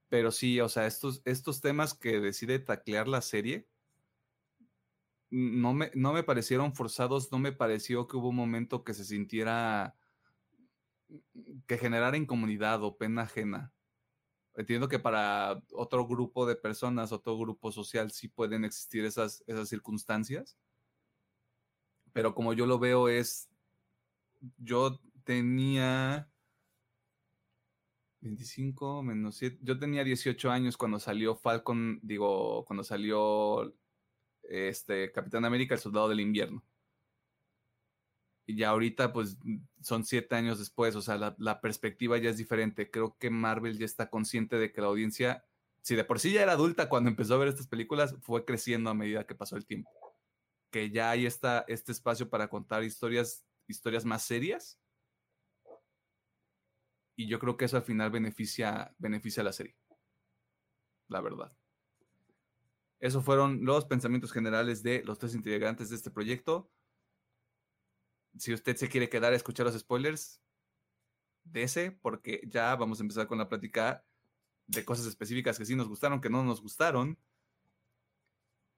[0.08, 3.68] Pero sí, o sea, estos, estos temas que decide taclear la serie
[5.30, 9.04] no me, no me parecieron forzados, no me pareció que hubo un momento que se
[9.04, 9.98] sintiera
[11.68, 13.73] que generara incomodidad o pena ajena.
[14.56, 19.68] Entiendo que para otro grupo de personas, otro grupo social, sí pueden existir esas, esas
[19.68, 20.58] circunstancias.
[22.14, 23.50] Pero como yo lo veo es,
[24.58, 26.30] yo tenía
[28.22, 33.74] 25 menos 7, yo tenía 18 años cuando salió Falcon, digo, cuando salió
[34.44, 36.64] este Capitán América, el Soldado del Invierno
[38.46, 39.38] y ya ahorita pues
[39.82, 42.92] son siete años después, o sea, la, perspectiva ya es diferente.
[42.92, 45.46] Creo que Marvel ya está consciente de que la audiencia,
[45.82, 48.90] si de por sí ya era adulta cuando empezó a ver estas películas, fue creciendo
[48.90, 49.90] a medida que pasó el tiempo.
[50.72, 54.80] Que ya hay esta, este espacio para contar historias, historias más serias.
[57.16, 59.78] Y yo creo que eso al final beneficia, beneficia a la serie.
[61.08, 61.56] La verdad.
[63.00, 66.70] Esos fueron los pensamientos generales de los tres integrantes de este proyecto
[68.38, 70.42] si usted se quiere quedar a escuchar los spoilers,
[71.44, 74.06] dese, porque ya vamos a empezar con la plática
[74.68, 77.18] de cosas específicas que sí nos gustaron, que no nos gustaron.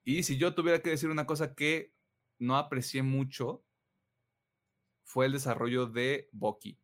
[0.04, 1.92] Y si yo tuviera que decir una cosa que
[2.38, 3.64] no aprecié mucho,
[5.04, 6.78] fue el desarrollo de Bucky.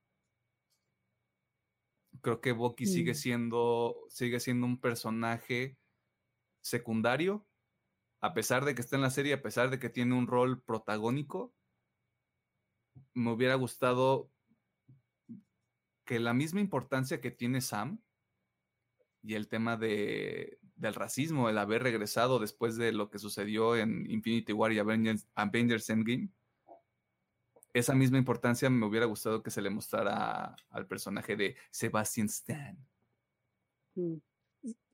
[2.20, 5.76] Creo que Bucky sigue siendo sigue siendo un personaje
[6.60, 7.46] secundario,
[8.20, 10.62] a pesar de que está en la serie, a pesar de que tiene un rol
[10.62, 11.52] protagónico,
[13.14, 14.30] me hubiera gustado
[16.04, 18.00] que la misma importancia que tiene Sam
[19.22, 24.10] y el tema de, del racismo, el haber regresado después de lo que sucedió en
[24.10, 26.28] Infinity War y Avengers, Avengers Endgame,
[27.72, 32.76] esa misma importancia me hubiera gustado que se le mostrara al personaje de Sebastian Stan.
[33.94, 34.16] Mm.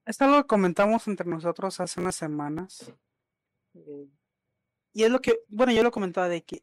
[0.05, 2.93] Esto lo comentamos entre nosotros hace unas semanas.
[4.93, 6.63] Y es lo que, bueno, yo lo comentaba de que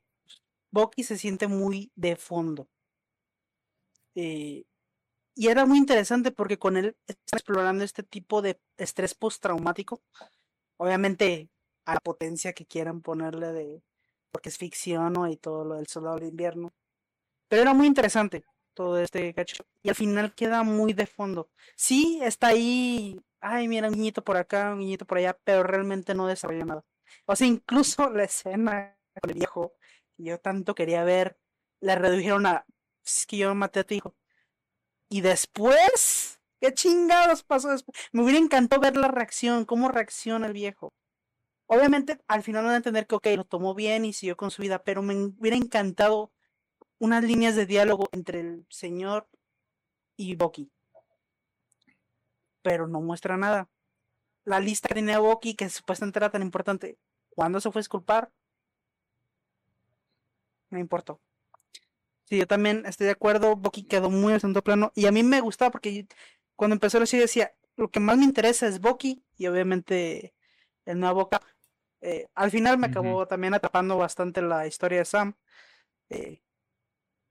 [0.76, 2.68] Bucky se siente muy de fondo.
[4.14, 4.66] Eh,
[5.34, 10.02] y era muy interesante porque con él está explorando este tipo de estrés postraumático.
[10.78, 11.50] Obviamente
[11.86, 13.84] a la potencia que quieran ponerle de.
[14.32, 16.74] porque es ficción y todo lo del soldado de invierno.
[17.48, 19.66] Pero era muy interesante todo este cacho.
[19.82, 21.50] Y al final queda muy de fondo.
[21.78, 23.22] Sí, está ahí.
[23.40, 26.86] Ay, mira, un niñito por acá, un niñito por allá, pero realmente no desarrolla nada.
[27.26, 29.74] O sea, incluso la escena con el viejo
[30.18, 31.38] yo tanto quería ver,
[31.80, 32.66] la redujeron a,
[33.06, 34.16] es que yo maté a tu hijo.
[35.10, 37.98] Y después, ¿qué chingados pasó después?
[38.12, 40.94] Me hubiera encantado ver la reacción, cómo reacciona el viejo.
[41.68, 44.62] Obviamente, al final van a entender que, ok, lo tomó bien y siguió con su
[44.62, 46.32] vida, pero me hubiera encantado
[47.00, 49.28] unas líneas de diálogo entre el señor
[50.16, 50.72] y Bucky.
[52.62, 53.70] Pero no muestra nada.
[54.44, 56.98] La lista que tenía Bucky, que supuestamente era tan importante,
[57.30, 58.32] ¿cuándo se fue a esculpar?
[60.76, 61.22] Me importó.
[62.26, 63.56] Sí, yo también estoy de acuerdo.
[63.56, 64.92] Bucky quedó muy en segundo plano.
[64.96, 66.08] Y a mí me gustaba porque
[66.56, 70.34] cuando empezó la serie decía, lo que más me interesa es Bucky y obviamente
[70.86, 71.44] el nuevo Cap.
[72.02, 75.36] Eh, al final me acabó también atrapando bastante la historia de Sam.
[76.10, 76.42] eh,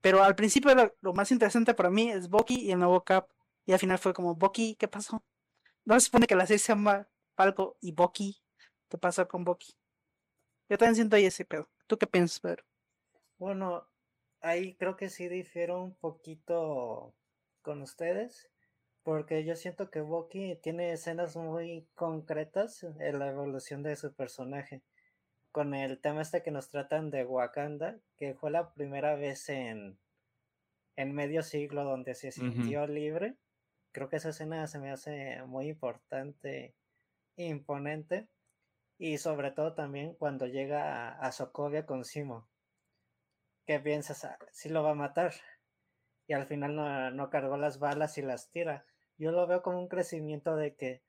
[0.01, 3.29] pero al principio lo más interesante para mí es Bucky y el nuevo Cap.
[3.65, 5.23] Y al final fue como, Bucky, ¿qué pasó?
[5.85, 8.41] No se supone que la serie se llama Falco y Bucky.
[8.89, 9.75] ¿Qué pasó con Bucky?
[10.69, 11.69] Yo también siento ahí ese pedo.
[11.87, 12.63] ¿Tú qué piensas, Pedro?
[13.37, 13.85] Bueno,
[14.39, 17.13] ahí creo que sí difiero un poquito
[17.61, 18.49] con ustedes,
[19.03, 24.83] porque yo siento que Bucky tiene escenas muy concretas en la evolución de su personaje.
[25.51, 29.97] Con el tema este que nos tratan de Wakanda, que fue la primera vez en,
[30.95, 33.35] en medio siglo donde se sintió libre.
[33.91, 36.73] Creo que esa escena se me hace muy importante
[37.35, 38.27] imponente.
[38.97, 42.47] Y sobre todo también cuando llega a, a Sokovia con Simo
[43.65, 45.33] que piensas, "Ah, sí lo va a matar.
[46.27, 48.85] Y al final no, no cargó las balas y las tira.
[49.17, 51.03] Yo lo veo como un crecimiento de que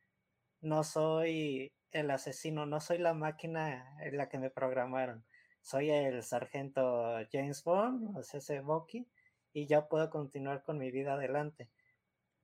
[0.61, 5.24] no soy el asesino, no soy la máquina en la que me programaron.
[5.62, 9.09] Soy el sargento James Bond, o sea, ese Bucky,
[9.53, 11.70] y ya puedo continuar con mi vida adelante.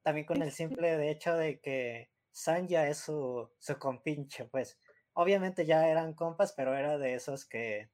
[0.02, 4.78] También con el simple hecho de que Sanja es su, su compinche, pues.
[5.14, 7.90] Obviamente ya eran compas, pero era de esos que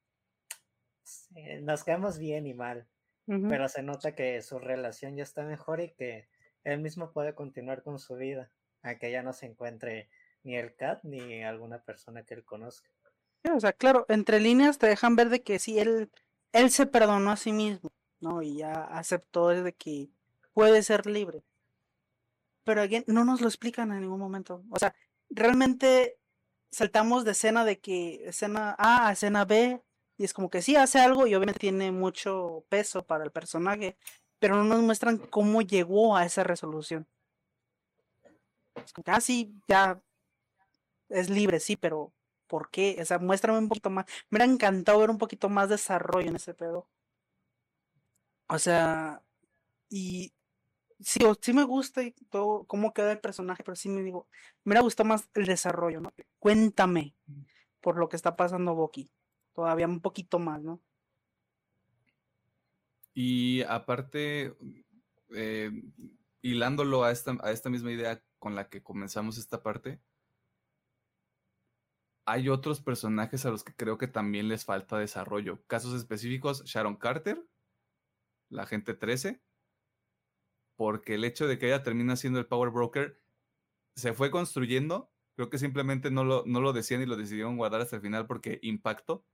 [1.34, 2.86] eh, nos quedamos bien y mal,
[3.26, 6.28] pero se nota que su relación ya está mejor y que
[6.64, 8.50] él mismo puede continuar con su vida,
[8.82, 10.08] aunque ya no se encuentre
[10.44, 12.88] ni el Cat ni alguna persona que él conozca.
[13.42, 16.10] Sí, O sea, claro, entre líneas te dejan ver de que sí, él,
[16.52, 17.90] él se perdonó a sí mismo,
[18.20, 18.42] ¿no?
[18.42, 20.08] Y ya aceptó de que
[20.54, 21.42] puede ser libre.
[22.64, 24.64] Pero again, no nos lo explican en ningún momento.
[24.70, 24.94] O sea,
[25.30, 26.18] realmente
[26.70, 29.82] saltamos de escena de que escena A a escena B,
[30.18, 33.96] y es como que sí hace algo y obviamente tiene mucho peso para el personaje,
[34.40, 37.06] pero no nos muestran cómo llegó a esa resolución.
[38.84, 40.00] Es como que, ah, sí, ya
[41.08, 42.12] es libre, sí, pero
[42.48, 42.98] ¿por qué?
[43.00, 44.06] O sea, muéstrame un poquito más.
[44.30, 46.88] Me hubiera encantado ver un poquito más desarrollo en ese pedo.
[48.48, 49.22] O sea,
[49.90, 50.32] y
[51.00, 54.28] sí, sí me gusta y todo cómo queda el personaje, pero sí me digo,
[54.64, 56.12] me hubiera gustado más el desarrollo, ¿no?
[56.38, 57.14] Cuéntame
[57.80, 59.10] por lo que está pasando Bucky.
[59.58, 60.80] Todavía un poquito más, ¿no?
[63.12, 64.56] Y aparte,
[65.34, 65.82] eh,
[66.42, 70.00] hilándolo a esta, a esta misma idea con la que comenzamos esta parte,
[72.24, 75.60] hay otros personajes a los que creo que también les falta desarrollo.
[75.66, 77.44] Casos específicos, Sharon Carter,
[78.50, 79.42] la gente 13,
[80.76, 83.18] porque el hecho de que ella termina siendo el Power Broker
[83.96, 85.10] se fue construyendo.
[85.34, 88.28] Creo que simplemente no lo, no lo decían y lo decidieron guardar hasta el final
[88.28, 89.24] porque impacto.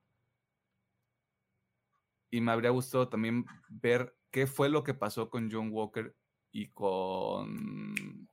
[2.34, 6.16] Y me habría gustado también ver qué fue lo que pasó con John Walker
[6.50, 8.28] y con.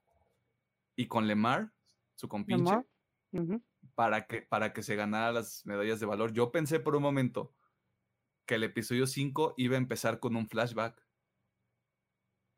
[0.95, 1.71] y con Lemar,
[2.15, 2.83] su compinche,
[3.31, 3.61] Lemar.
[3.93, 6.33] Para que, para que se ganara las medallas de valor.
[6.33, 7.53] Yo pensé por un momento
[8.47, 10.99] que el episodio 5 iba a empezar con un flashback.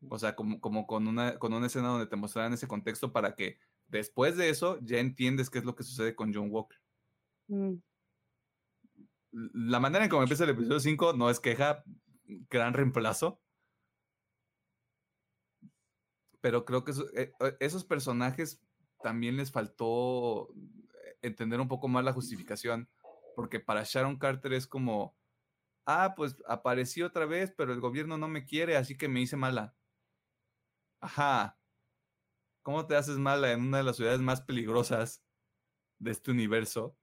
[0.08, 3.36] O sea, como, como con, una, con una escena donde te mostraran ese contexto para
[3.36, 3.58] que
[3.88, 6.80] después de eso ya entiendes qué es lo que sucede con John Walker.
[7.50, 7.74] Mm,
[9.34, 11.84] La manera en cómo empieza el episodio 5 no es queja,
[12.50, 13.42] gran reemplazo.
[16.40, 18.62] Pero creo que eh, eh, esos personajes
[19.02, 22.88] también les faltó eh, entender un poco más la justificación.
[23.36, 25.18] Porque para Sharon Carter es como,
[25.88, 29.36] ah, pues aparecí otra vez, pero el gobierno no me quiere, así que me hice
[29.36, 29.76] mala.
[31.02, 31.58] Ajá.
[32.62, 35.24] ¿Cómo te haces mala en una de las ciudades más peligrosas
[35.98, 36.96] de este universo?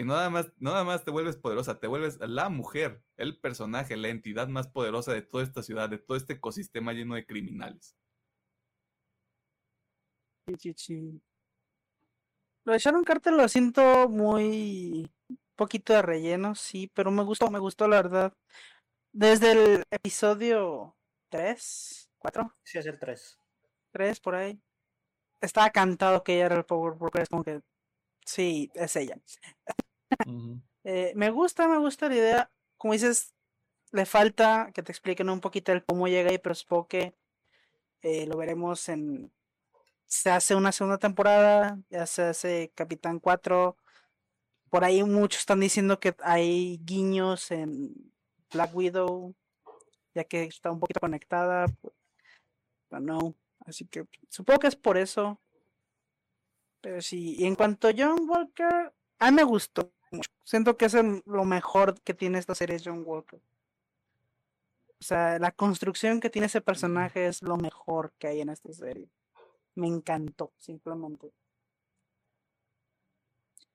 [0.00, 4.08] Y nada más, nada más te vuelves poderosa, te vuelves la mujer, el personaje, la
[4.08, 7.94] entidad más poderosa de toda esta ciudad, de todo este ecosistema lleno de criminales.
[10.46, 11.22] sí, sí, sí.
[12.64, 15.10] Lo de Sharon Carter lo siento muy
[15.54, 18.32] poquito de relleno, sí, pero me gustó, me gustó la verdad.
[19.12, 20.96] Desde el episodio
[21.28, 23.38] 3, 4, Sí, es el 3.
[23.90, 24.58] 3 por ahí.
[25.42, 27.60] Estaba cantado que ella era el Power Broker, es como que
[28.24, 29.18] sí, es ella.
[30.84, 32.50] Eh, me gusta, me gusta la idea.
[32.78, 33.34] Como dices,
[33.92, 37.14] le falta que te expliquen un poquito el cómo llega ahí, pero supongo que
[38.02, 39.32] eh, lo veremos en.
[40.06, 43.76] Se hace una segunda temporada, ya se hace Capitán 4.
[44.70, 48.12] Por ahí muchos están diciendo que hay guiños en
[48.52, 49.34] Black Widow,
[50.14, 51.66] ya que está un poquito conectada.
[52.88, 53.34] Pero no,
[53.66, 55.40] así que supongo que es por eso.
[56.80, 60.30] Pero sí, y en cuanto a John Walker, a mí me gustó mucho.
[60.44, 63.40] Siento que es el- lo mejor que tiene esta serie John Walker.
[65.00, 68.72] O sea, la construcción que tiene ese personaje es lo mejor que hay en esta
[68.72, 69.08] serie.
[69.74, 71.32] Me encantó, simplemente.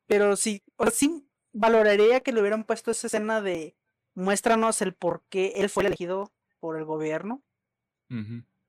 [0.08, 3.76] Pero sí, o sea, sí, valoraría que le hubieran puesto esa escena de
[4.14, 7.42] muéstranos el por qué él fue elegido por el gobierno.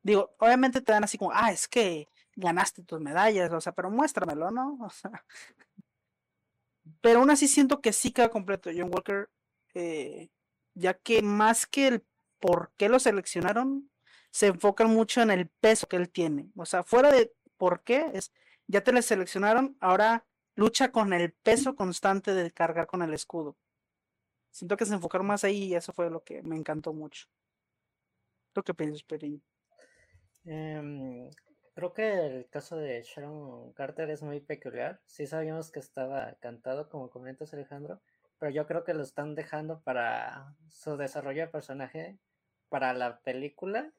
[0.03, 3.91] Digo, obviamente te dan así como, ah, es que ganaste tus medallas, o sea, pero
[3.91, 4.79] muéstramelo, ¿no?
[4.87, 5.25] O sea,
[7.07, 9.31] pero aún así siento que sí queda completo John Walker,
[9.75, 10.29] eh,
[10.75, 12.07] ya que más que el
[12.41, 13.89] por qué lo seleccionaron,
[14.33, 16.51] se enfocan mucho en el peso que él tiene.
[16.57, 18.33] O sea, fuera de por qué, es,
[18.67, 20.27] ya te le seleccionaron, ahora
[20.57, 23.57] lucha con el peso constante de cargar con el escudo.
[24.51, 27.29] Siento que se enfocaron más ahí y eso fue lo que me encantó mucho.
[28.53, 29.41] ¿Lo que piensas, Perín?
[30.45, 31.31] Em,
[31.77, 34.99] creo que el caso de Sharon Carter es muy peculiar.
[35.05, 38.01] Sí sabíamos que estaba cantado, como comentas Alejandro,
[38.39, 42.19] pero yo creo que lo están dejando para su desarrollo de personaje
[42.71, 43.93] para la película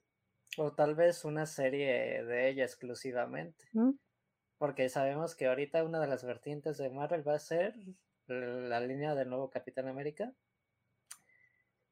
[0.57, 3.65] o tal vez una serie de ella exclusivamente.
[3.73, 3.91] ¿Mm?
[4.57, 7.75] Porque sabemos que ahorita una de las vertientes de Marvel va a ser
[8.25, 10.33] la línea del nuevo Capitán América.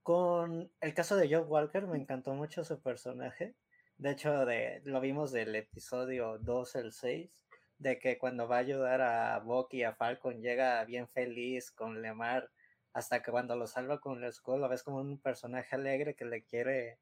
[0.02, 3.54] Con el caso de Joe Walker, me encantó mucho su personaje.
[3.98, 7.46] De hecho, de, lo vimos del episodio 2 el 6,
[7.78, 12.02] de que cuando va a ayudar a Bucky y a Falcon llega bien feliz con
[12.02, 12.52] Lemar,
[12.94, 16.26] hasta que cuando lo salva con el escudo lo ves como un personaje alegre que
[16.26, 17.00] le quiere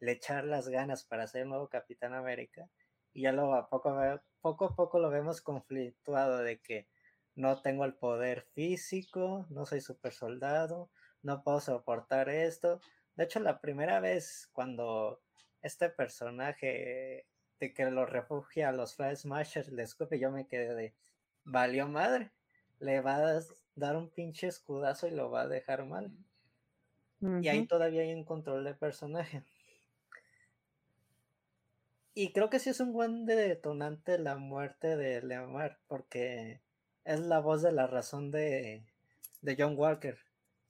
[0.00, 2.68] le echar las ganas para ser el nuevo Capitán América.
[3.12, 3.96] Y ya lo poco,
[4.40, 6.88] poco a poco lo vemos conflictuado de que
[7.34, 10.90] no tengo el poder físico, no soy super soldado,
[11.22, 12.80] no puedo soportar esto.
[13.16, 15.22] De hecho, la primera vez cuando
[15.64, 17.26] este personaje
[17.58, 20.94] de que lo refugia a los Fly Smashers le escupe, yo me quedé de
[21.44, 22.30] valió madre.
[22.78, 23.40] Le va a
[23.74, 26.12] dar un pinche escudazo y lo va a dejar mal.
[27.40, 29.42] Y ahí todavía hay un control de personaje.
[32.12, 36.60] Y creo que sí es un buen detonante la muerte de Leomar, porque
[37.04, 38.84] es la voz de la razón de,
[39.40, 40.18] de John Walker.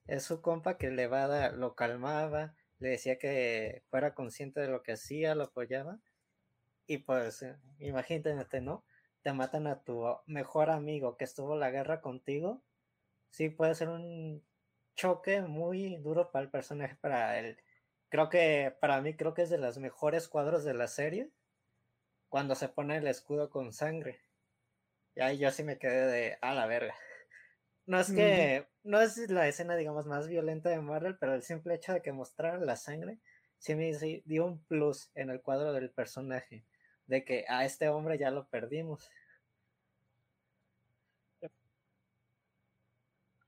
[0.06, 4.60] Es su compa que le va a dar, lo calmaba, le decía que fuera consciente
[4.60, 6.00] de lo que hacía, lo apoyaba.
[6.86, 8.84] Y pues, eh, imagínate, ¿no?
[9.22, 12.62] Te matan a tu mejor amigo que estuvo en la guerra contigo.
[13.30, 14.44] Sí, puede ser un
[14.96, 17.58] choque muy duro para el personaje, para él
[18.14, 21.32] creo que para mí creo que es de los mejores cuadros de la serie
[22.28, 24.20] cuando se pone el escudo con sangre.
[25.16, 26.94] Y ahí yo sí me quedé de a la verga.
[27.86, 31.74] No es que no es la escena digamos más violenta de Marvel, pero el simple
[31.74, 33.18] hecho de que mostrara la sangre
[33.58, 33.92] sí me
[34.24, 36.64] dio un plus en el cuadro del personaje
[37.06, 39.10] de que a este hombre ya lo perdimos.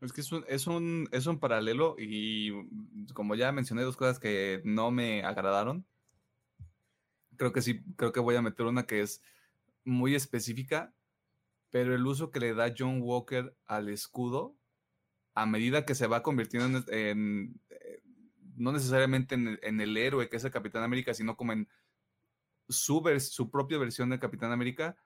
[0.01, 2.53] Es que es un, es un, es un paralelo y
[3.15, 5.87] como ya mencioné dos cosas que no me agradaron.
[7.37, 9.23] Creo que sí, creo que voy a meter una que es
[9.85, 10.95] muy específica,
[11.77, 14.57] pero el uso que le da John Walker al escudo,
[15.35, 18.01] a medida que se va convirtiendo en, eh,
[18.57, 21.69] no necesariamente en el, héroe que es el Capitán América, sino como en
[22.71, 24.97] su, su propia versión del Capitán América,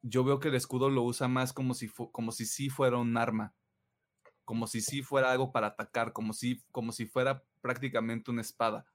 [0.00, 3.16] yo veo que el escudo lo usa más como si, como si sí fuera un
[3.16, 3.56] arma
[4.44, 8.86] como si sí fuera algo para atacar, como si, como si fuera prácticamente una espada.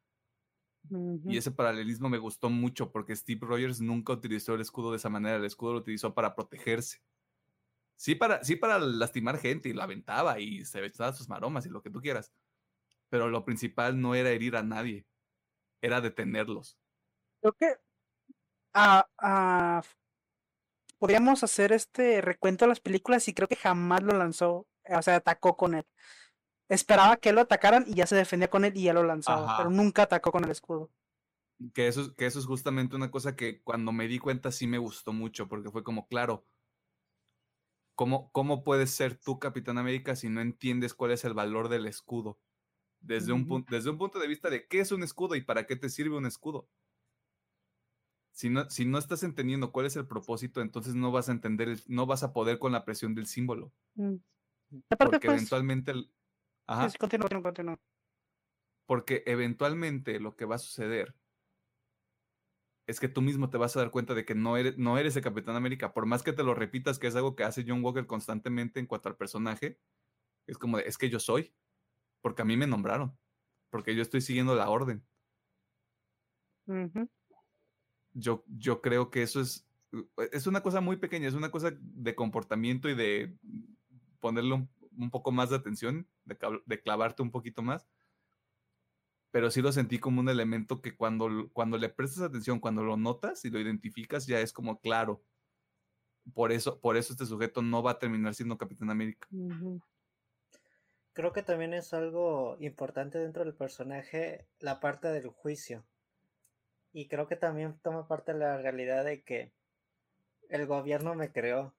[0.90, 5.10] Y ese paralelismo me gustó mucho porque Steve Rogers nunca utilizó el escudo de esa
[5.10, 7.02] manera, el escudo lo utilizó para protegerse.
[7.95, 11.70] Sí para, sí para lastimar gente y la aventaba y se echaba sus maromas y
[11.70, 12.32] lo que tú quieras.
[13.10, 15.06] Pero lo principal no era herir a nadie,
[15.82, 16.78] era detenerlos.
[17.41, 17.76] Creo que
[18.74, 19.84] ah, ah,
[20.98, 25.18] podríamos hacer este recuento de las películas y creo que jamás lo lanzó o sea,
[25.18, 25.86] atacó con él.
[26.72, 29.69] Esperaba que lo atacaran y ya se defendía con él y ya lo lanzaba, pero
[29.69, 30.89] nunca atacó con el escudo.
[31.73, 34.77] Que eso, que eso es justamente una cosa que cuando me di cuenta sí me
[34.77, 36.45] gustó mucho, porque fue como, claro,
[37.95, 41.88] ¿cómo, cómo puedes ser tú Capitán América si no entiendes cuál es el valor del
[41.88, 42.39] escudo?
[43.02, 45.76] Desde, un, desde un punto de vista de qué es un escudo y para qué
[45.76, 46.69] te sirve un escudo.
[48.31, 51.77] Si no, si no estás entendiendo cuál es el propósito, entonces no vas a entender,
[51.88, 53.73] no vas a poder con la presión del símbolo.
[53.95, 54.15] Mm.
[54.88, 55.93] Porque pues eventualmente...
[56.68, 56.90] Ajá.
[57.00, 57.80] continúa, continúa,
[58.86, 61.16] Porque eventualmente lo que va a suceder
[62.88, 65.16] es que tú mismo te vas a dar cuenta de que no eres, no eres
[65.16, 65.94] el Capitán América.
[65.94, 68.88] Por más que te lo repitas, que es algo que hace John Walker constantemente en
[68.88, 69.80] cuanto al personaje,
[70.48, 71.54] es como de, es que yo soy,
[72.22, 73.18] porque a mí me nombraron,
[73.70, 75.06] porque yo estoy siguiendo la orden.
[78.14, 79.68] yo, yo creo que eso es,
[80.32, 83.38] es una cosa muy pequeña, es una cosa de comportamiento y de
[84.20, 84.70] ponerle un,
[85.11, 87.88] poco más de atención, de, clavarte un poquito más.
[89.31, 92.97] Pero sí lo sentí como un elemento que cuando, cuando le prestas atención, cuando lo
[92.97, 95.23] notas y lo identificas, ya es como claro.
[96.34, 99.27] Por eso, por eso este sujeto no va a terminar siendo Capitán América.
[101.13, 105.85] creo que también es algo importante dentro del personaje la parte del juicio.
[106.93, 109.53] Y creo que también toma parte de la realidad de que
[110.49, 111.73] el gobierno me creó.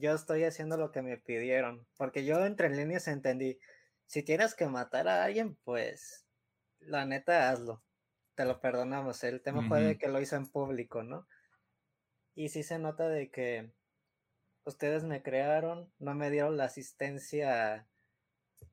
[0.00, 1.86] Yo estoy haciendo lo que me pidieron.
[1.96, 3.58] Porque yo entre líneas entendí,
[4.06, 6.26] si tienes que matar a alguien, pues
[6.80, 7.82] la neta hazlo.
[8.34, 9.22] Te lo perdonamos.
[9.22, 11.26] El tema fue de que lo hizo en público, ¿no?
[12.34, 13.70] Y sí se nota de que
[14.64, 17.86] ustedes me crearon, no me dieron la asistencia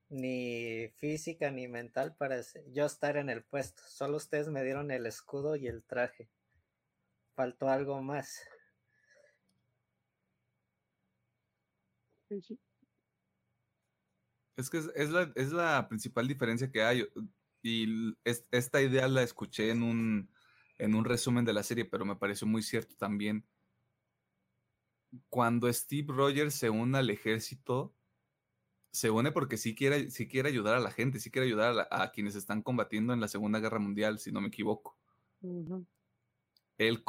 [0.09, 3.83] ni física ni mental para yo estar en el puesto.
[3.87, 6.29] Solo ustedes me dieron el escudo y el traje.
[7.35, 8.47] Faltó algo más.
[14.57, 17.05] Es que es, la, es la principal diferencia que hay.
[17.61, 20.29] Y esta idea la escuché en un,
[20.77, 23.45] en un resumen de la serie, pero me pareció muy cierto también.
[25.29, 27.93] Cuando Steve Rogers se une al ejército,
[28.91, 32.35] se une porque sí quiere, quiere ayudar a la gente, sí quiere ayudar a, quienes
[32.35, 34.97] están combatiendo en la Segunda Guerra Mundial, si no me equivoco.
[36.77, 37.03] el,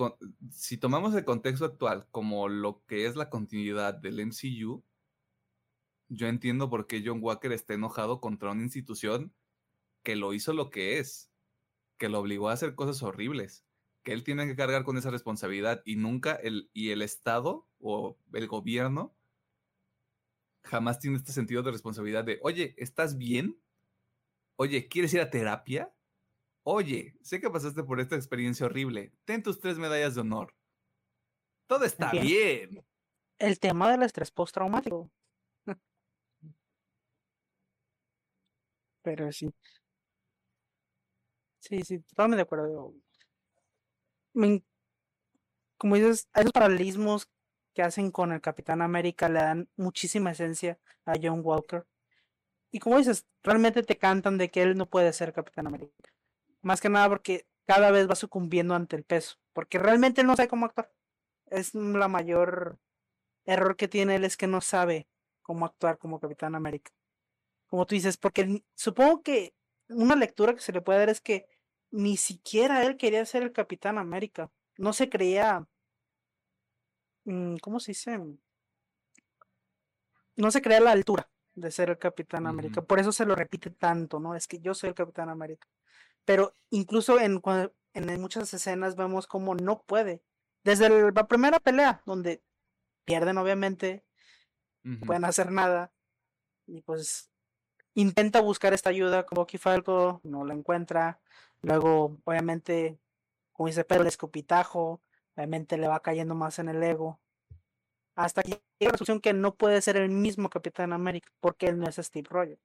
[0.50, 4.82] si tomamos el contexto actual como lo que es la continuidad del MCU,
[6.08, 9.34] yo entiendo por qué John Walker está enojado contra una institución
[10.02, 11.30] que lo hizo lo que es,
[11.98, 13.66] que lo obligó a hacer cosas horribles,
[14.02, 18.18] que él tiene que cargar con esa responsabilidad y nunca el, y el Estado o
[18.32, 19.14] el gobierno
[20.62, 23.60] jamás tiene este sentido de responsabilidad de, oye, ¿estás bien?
[24.56, 25.94] Oye, ¿quieres ir a terapia?
[26.62, 29.12] Oye, sé que pasaste por esta experiencia horrible.
[29.24, 30.54] Ten tus tres medallas de honor.
[31.66, 32.84] Todo está bien.
[33.38, 35.10] El tema del estrés postraumático.
[39.08, 39.50] Pero sí.
[41.60, 42.94] Sí, sí, totalmente de acuerdo.
[45.78, 47.28] como dices, esos paralelismos
[47.74, 51.86] que hacen con el Capitán América le dan muchísima esencia a John Walker.
[52.70, 55.94] Y como dices, realmente te cantan de que él no puede ser Capitán América.
[56.62, 59.38] Más que nada porque cada vez va sucumbiendo ante el peso.
[59.54, 60.92] Porque realmente él no sabe cómo actuar.
[61.46, 62.78] Es la mayor
[63.46, 65.08] error que tiene él es que no sabe
[65.42, 66.92] cómo actuar como Capitán América.
[67.68, 69.54] Como tú dices, porque supongo que
[69.88, 71.46] una lectura que se le puede dar es que
[71.90, 74.50] ni siquiera él quería ser el Capitán América.
[74.76, 75.66] No se creía
[77.28, 78.18] Mm, ¿cómo se dice?
[80.36, 82.80] No se crea la altura de ser el Capitán América.
[82.80, 84.34] Por eso se lo repite tanto, ¿no?
[84.34, 85.68] Es que yo soy el Capitán América.
[86.24, 87.42] Pero incluso en,
[87.92, 90.22] en muchas escenas vemos cómo no puede.
[90.64, 92.42] Desde la primera pelea, donde
[93.04, 94.04] pierden obviamente,
[95.04, 95.92] pueden hacer nada.
[96.66, 97.30] Y pues
[97.94, 101.20] intenta buscar esta ayuda con Bucky Falco, no la encuentra.
[101.62, 102.98] Luego, obviamente,
[103.52, 105.00] como dice Pedro, el escupitajo,
[105.36, 107.20] obviamente le va cayendo más en el ego.
[108.14, 111.78] Hasta que llega la resolución que no puede ser el mismo Capitán América, porque él
[111.78, 112.60] no es Steve Rogers.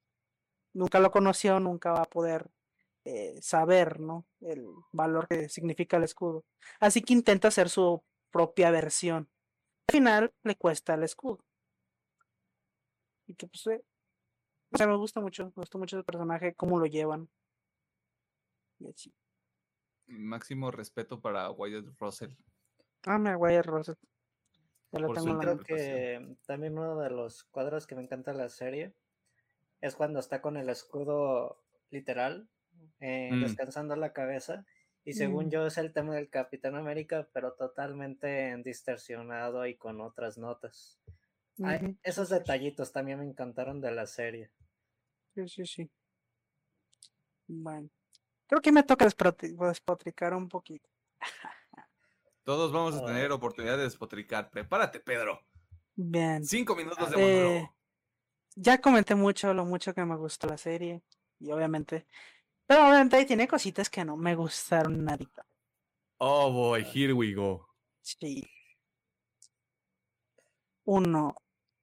[0.73, 2.49] Nunca lo conoció, nunca va a poder
[3.05, 4.25] eh, saber, ¿no?
[4.41, 6.45] El valor que significa el escudo.
[6.79, 8.01] Así que intenta hacer su
[8.31, 9.29] propia versión.
[9.87, 11.39] Al final le cuesta el escudo.
[13.27, 13.83] Y que pues, eh,
[14.73, 17.29] o sea, me gusta mucho, me gusta mucho el personaje, cómo lo llevan.
[18.79, 19.13] Y así.
[20.07, 22.33] Máximo respeto para Wyatt Russell.
[23.05, 23.99] Ah, me voy a Rosette.
[24.89, 28.93] Por tengo creo que también uno de los cuadros que me encanta de la serie
[29.81, 32.47] es cuando está con el escudo literal,
[32.99, 33.41] eh, mm.
[33.41, 34.65] descansando la cabeza.
[35.03, 35.49] Y según mm.
[35.49, 40.99] yo es el tema del Capitán América, pero totalmente distorsionado y con otras notas.
[42.03, 44.51] esos detallitos también me encantaron de la serie.
[45.33, 45.89] Sí, sí, sí.
[47.47, 47.89] Bueno.
[48.47, 50.87] Creo que me toca despotricar un poquito.
[52.43, 54.49] Todos vamos a tener oportunidad de despotricar.
[54.49, 55.39] Prepárate, Pedro.
[55.95, 56.43] Bien.
[56.45, 57.71] Cinco minutos de eh,
[58.55, 61.01] Ya comenté mucho lo mucho que me gustó la serie.
[61.39, 62.05] Y obviamente.
[62.65, 65.25] Pero obviamente ahí tiene cositas que no me gustaron nada.
[66.17, 67.67] Oh boy, here we go.
[68.01, 68.43] Sí.
[70.85, 71.35] Uno,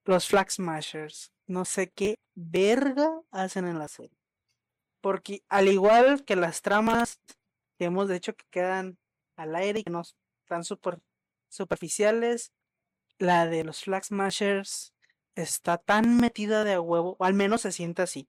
[0.05, 1.33] los Flag Smashers.
[1.51, 4.17] No sé qué verga hacen en la serie.
[5.01, 7.19] Porque al igual que las tramas
[7.77, 8.99] que hemos hecho que quedan
[9.35, 10.15] al aire y que nos
[10.47, 11.01] tan super,
[11.49, 12.53] superficiales.
[13.19, 14.95] La de los Flag Smashers
[15.35, 18.29] está tan metida de huevo, o al menos se siente así.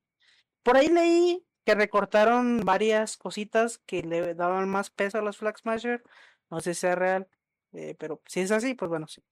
[0.63, 5.59] Por ahí leí que recortaron varias cositas que le daban más peso a los Flag
[5.59, 6.03] Smashers.
[6.49, 7.27] No sé si sea real,
[7.73, 9.23] eh, pero si es así, pues bueno, sí.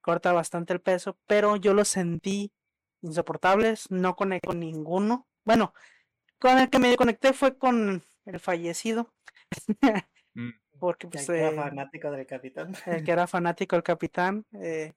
[0.00, 2.52] Corta bastante el peso, pero yo los sentí
[3.02, 5.26] insoportables, no conecté con ninguno.
[5.44, 5.74] Bueno,
[6.38, 9.12] con el que me conecté fue con el fallecido.
[10.34, 12.74] Mm porque pues, el que era eh, fanático del capitán.
[12.86, 14.94] El que era fanático del capitán, eh,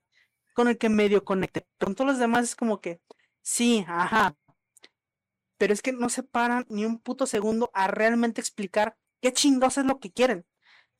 [0.54, 1.66] con el que medio conecté.
[1.78, 3.00] Con todos los demás es como que,
[3.42, 4.36] sí, ajá,
[5.58, 9.78] pero es que no se paran ni un puto segundo a realmente explicar qué chingados
[9.78, 10.44] es lo que quieren.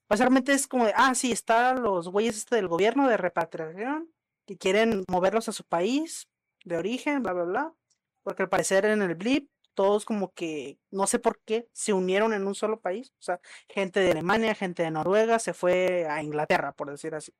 [0.08, 4.12] Básicamente es como de, ah, sí, están los güeyes este del gobierno de repatriación
[4.46, 6.28] que quieren moverlos a su país
[6.64, 7.74] de origen, bla, bla, bla.
[8.22, 12.32] Porque al parecer en el blip todos como que, no sé por qué, se unieron
[12.34, 13.12] en un solo país.
[13.18, 17.34] O sea, gente de Alemania, gente de Noruega, se fue a Inglaterra, por decir así.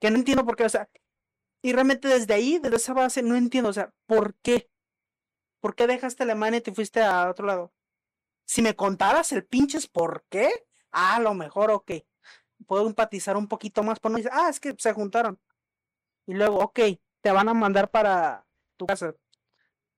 [0.00, 0.88] Que no entiendo por qué, o sea,
[1.62, 4.70] y realmente desde ahí, desde esa base, no entiendo, o sea, ¿por qué?
[5.60, 7.72] ¿Por qué dejaste Alemania y te fuiste a otro lado?
[8.46, 10.50] Si me contaras el pinches por qué,
[10.92, 11.92] ah, a lo mejor, ok,
[12.66, 15.40] puedo empatizar un poquito más, por no decir, ah, es que se juntaron.
[16.26, 16.80] Y luego, ok,
[17.20, 18.46] te van a mandar para
[18.76, 19.14] tu casa.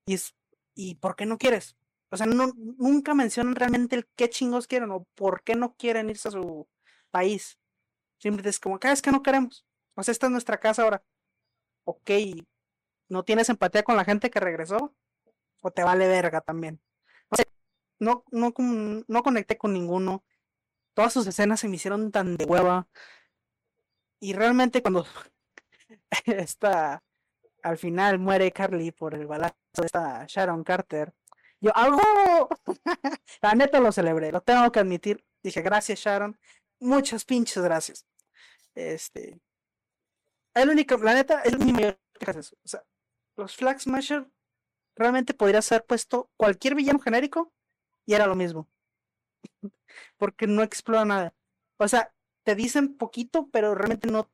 [0.06, 0.34] Y es,
[0.74, 1.76] ¿y por qué no quieres?
[2.10, 6.10] O sea, no, nunca mencionan realmente el qué chingos quieren o por qué no quieren
[6.10, 6.68] irse a su
[7.10, 7.58] país.
[8.18, 9.64] Siempre es como, acá es que no queremos.
[9.94, 11.04] O sea, esta es nuestra casa ahora.
[11.84, 12.10] Ok,
[13.08, 14.94] ¿no tienes empatía con la gente que regresó?
[15.62, 16.80] ¿O te vale verga también?
[18.00, 18.54] No, no,
[19.08, 20.24] no conecté con ninguno.
[20.94, 22.88] Todas sus escenas se me hicieron tan de hueva.
[24.20, 25.06] Y realmente cuando
[27.62, 31.12] al final muere Carly por el balazo de esta Sharon Carter.
[31.60, 32.00] Yo, algo,
[33.42, 35.24] la neta lo celebré, lo tengo que admitir.
[35.42, 36.38] Dije, gracias Sharon,
[36.80, 38.06] muchas pinches gracias.
[38.74, 39.40] Este,
[40.54, 41.98] el único, la neta, es mi mayor
[42.64, 42.82] O sea,
[43.36, 44.28] los Flag Smasher
[44.96, 47.52] realmente podría ser puesto cualquier villano genérico
[48.06, 48.68] y era lo mismo.
[50.18, 51.34] Porque no explora nada.
[51.78, 52.12] O sea,
[52.44, 54.30] te dicen poquito, pero realmente no,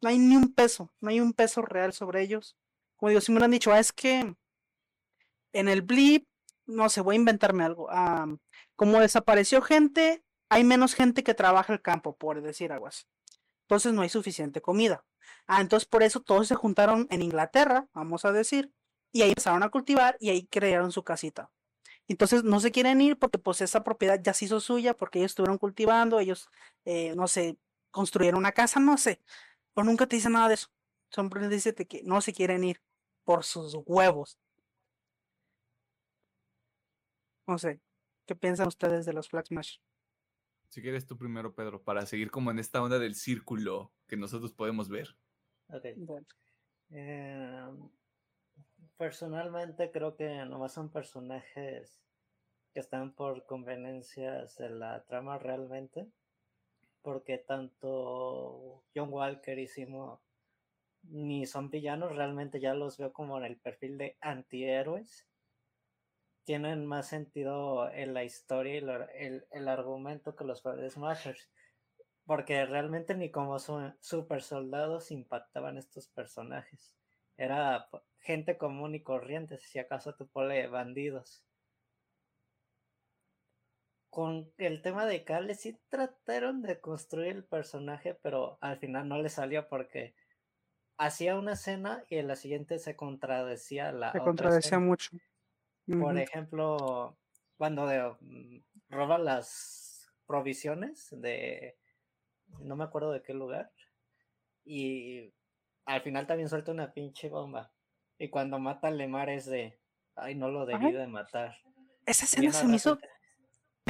[0.00, 2.56] no hay ni un peso, no hay un peso real sobre ellos.
[2.96, 4.34] Como digo, si me han dicho, ah, es que
[5.52, 6.26] en el blip,
[6.66, 7.88] no sé, voy a inventarme algo.
[7.90, 8.26] Ah,
[8.76, 13.04] como desapareció gente, hay menos gente que trabaja el campo, por decir algo así.
[13.62, 15.04] Entonces no hay suficiente comida.
[15.46, 18.72] Ah, entonces por eso todos se juntaron en Inglaterra, vamos a decir,
[19.12, 21.50] y ahí empezaron a cultivar y ahí crearon su casita.
[22.08, 25.32] Entonces no se quieren ir porque pues esa propiedad ya se hizo suya porque ellos
[25.32, 26.48] estuvieron cultivando, ellos,
[26.84, 27.56] eh, no sé,
[27.92, 29.20] construyeron una casa, no sé,
[29.80, 30.68] pero nunca te dicen nada de eso.
[31.10, 32.82] Siempre dice que no se quieren ir
[33.24, 34.38] por sus huevos.
[37.46, 37.80] No sé,
[38.26, 39.78] ¿qué piensan ustedes de los Flag Smash?
[40.68, 44.52] Si quieres tú primero, Pedro, para seguir como en esta onda del círculo que nosotros
[44.52, 45.16] podemos ver.
[45.68, 45.86] Ok.
[46.90, 47.88] Em,
[48.98, 51.98] personalmente creo que nomás son personajes
[52.74, 56.06] que están por conveniencias de la trama realmente
[57.02, 60.20] porque tanto John Walker y Simo
[61.02, 65.26] ni son villanos, realmente ya los veo como en el perfil de antihéroes.
[66.44, 71.50] Tienen más sentido en la historia y el, argumento que los Smashers.
[72.26, 76.94] Porque realmente ni como super soldados impactaban estos personajes.
[77.36, 81.44] Era gente común y corriente, si acaso tú pone bandidos
[84.10, 89.22] con el tema de Carly sí trataron de construir el personaje, pero al final no
[89.22, 90.14] le salió porque
[90.98, 94.12] hacía una escena y en la siguiente se contradecía la.
[94.12, 95.10] Se contradecía mucho.
[95.86, 97.16] Por ejemplo,
[97.56, 97.86] cuando
[98.20, 98.58] mm,
[98.90, 101.78] roba las provisiones de.
[102.58, 103.72] No me acuerdo de qué lugar.
[104.64, 105.32] Y
[105.84, 107.72] al final también suelta una pinche bomba.
[108.18, 109.80] Y cuando mata a Lemar es de.
[110.16, 111.56] Ay, no lo debí de matar.
[112.06, 112.98] Esa escena se me hizo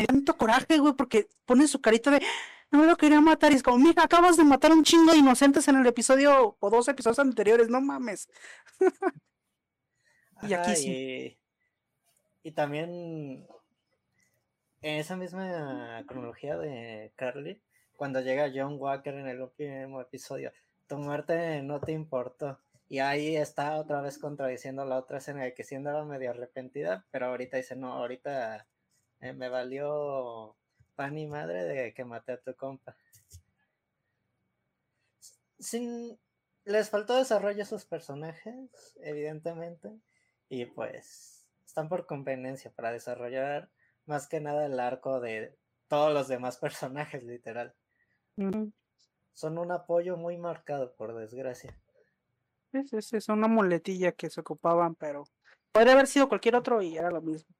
[0.00, 2.22] me tanto coraje, güey, porque pone su carita de
[2.70, 5.18] no lo quería matar y es como, mira, acabas de matar a un chingo de
[5.18, 8.28] inocentes en el episodio o dos episodios anteriores, no mames.
[10.42, 11.38] y aquí sí.
[12.42, 13.46] Y, también
[14.82, 17.60] en esa misma cronología de Carly,
[17.96, 20.52] cuando llega John Walker en el último episodio,
[20.86, 22.58] tu muerte no te importó.
[22.88, 27.04] Y ahí está otra vez contradiciendo la otra escena de que sí andaba medio arrepentida,
[27.10, 28.66] pero ahorita dice, no, ahorita
[29.20, 30.56] eh, me valió
[30.94, 32.96] pan y madre de que maté a tu compa.
[35.58, 36.18] Sin,
[36.64, 39.90] les faltó desarrollo a sus personajes, evidentemente,
[40.48, 43.70] y pues están por conveniencia para desarrollar
[44.06, 45.56] más que nada el arco de
[45.88, 47.74] todos los demás personajes, literal.
[49.34, 51.78] Son un apoyo muy marcado, por desgracia.
[52.72, 55.24] Es, es, es una muletilla que se ocupaban, pero
[55.72, 57.54] podría haber sido cualquier otro y era lo mismo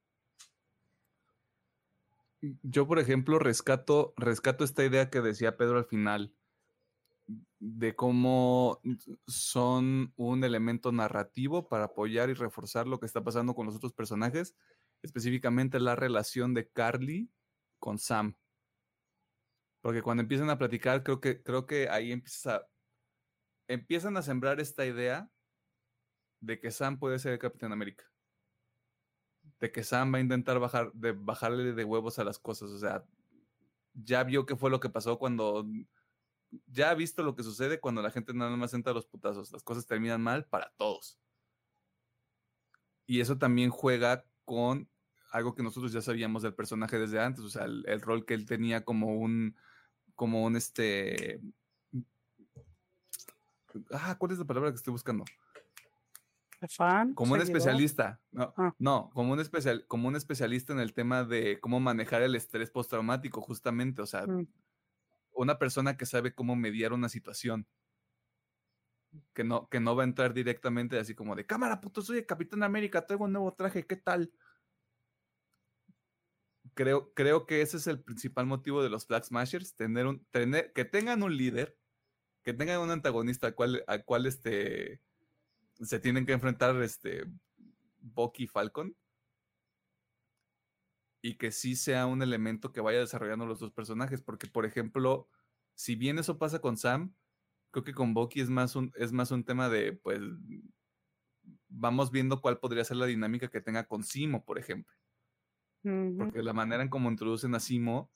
[2.41, 6.33] yo, por ejemplo, rescato, rescato esta idea que decía Pedro al final,
[7.59, 8.81] de cómo
[9.27, 13.93] son un elemento narrativo para apoyar y reforzar lo que está pasando con los otros
[13.93, 14.55] personajes,
[15.03, 17.31] específicamente la relación de Carly
[17.79, 18.35] con Sam.
[19.81, 22.67] Porque cuando empiezan a platicar, creo que, creo que ahí empieza,
[23.67, 25.29] empiezan a sembrar esta idea
[26.39, 28.10] de que Sam puede ser el Capitán América.
[29.61, 32.71] De que Sam va a intentar bajar, de bajarle de huevos a las cosas.
[32.71, 33.05] O sea,
[33.93, 35.65] ya vio qué fue lo que pasó cuando.
[36.65, 39.51] Ya ha visto lo que sucede cuando la gente nada más entra a los putazos.
[39.51, 41.17] Las cosas terminan mal para todos.
[43.05, 44.89] Y eso también juega con
[45.31, 47.43] algo que nosotros ya sabíamos del personaje desde antes.
[47.45, 49.55] O sea, el, el rol que él tenía como un.
[50.15, 51.39] como un este.
[53.91, 55.23] Ah, ¿cuál es la palabra que estoy buscando?
[56.69, 57.57] Fan, Como un seguidor.
[57.57, 58.75] especialista, no, Ah.
[58.77, 62.69] no, como un, especial, como un especialista en el tema de cómo manejar el estrés
[62.71, 64.47] postraumático, justamente, o sea, Mm.
[65.33, 67.67] una persona que sabe cómo mediar una situación,
[69.33, 72.25] que no, que no va a entrar directamente así como de, cámara, puto, soy el
[72.25, 74.31] Capitán América, traigo un nuevo traje, ¿qué tal?
[76.73, 80.71] Creo, creo que ese es el principal motivo de los Flag Smashers, tener un, tener,
[80.73, 81.77] que tengan un líder,
[82.43, 85.01] que tengan un antagonista al cual, al cual este,
[85.81, 87.25] se tienen que enfrentar este,
[87.99, 88.95] Bucky y Falcon.
[91.23, 94.21] Y que sí sea un elemento que vaya desarrollando los dos personajes.
[94.21, 95.29] Porque, por ejemplo,
[95.75, 97.15] si bien eso pasa con Sam,
[97.71, 100.19] creo que con Bucky es más un, es más un tema de, pues,
[101.69, 104.95] vamos viendo cuál podría ser la dinámica que tenga con Simo, por ejemplo.
[106.17, 108.11] Porque la manera en cómo introducen a Simo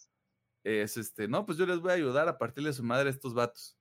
[0.63, 3.33] es este, no, pues yo les voy a ayudar a partirle su madre a estos
[3.33, 3.74] vatos.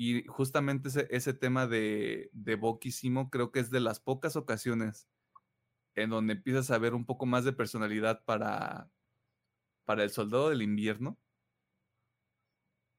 [0.00, 3.98] Y justamente ese, ese tema de, de Bucky y Simo creo que es de las
[3.98, 5.08] pocas ocasiones
[5.96, 8.92] en donde empiezas a ver un poco más de personalidad para,
[9.84, 11.18] para el soldado del invierno.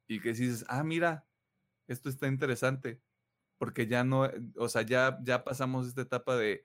[0.07, 1.25] Y que dices, ah, mira,
[1.87, 3.01] esto está interesante.
[3.57, 6.63] Porque ya no, o sea, ya, ya pasamos esta etapa de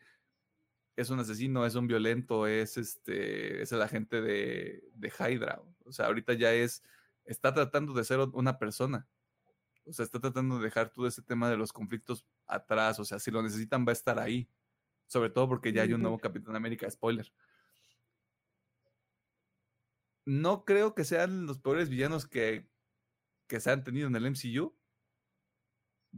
[0.96, 5.62] es un asesino, es un violento, es este, es el agente de, de Hydra.
[5.84, 6.82] O sea, ahorita ya es,
[7.24, 9.06] está tratando de ser una persona.
[9.86, 12.98] O sea, está tratando de dejar todo ese tema de los conflictos atrás.
[13.00, 14.48] O sea, si lo necesitan, va a estar ahí.
[15.06, 17.30] Sobre todo porque ya hay un nuevo Capitán América, spoiler.
[20.26, 22.66] No creo que sean los peores villanos que,
[23.46, 24.74] que se han tenido en el MCU.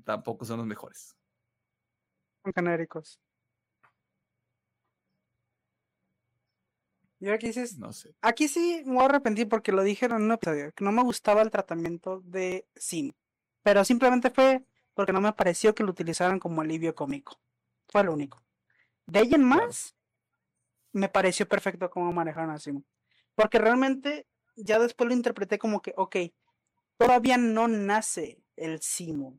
[0.05, 1.17] Tampoco son los mejores.
[2.45, 3.19] Son genéricos.
[7.19, 8.15] Y aquí dices, No sé.
[8.21, 11.03] aquí sí me voy a arrepentir porque lo dijeron en un episodio, que no me
[11.03, 13.13] gustaba el tratamiento de Sim.
[13.67, 14.65] Pero simplemente fue
[14.95, 17.41] porque no me pareció que lo utilizaran como alivio cómico.
[17.89, 18.41] Fue lo único.
[19.07, 19.97] De ahí en más,
[20.93, 22.85] me pareció perfecto cómo manejaron a Sim.
[23.35, 26.17] Porque realmente ya después lo interpreté como que, ok,
[26.97, 29.37] todavía no nace el Simo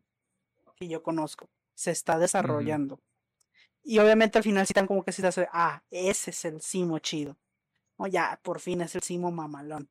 [0.75, 1.49] que yo conozco.
[1.73, 2.99] Se está desarrollando.
[3.81, 6.59] Y obviamente al final sí están como que sí te hace, ah, ese es el
[6.59, 7.37] Simo chido.
[7.95, 9.89] O ya, por fin es el Simo mamalón.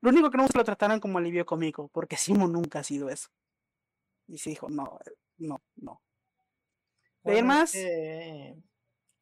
[0.00, 3.10] Lo único que no que lo trataran como alivio cómico, porque Simo nunca ha sido
[3.10, 3.30] eso.
[4.28, 6.00] Y sí dijo, no, eh, no, no.
[7.22, 8.56] Bueno, es más, que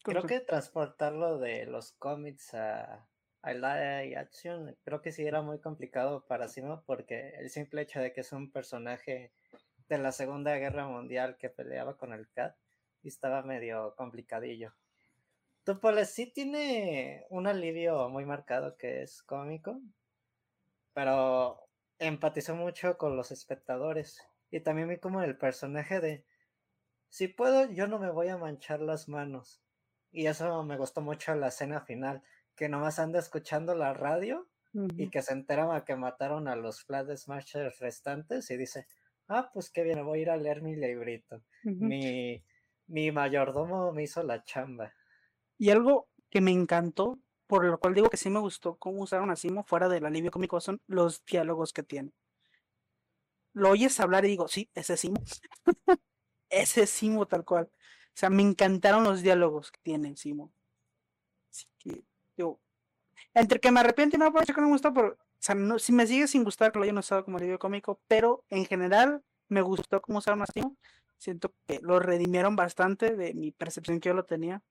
[0.03, 3.09] creo que transportarlo de los cómics a,
[3.43, 8.01] a live action, creo que sí era muy complicado para Simo porque el simple hecho
[8.01, 9.33] de que es un personaje
[9.89, 12.57] de la Segunda Guerra Mundial que peleaba con el Cat
[13.03, 14.75] y estaba medio complicadillo.
[15.65, 19.81] Tupoles sí tiene un alivio muy marcado que es cómico,
[20.93, 21.69] pero
[21.99, 24.21] empatizó mucho con los espectadores
[24.57, 26.25] y también vi como el personaje de
[27.11, 29.63] si puedo, yo no me voy a manchar las manos.
[30.11, 32.23] Y eso me gustó mucho la escena final,
[32.55, 34.49] que nomás anda escuchando la radio
[34.97, 38.87] y que se entera que mataron a los Flag Smashers restantes y dice,
[39.29, 41.43] ah, pues qué bien, voy a ir a leer mi librito.
[41.63, 42.43] Mi,
[42.87, 44.93] mi mayordomo me hizo la chamba.
[45.59, 49.31] Y algo que me encantó, por lo cual digo que sí me gustó cómo usaron
[49.31, 52.13] a Simo fuera del alivio cómico, son los diálogos que tiene.
[53.57, 55.17] Lo oyes hablar y digo, sí, ese es Simo.
[56.51, 57.71] ese es Simo tal cual.
[57.73, 60.53] O sea, me encantaron los diálogos que tiene Simo.
[61.51, 62.05] Así que,
[62.37, 62.61] yo,
[63.33, 65.79] entre que me arrepiento y no por que no me gustó, pero, o sea, no,
[65.79, 69.25] si me sigue sin gustar que lo hayan usado como alivio cómico, pero en general
[69.49, 70.77] me gustó cómo usaron a Simo.
[71.17, 74.63] Siento que lo redimieron bastante de mi percepción que yo lo tenía.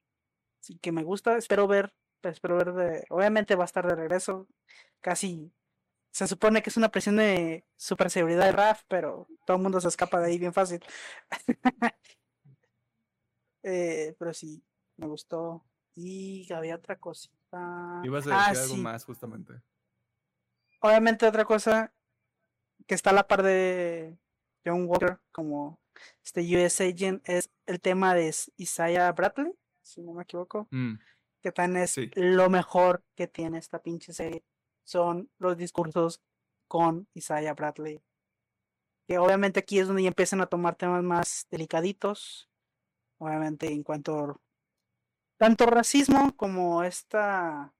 [0.62, 1.92] Así que me gusta, espero ver,
[2.22, 4.48] espero ver de, obviamente va a estar de regreso,
[5.02, 5.52] casi
[6.16, 9.82] se supone que es una presión de super seguridad de RAF, pero todo el mundo
[9.82, 10.80] se escapa de ahí bien fácil.
[13.64, 14.64] Eh, pero sí,
[14.98, 15.66] me gustó.
[15.96, 18.02] Y había otra cosita.
[18.04, 19.54] Ibas a Ah, decir algo más, justamente.
[20.82, 21.92] Obviamente otra cosa
[22.86, 24.16] que está a la par de
[24.64, 25.80] John Walker como
[26.24, 29.52] este US Agent es el tema de Is- Isaiah Bradley,
[29.82, 30.68] si no me equivoco.
[30.70, 30.96] Mm,
[31.42, 32.12] que tan es Sí.
[32.14, 34.44] lo mejor que tiene esta pinche serie.
[34.86, 36.22] Son los discursos
[36.68, 38.02] con Isaiah Bradley.
[39.08, 42.50] Que obviamente aquí es donde ya empiezan a tomar temas más delicaditos.
[43.18, 44.42] Obviamente en cuanto
[45.38, 47.74] tanto racismo como esta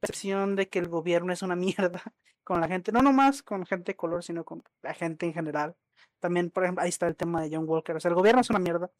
[0.00, 2.02] percepción de que el gobierno es una mierda
[2.44, 5.76] con la gente, no nomás con gente de color, sino con la gente en general.
[6.18, 7.96] También, por ejemplo, ahí está el tema de John Walker.
[7.96, 8.90] O sea, el gobierno es una mierda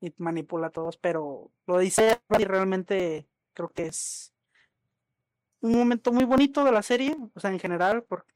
[0.00, 4.32] y manipula a todos, pero lo dice y realmente creo que es
[5.72, 8.26] un momento muy bonito de la serie, o sea, en general, por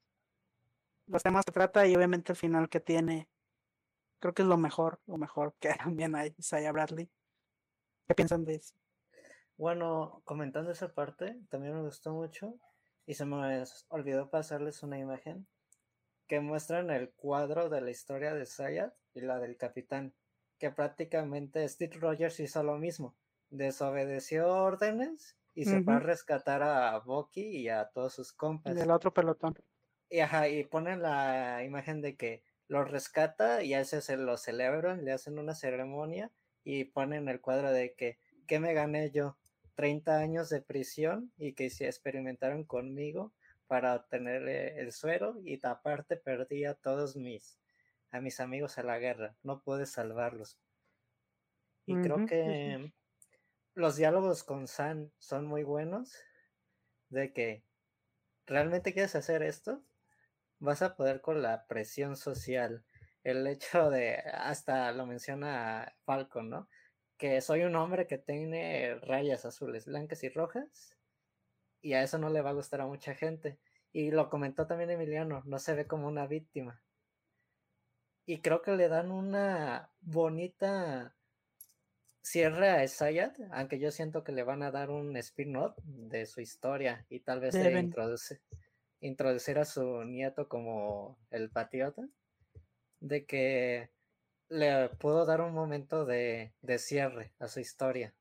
[1.07, 3.28] los temas que trata y obviamente el final que tiene,
[4.20, 7.11] creo que es lo mejor, lo mejor que también hay Isaiah Bradley.
[8.07, 8.74] ¿Qué piensan de eso?
[9.57, 12.55] Bueno, comentando esa parte, también me gustó mucho
[13.07, 15.47] y se me olvidó pasarles una imagen
[16.27, 20.15] que muestran el cuadro de la historia de Sayat y la del capitán,
[20.59, 23.16] que prácticamente Steve Rogers hizo lo mismo,
[23.51, 28.77] desobedeció órdenes y se va a rescatar a Bucky y a todos sus compas.
[28.77, 29.55] Y el otro pelotón.
[30.09, 34.36] Y, ajá, y ponen la imagen de que lo rescata y a ese se lo
[34.36, 36.31] celebran, le hacen una ceremonia
[36.62, 39.36] y ponen el cuadro de que, ¿qué me gané yo?
[39.74, 43.32] 30 años de prisión y que se experimentaron conmigo
[43.66, 47.59] para obtener eh, el suero y aparte perdí a todos mis
[48.10, 50.59] a mis amigos a la guerra, no pude salvarlos.
[51.86, 52.93] Y creo que
[53.75, 56.15] los diálogos con San son muy buenos
[57.09, 57.65] de que
[58.47, 59.83] realmente quieres hacer esto,
[60.59, 62.85] vas a poder con la presión social.
[63.23, 66.69] El hecho de, hasta lo menciona Falcon, ¿no?
[67.17, 70.97] Que soy un hombre que tiene rayas azules, blancas y rojas,
[71.83, 73.59] y a eso no le va a gustar a mucha gente.
[73.93, 76.83] Y lo comentó también Emiliano, no se ve como una víctima.
[78.27, 81.17] Y creo que le dan una bonita
[82.23, 86.41] cierre a Sayat, aunque yo siento que le van a dar un spin-off de su
[86.41, 88.41] historia y tal vez introduce,
[89.01, 92.07] introducir a su nieto como el patriota,
[93.01, 93.91] de que
[94.49, 98.15] le puedo dar un momento de, cierre a su historia.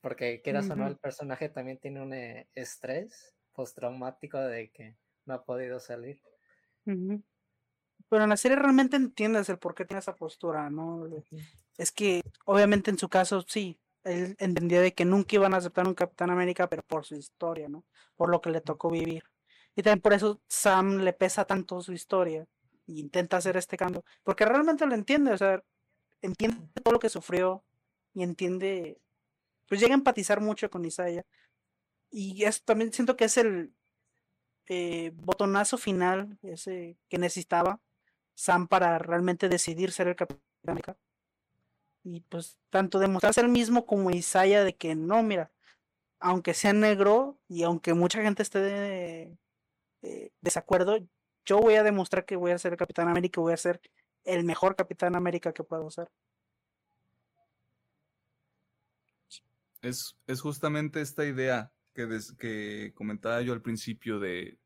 [0.00, 5.34] Porque quieras o no, el personaje también tiene un eh, estrés postraumático de que no
[5.34, 6.20] ha podido salir.
[6.84, 11.08] Pero en la serie realmente entiendes el por qué tiene esa postura, ¿no?
[11.78, 15.86] Es que, obviamente, en su caso, sí, él entendía de que nunca iban a aceptar
[15.86, 17.84] un Capitán América, pero por su historia, ¿no?
[18.16, 19.24] Por lo que le tocó vivir.
[19.74, 22.42] Y también por eso Sam le pesa tanto su historia
[22.88, 25.62] e intenta hacer este cambio, porque realmente lo entiende, o sea,
[26.22, 27.64] entiende todo lo que sufrió
[28.14, 29.00] y entiende,
[29.68, 31.24] pues llega a empatizar mucho con Isaiah.
[32.10, 33.74] Y es, también siento que es el
[34.68, 37.80] eh, botonazo final ese que necesitaba
[38.34, 40.96] Sam para realmente decidir ser el Capitán América.
[42.08, 45.50] Y pues tanto demostrarse el mismo como Isaiah de que no, mira,
[46.20, 49.36] aunque sea negro y aunque mucha gente esté de,
[50.02, 50.98] eh, desacuerdo,
[51.44, 53.80] yo voy a demostrar que voy a ser el Capitán América y voy a ser
[54.22, 56.08] el mejor Capitán América que puedo ser.
[59.82, 62.06] Es, es justamente esta idea que,
[62.38, 64.60] que comentaba yo al principio de,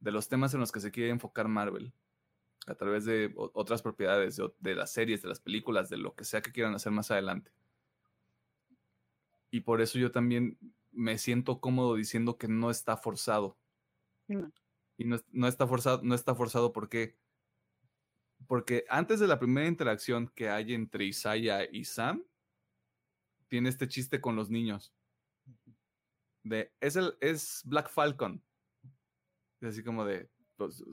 [0.00, 1.94] de los temas en los que se quiere enfocar Marvel
[2.66, 6.42] a través de otras propiedades, de, las series, de las películas, de lo que sea
[6.42, 7.50] que quieran hacer más adelante.
[9.50, 10.58] Y por eso yo también
[10.92, 13.58] me siento cómodo diciendo que no está forzado.
[14.96, 17.18] Y no, está forzado, no está forzado porque,
[18.46, 22.24] porque antes de la primera interacción que hay entre Isaiah y Sam,
[23.48, 24.94] tiene este chiste con los niños.
[26.44, 28.42] De, es, el, es Black Falcon.
[29.60, 30.30] Es así como de,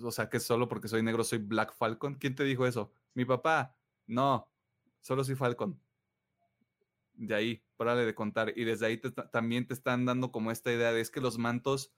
[0.04, 2.16] o sea, que solo porque soy negro soy Black Falcon.
[2.16, 2.92] ¿Quién te dijo eso?
[3.14, 3.76] Mi papá.
[4.08, 4.50] No,
[5.02, 5.80] solo soy Falcon.
[7.14, 8.54] De ahí, párale de contar.
[8.56, 9.02] Y desde ahí
[9.32, 11.92] también te están dando como esta idea de es que los mantos,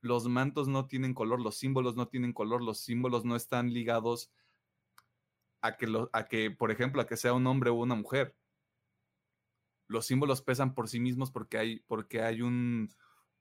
[0.00, 4.30] los mantos no tienen color, los símbolos no tienen color, los símbolos no están ligados
[5.60, 8.36] a que, lo, a que por ejemplo, a que sea un hombre o una mujer.
[9.86, 12.90] Los símbolos pesan por sí mismos porque hay, porque hay un,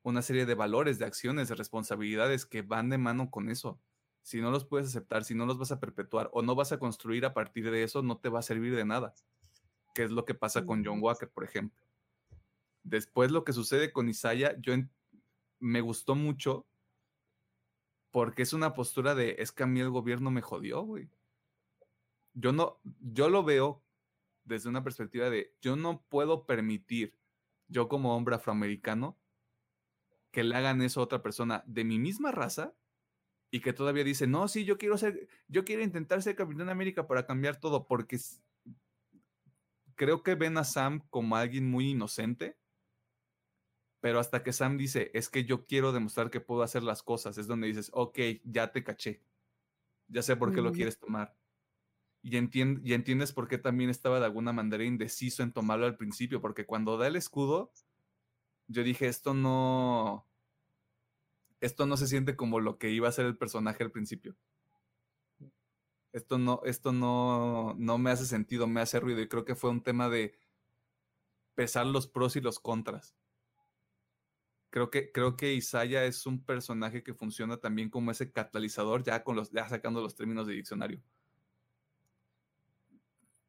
[0.04, 3.80] una serie de valores, de acciones, de responsabilidades que van de mano con eso.
[4.22, 6.80] Si no los puedes aceptar, si no los vas a perpetuar o no vas a
[6.80, 9.14] construir a partir de eso, no te va a servir de nada.
[9.94, 11.80] Que es lo que pasa con John Walker, por ejemplo.
[12.84, 14.74] Después lo que sucede con Isaiah, yo
[15.60, 16.66] me gustó mucho
[18.12, 21.10] porque es una postura de, es que a mí el gobierno me jodió, güey.
[22.34, 23.82] Yo no, yo lo veo
[24.44, 27.16] desde una perspectiva de, yo no puedo permitir,
[27.70, 29.18] yo como hombre afroamericano,
[30.34, 32.76] que le hagan eso a otra persona de mi misma raza
[33.52, 37.08] y que todavía dice, no, sí, yo quiero ser, yo quiero intentar ser Capitán América
[37.08, 38.18] para cambiar todo, porque
[39.96, 42.58] creo que ven a Sam como alguien muy inocente,
[44.02, 47.38] pero hasta que Sam dice, es que yo quiero demostrar que puedo hacer las cosas,
[47.38, 49.24] es donde dices, ok, ya te caché,
[50.08, 51.38] ya sé por qué lo quieres tomar.
[52.24, 56.42] y, y entiendes por qué también estaba de alguna manera indeciso en tomarlo al principio,
[56.42, 57.72] porque cuando da el escudo,
[58.68, 60.28] yo dije, esto no,
[61.64, 64.36] esto no se siente como lo que iba a ser el personaje al principio.
[66.12, 69.70] Esto no, esto no, no me hace sentido, me hace ruido y creo que fue
[69.70, 70.38] un tema de
[71.56, 73.16] pesar los pros y los contras.
[74.70, 79.24] Creo que, creo que Isaiah es un personaje que funciona también como ese catalizador, ya,
[79.24, 81.02] con los, ya sacando los términos de diccionario.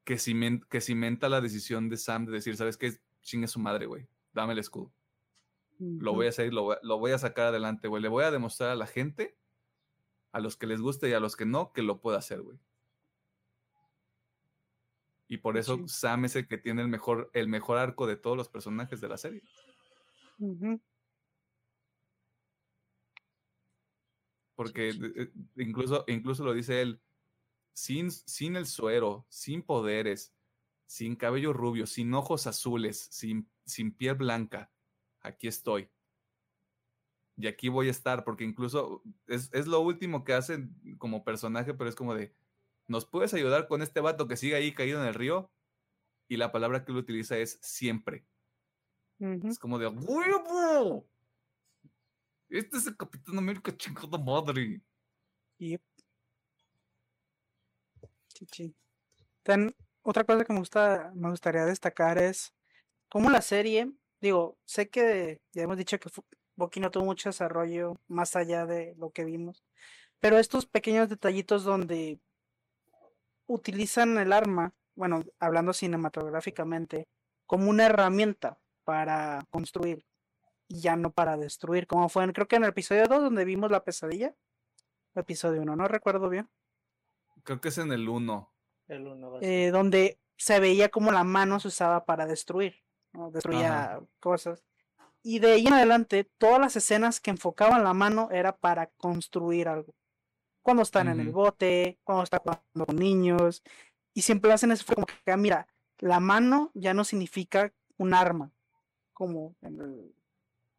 [0.05, 0.16] Que,
[0.69, 2.93] que cimenta la decisión de Sam de decir, ¿sabes qué?
[3.23, 4.07] Chingue su madre, güey.
[4.32, 4.93] Dame el escudo.
[5.78, 8.02] Lo voy a hacer, lo, lo voy a sacar adelante, güey.
[8.02, 9.36] Le voy a demostrar a la gente,
[10.32, 12.59] a los que les guste y a los que no, que lo puedo hacer, güey.
[15.28, 18.36] Y por eso Sam es el que tiene el mejor, el mejor arco de todos
[18.36, 19.42] los personajes de la serie.
[24.55, 27.01] Porque eh, incluso, incluso lo dice él,
[27.72, 30.34] sin, sin el suero, sin poderes,
[30.86, 34.70] sin cabello rubio, sin ojos azules, sin, sin piel blanca,
[35.24, 35.90] aquí estoy.
[37.36, 41.74] Y aquí voy a estar, porque incluso es, es lo último que hacen como personaje,
[41.74, 42.32] pero es como de,
[42.86, 45.51] ¿nos puedes ayudar con este vato que sigue ahí caído en el río?
[46.28, 48.24] Y la palabra que él utiliza es siempre.
[49.18, 51.09] Es como de, ¡huevo!
[52.48, 54.80] Este es el Capitán América chingada madre.
[55.59, 55.82] Yep.
[60.02, 62.55] otra cosa que me, gusta, me gustaría destacar es
[63.09, 63.92] cómo la serie,
[64.24, 66.09] digo, sé que ya hemos dicho que
[66.56, 69.62] Bucky no tuvo mucho desarrollo más allá de lo que vimos,
[70.18, 72.18] pero estos pequeños detallitos donde
[73.46, 77.06] utilizan el arma, bueno, hablando cinematográficamente,
[77.46, 80.06] como una herramienta para construir
[80.68, 83.44] y ya no para destruir, como fue, en, creo que en el episodio 2 donde
[83.44, 84.34] vimos la pesadilla,
[85.14, 86.48] episodio 1, no recuerdo bien.
[87.42, 88.51] Creo que es en el 1.
[88.88, 92.84] El 1 eh, donde se veía como la mano se usaba para destruir,
[93.15, 93.31] ¿no?
[93.31, 94.65] destruía cosas.
[95.23, 99.69] Y de ahí en adelante, todas las escenas que enfocaban la mano era para construir
[99.69, 99.95] algo
[100.65, 103.62] cuando están en el bote, cuando están jugando con niños,
[104.15, 105.69] y siempre hacen eso como que, ah, mira,
[105.99, 108.51] la mano ya no significa un arma,
[109.12, 110.15] como el,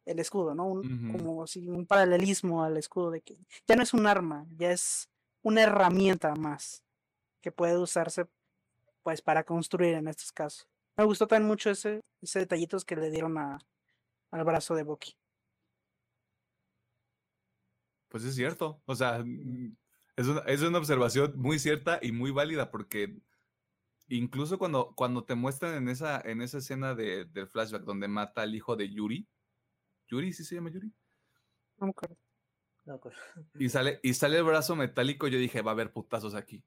[0.04, 0.82] el escudo, ¿no?
[1.12, 3.38] Como si un paralelismo al escudo de que
[3.68, 5.08] ya no es un arma, ya es
[5.42, 6.82] una herramienta más
[7.40, 8.26] que puede usarse
[9.04, 10.68] pues para construir en estos casos.
[10.96, 13.58] Me gustó también mucho ese, ese detallitos que le dieron a,
[14.30, 15.14] al brazo de Bucky.
[18.08, 18.80] Pues es cierto.
[18.86, 19.22] O sea,
[20.16, 23.20] es una, es una observación muy cierta y muy válida porque
[24.08, 28.42] incluso cuando, cuando te muestran en esa, en esa escena de, del flashback donde mata
[28.42, 29.28] al hijo de Yuri,
[30.08, 30.92] Yuri, ¿sí se llama Yuri?
[31.78, 32.16] No me acuerdo.
[33.58, 36.62] Y sale, y sale el brazo metálico, yo dije, va a haber putazos aquí.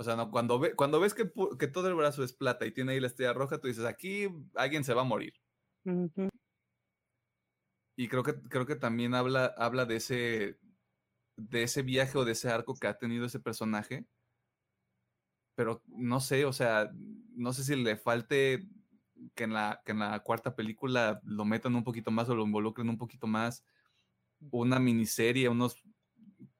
[0.00, 2.72] O sea, no, cuando, ve, cuando ves que, que, todo el brazo es plata y
[2.72, 5.34] tiene ahí la estrella roja, tú dices, aquí alguien se va a morir.
[7.96, 10.58] Y creo que, creo que también habla, habla de, ese,
[11.36, 14.06] de ese viaje o de ese arco que ha tenido ese personaje.
[15.54, 16.90] Pero no sé, o sea,
[17.36, 18.66] no sé si le falte
[19.34, 22.46] que en la, que en la cuarta película lo metan un poquito más o lo
[22.46, 23.66] involucren un poquito más.
[24.50, 25.76] Una miniserie, unos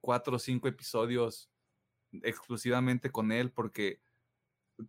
[0.02, 1.50] cuatro o cinco episodios
[2.22, 4.00] exclusivamente con él, porque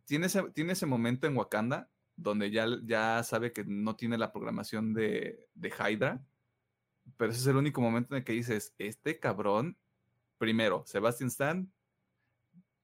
[0.06, 4.32] tiene ese, tiene ese momento en Wakanda donde ya, ya sabe que no tiene la
[4.32, 6.22] programación de, de Hydra
[7.18, 9.78] pero ese es el único momento en el que dices, este cabrón,
[10.38, 11.72] primero, Sebastian Stan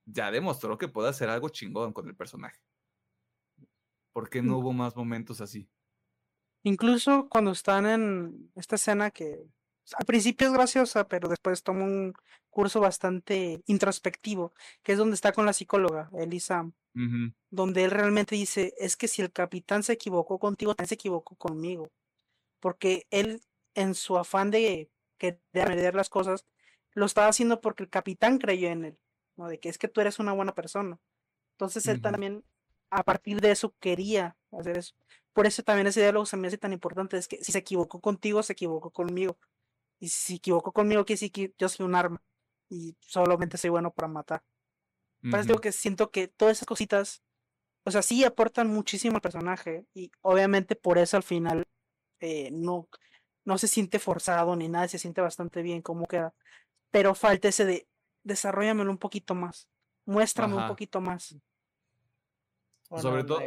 [0.05, 2.59] ya demostró que puede hacer algo chingón con el personaje.
[4.13, 4.55] ¿Por qué no mm.
[4.55, 5.69] hubo más momentos así?
[6.63, 9.45] Incluso cuando están en esta escena que
[9.93, 12.13] al principio es graciosa, pero después toma un
[12.49, 14.53] curso bastante introspectivo,
[14.83, 16.69] que es donde está con la psicóloga, Elisa,
[17.51, 21.35] donde él realmente dice, es que si el capitán se equivocó contigo, también se equivocó
[21.35, 21.91] conmigo,
[22.59, 23.41] porque él
[23.75, 24.89] en su afán de
[25.19, 26.45] querer aprender las cosas,
[26.93, 28.97] lo estaba haciendo porque el capitán creyó en él,
[29.35, 29.47] ¿no?
[29.47, 30.99] De que es que tú eres una buena persona.
[31.51, 32.43] Entonces él también,
[32.89, 34.95] a partir de eso, quería hacer eso.
[35.33, 38.01] Por eso también ese diálogo se me hace tan importante, es que si se equivocó
[38.01, 39.37] contigo, se equivocó conmigo.
[39.99, 42.21] Y si se equivocó conmigo, quiere decir que yo soy un arma
[42.69, 44.43] y solamente soy bueno para matar.
[45.21, 47.23] Pero digo que siento que todas esas cositas,
[47.83, 51.65] o sea, sí aportan muchísimo al personaje y obviamente por eso al final
[52.19, 52.87] eh, no,
[53.45, 56.33] no se siente forzado ni nada, se siente bastante bien como queda.
[56.91, 57.87] Pero falta ese de
[58.23, 59.69] desarrollamelo un poquito más,
[60.05, 61.35] muéstrame un poquito más.
[62.95, 63.39] Sobre todo.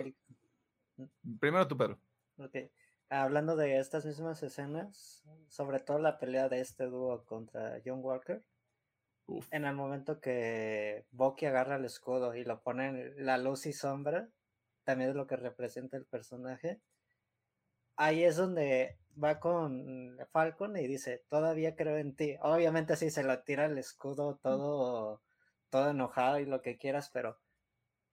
[1.39, 1.99] Primero tú, Pedro.
[3.13, 8.45] Hablando de estas mismas escenas, sobre todo la pelea de este dúo contra John Walker,
[9.27, 9.49] Uf.
[9.51, 13.73] en el momento que Bucky agarra el escudo y lo pone en la luz y
[13.73, 14.29] sombra,
[14.85, 16.81] también es lo que representa el personaje.
[17.97, 22.37] Ahí es donde va con Falcon y dice, todavía creo en ti.
[22.43, 25.21] Obviamente sí, se lo tira el escudo todo,
[25.69, 27.41] todo enojado y lo que quieras, pero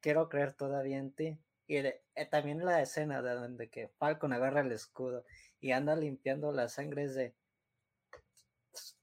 [0.02, 1.40] quiero creer todavía en ti.
[1.68, 5.26] Y eh, también la escena de donde que Falcon agarra el escudo
[5.60, 7.35] y anda limpiando la sangre es de,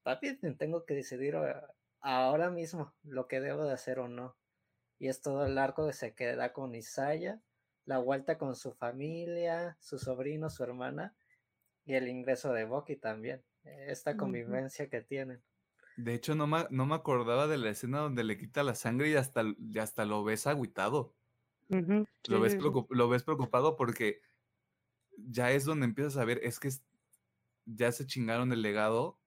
[0.03, 1.37] papi, tengo que decidir
[2.01, 4.37] ahora mismo lo que debo de hacer o no.
[4.99, 7.41] Y es todo el arco que se queda con Isaiah,
[7.85, 11.15] la vuelta con su familia, su sobrino, su hermana
[11.85, 13.43] y el ingreso de Bucky también.
[13.65, 15.43] eh, Esta convivencia que tienen.
[15.97, 19.11] De hecho, no me, no me acordaba de la escena donde le quita la sangre
[19.11, 21.15] y hasta, y hasta lo ves agüitado.
[22.29, 22.57] Lo ves,
[22.91, 24.21] lo ves preocupado porque
[25.17, 26.71] ya es donde empiezas a ver, es que
[27.67, 29.21] ya se chingaron el legado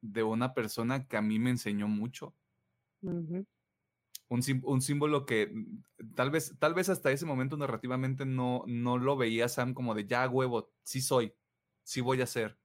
[0.00, 2.34] de una persona que a mí me enseñó mucho.
[4.28, 9.16] Un símbolo que mm, tal vez, tal vez hasta ese momento narrativamente no, no lo
[9.16, 11.34] veía Sam como de ya huevo, sí soy,
[11.82, 12.58] sí voy a ser.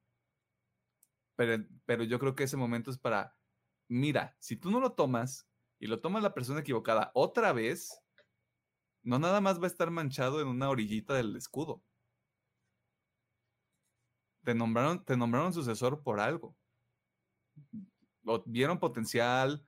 [1.36, 3.36] Pero, pero yo creo que ese momento es para,
[3.90, 5.50] mira, si tú no lo tomas
[5.80, 8.05] y lo toma la persona equivocada otra vez,
[9.06, 11.84] no nada más va a estar manchado en una orillita del escudo.
[14.46, 16.56] Te nombraron, te nombraron sucesor por algo.
[18.26, 19.66] O vieron potencial,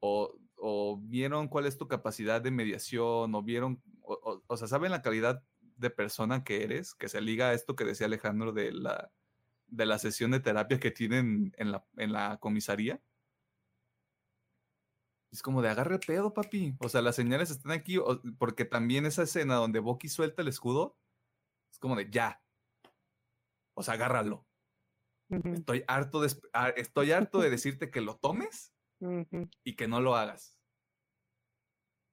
[0.00, 4.68] o, o vieron cuál es tu capacidad de mediación, o vieron, o, o- o sea,
[4.68, 5.42] saben la calidad
[5.76, 9.12] de persona que eres, que se liga a esto que decía Alejandro de la,
[9.68, 13.02] de la sesión de terapia que tienen en la, en la comisaría.
[15.36, 16.74] Es como de agarre el pedo, papi.
[16.80, 17.98] O sea, las señales están aquí,
[18.38, 20.96] porque también esa escena donde Bucky suelta el escudo,
[21.70, 22.42] es como de ya.
[23.74, 24.46] O sea, agárralo.
[25.28, 28.72] Estoy harto de, ah, estoy harto de decirte que lo tomes
[29.62, 30.58] y que no lo hagas.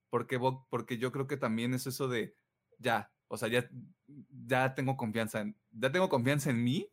[0.10, 0.38] Porque,
[0.70, 2.36] porque yo creo que también es eso de
[2.78, 3.70] ya, o sea, ya,
[4.06, 6.92] ya tengo confianza en, ya tengo confianza en mí,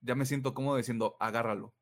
[0.00, 1.74] ya me siento cómodo diciendo, agárralo.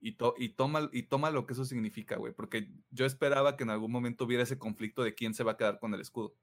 [0.00, 3.64] Y, to- y, toma, y toma lo que eso significa, güey, porque yo esperaba que
[3.64, 6.34] en algún momento hubiera ese conflicto de quién se va a quedar con el escudo.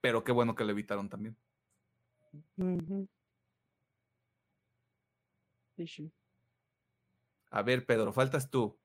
[0.00, 1.36] Pero qué bueno que lo evitaron también.
[2.56, 3.08] Ujú.
[5.76, 6.12] Sí, sí.
[7.50, 8.78] A ver, Pedro, faltas tú.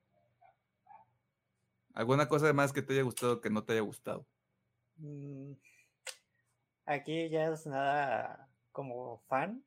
[1.93, 4.27] ¿Alguna cosa más que te haya gustado que no te haya gustado?
[4.97, 5.53] Mm,
[6.85, 9.63] Aquí ya es nada como fan.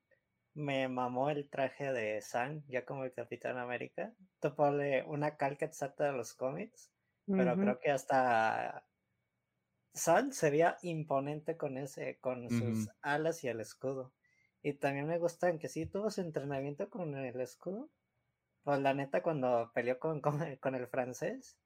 [0.59, 4.15] Me mamó el traje de Sam, ya como el Capitán América.
[4.41, 6.93] Tú ponle una calca exacta de los cómics,
[7.35, 8.87] pero creo que hasta
[9.93, 14.15] Sam se veía imponente con ese, con sus alas y el escudo.
[14.63, 17.91] Y también me gustan que sí tuvo su entrenamiento con el escudo.
[18.65, 21.59] Pues la neta, cuando peleó con, con, el- con el francés,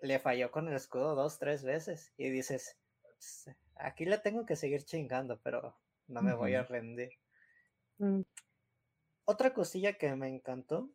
[0.00, 2.14] le falló con el escudo dos, tres veces.
[2.18, 5.76] Y dices, "Pues, aquí le tengo que seguir chingando, pero
[6.08, 7.10] no me voy a rendir.
[7.98, 8.22] Mm,
[9.24, 10.90] Otra cosilla que me encantó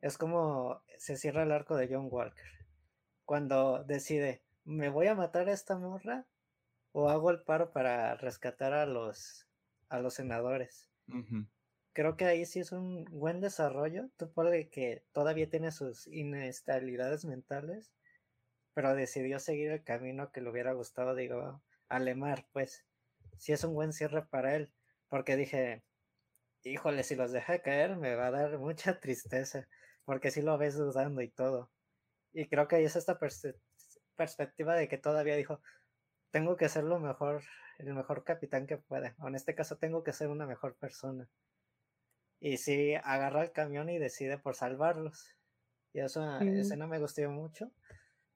[0.00, 2.44] es como se cierra el arco de John Walker.
[3.24, 6.26] Cuando decide, ¿me voy a matar a esta morra?
[6.92, 9.46] ¿O hago el paro para rescatar a los,
[9.88, 10.88] a los senadores?
[11.92, 14.10] Creo que ahí sí es un buen desarrollo.
[14.16, 17.92] Tú puede que todavía tiene sus inestabilidades mentales,
[18.74, 22.84] pero decidió seguir el camino que le hubiera gustado, digo, a Lemar, pues.
[23.38, 24.70] Sí es un buen cierre para él,
[25.08, 25.82] porque dije,
[26.64, 29.68] híjole, si los deja caer me va a dar mucha tristeza,
[30.04, 31.72] porque si lo ves dudando y todo.
[32.32, 33.18] Y creo que ahí es esta
[34.16, 35.62] perspectiva de que todavía dijo,
[36.30, 37.42] tengo que ser lo mejor,
[37.78, 41.30] el mejor capitán que pueda, o en este caso tengo que ser una mejor persona.
[42.40, 45.34] Y sí, agarra el camión y decide por salvarlos.
[45.92, 46.48] Y esa Mm.
[46.56, 47.72] escena me gustó mucho,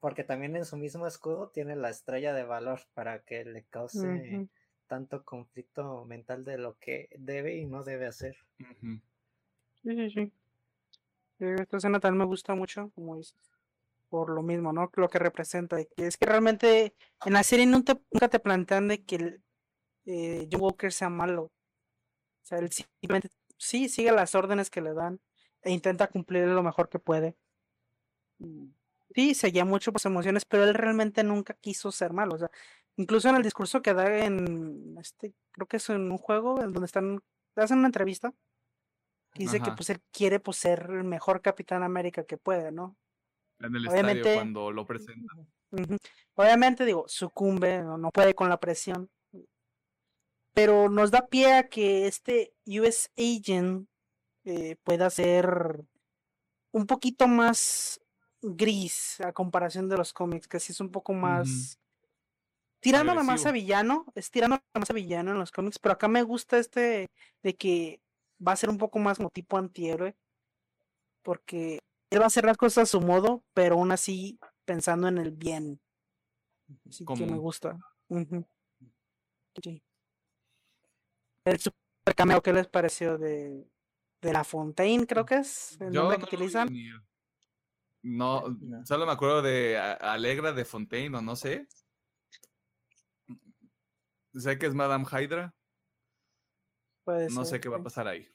[0.01, 4.49] porque también en su mismo escudo tiene la estrella de valor para que le cause.
[4.89, 8.37] Tanto conflicto mental de lo que debe y no debe hacer.
[9.83, 10.33] Sí, sí, sí.
[11.39, 13.39] Esta escena también me gusta mucho, como dices,
[14.09, 14.91] por lo mismo, ¿no?
[14.97, 16.95] Lo que representa, es que realmente
[17.25, 19.43] en la serie nunca te, nunca te plantean de que el,
[20.07, 21.45] eh, John Walker sea malo.
[21.45, 21.53] O
[22.43, 25.21] sea, él simplemente sí sigue las órdenes que le dan
[25.63, 27.37] e intenta cumplir lo mejor que puede.
[28.39, 28.69] Mm,
[29.15, 32.35] Sí, seguía mucho por sus emociones, pero él realmente nunca quiso ser malo.
[32.35, 32.51] O sea,
[32.99, 36.73] incluso en el discurso que da en este, creo que es en un juego en
[36.73, 37.21] donde están,
[37.57, 38.35] hacen una entrevista
[39.35, 42.97] dice que pues él quiere pues ser el mejor Capitán América que puede, ¿no?
[43.61, 45.33] En el Obviamente- estadio cuando lo presenta.
[46.35, 49.11] Obviamente, digo, sucumbe, no, no puede con la presión.
[50.55, 53.89] Pero nos da pie a que este US Agent
[54.45, 55.85] eh, pueda ser
[56.73, 58.01] un poquito más
[58.41, 61.79] gris a comparación de los cómics, que sí es un poco más
[62.81, 65.95] tirando la más a villano, es tirando la más a villano en los cómics, pero
[65.95, 67.11] acá me gusta este
[67.43, 68.01] de que
[68.47, 70.17] va a ser un poco más como tipo antihéroe,
[71.23, 71.81] porque
[72.11, 75.33] él va a hacer las cosas a su modo, pero aún así pensando en el
[75.33, 75.81] bien.
[76.89, 77.79] Así que me gusta.
[79.63, 79.83] Sí.
[81.45, 83.67] El super cameo, ¿qué les pareció de,
[84.21, 85.07] de La Fontaine?
[85.07, 86.69] Creo que es el nombre que utilizan.
[88.03, 88.45] No,
[88.85, 91.67] solo me acuerdo de Alegra de Fontaine, o no sé.
[94.35, 95.55] Sé que es Madame Hydra.
[97.31, 98.29] no sé qué va a pasar ahí.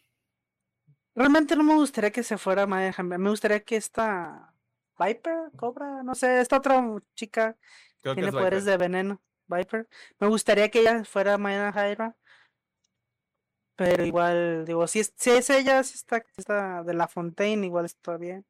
[1.15, 4.53] Realmente no me gustaría que se fuera Madame Me gustaría que esta
[4.98, 6.84] Viper, Cobra, no sé, esta otra
[7.15, 7.57] chica
[8.02, 9.22] tiene poderes de veneno.
[9.48, 9.88] Viper.
[10.20, 12.15] Me gustaría que ella fuera Madame Hydra.
[13.76, 17.86] Pero igual, digo, si es, si es ella, si está, está de la Fontaine, igual
[17.86, 18.45] está bien.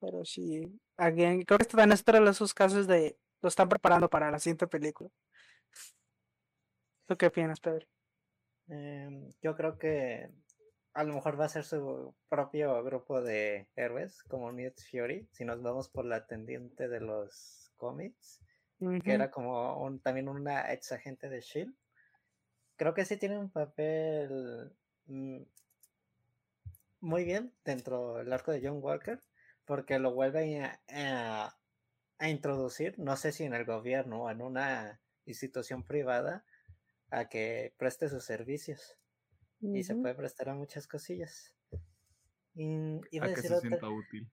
[0.00, 4.08] Pero sí, again, creo que están es otro de esos casos de lo están preparando
[4.10, 5.10] para la siguiente película.
[7.06, 7.86] ¿Tú qué opinas, Pedro?
[8.68, 10.30] Em, yo creo que
[10.94, 15.44] a lo mejor va a ser su propio grupo de héroes, como Nick Fury, si
[15.44, 18.40] nos vamos por la tendiente de los cómics,
[18.78, 21.74] que era como un, también una ex agente de Shield.
[22.76, 24.72] Creo que sí tiene un papel
[25.06, 25.42] mm,
[27.00, 29.20] muy bien dentro del arco de John Walker
[29.64, 31.56] porque lo vuelven a,
[32.20, 36.44] introducir, no sé si en el gobierno o en una institución privada,
[37.12, 38.98] a que preste sus servicios.
[39.60, 41.54] Y se puede prestar a muchas cosillas.
[42.54, 44.28] Y, a, que se sienta útil.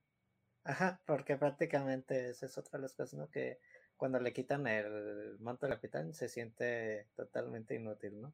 [0.64, 3.30] Ajá, porque prácticamente esa es otra de las cosas, ¿no?
[3.30, 3.60] Que
[3.96, 8.34] cuando le quitan el manto del capitán se siente totalmente inútil, ¿no?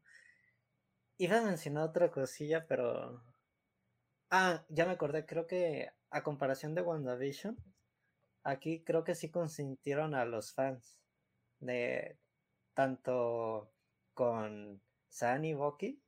[1.18, 3.22] Iba a mencionar otra cosilla, pero...
[4.30, 7.58] Ah, ya me acordé, creo que a comparación de WandaVision,
[8.44, 11.02] aquí creo que sí consintieron a los fans
[11.60, 12.18] de
[12.74, 13.75] tanto
[14.16, 16.02] con San y Bucky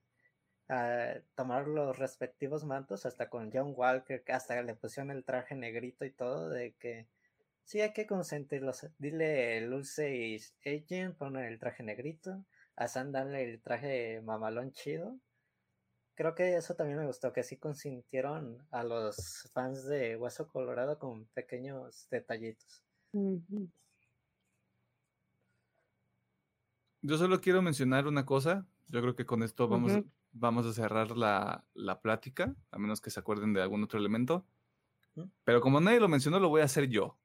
[0.70, 5.56] a tomar los respectivos mantos, hasta con John Walker, que hasta le pusieron el traje
[5.56, 7.08] negrito y todo, de que
[7.64, 8.88] sí hay que consentirlos.
[8.98, 12.44] Dile Luce y Agent, ponen el traje negrito,
[12.76, 15.20] a San dale el traje mamalón chido,
[16.16, 20.98] creo que eso también me gustó, que sí consintieron a los fans de Hueso Colorado
[20.98, 22.84] con pequeños detallitos.
[27.02, 28.68] Yo solo quiero mencionar una cosa.
[28.88, 29.92] Yo creo que con esto vamos,
[30.32, 34.46] vamos a cerrar la, la, plática, a menos que se acuerden de algún otro elemento.
[35.44, 37.20] Pero como nadie lo mencionó, lo voy a hacer yo.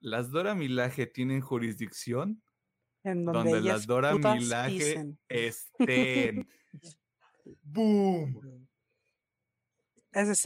[0.00, 2.42] ¿Las Dora Milaje tienen jurisdicción?
[3.04, 6.48] En donde, las Dora Milaje estén.
[7.62, 8.68] ¡Boom!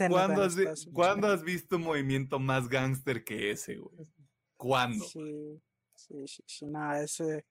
[0.09, 4.07] ¿Cuándo, has, ¿Cuándo has, visto un movimiento más gángster que ese, güey?
[4.55, 5.03] ¿Cuándo?
[5.03, 5.61] Sí,
[5.97, 7.45] sí, sí, nada, ese...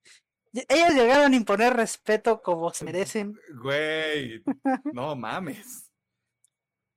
[0.52, 3.39] Ellos llegaron a imponer respeto como se merecen.
[3.60, 4.43] Güey,
[4.94, 5.90] no mames.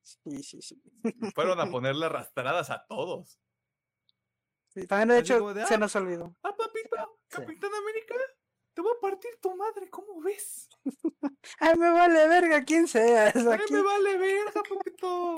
[0.01, 0.81] Sí, sí, sí.
[1.35, 3.39] Fueron a ponerle arrastradas a todos.
[4.69, 6.35] Sí, también de hecho se ah, nos olvidó.
[6.43, 8.15] Ah, papito, Capitán América,
[8.73, 10.69] te voy a partir tu madre, ¿cómo ves?
[11.59, 13.35] Ay, me vale verga quién seas.
[13.35, 13.73] Aquí...
[13.73, 15.35] me vale verga, papito.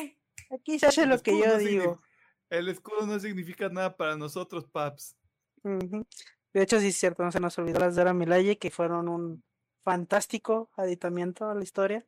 [0.52, 2.02] Aquí se hace lo que yo digo.
[2.50, 5.16] El escudo no significa nada para nosotros, paps.
[5.64, 9.08] De hecho, sí es cierto, no se nos olvidó las de Dora Milaje, que fueron
[9.08, 9.44] un
[9.84, 12.06] fantástico aditamiento a la historia.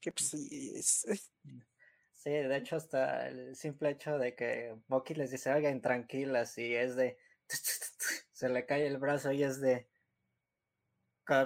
[0.00, 0.30] Que pues,
[2.12, 6.74] Sí, de hecho, hasta el simple hecho de que Bucky les dice, oigan, tranquilas, y
[6.74, 7.16] es de.
[8.32, 9.88] Se le cae el brazo y es de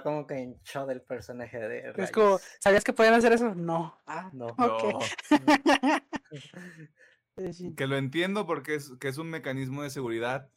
[0.03, 3.53] como que hinchó del personaje de Es como, ¿sabías que podían hacer eso?
[3.53, 3.99] No.
[4.05, 4.55] Ah, no.
[7.75, 10.49] que lo entiendo porque es, que es un mecanismo de seguridad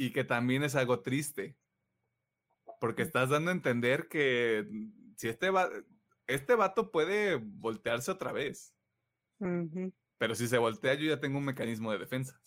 [0.00, 1.58] y que también es algo triste.
[2.80, 4.66] Porque estás dando a entender que
[5.16, 5.68] si este, va,
[6.26, 8.74] este vato puede voltearse otra vez.
[10.16, 12.40] Pero si se voltea, yo ya tengo un mecanismo de defensa.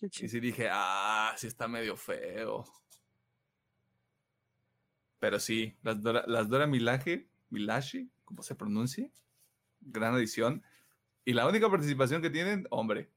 [0.00, 2.64] Y si dije, ah, sí está medio feo.
[5.20, 9.08] Pero sí, las Dora, las Dora Milaje, Milaje, como se pronuncia,
[9.78, 10.64] gran edición.
[11.24, 13.12] Y la única participación que tienen, hombre,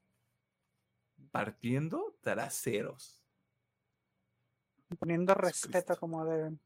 [1.35, 3.21] partiendo traseros.
[4.97, 6.61] Poniendo respeto como deben.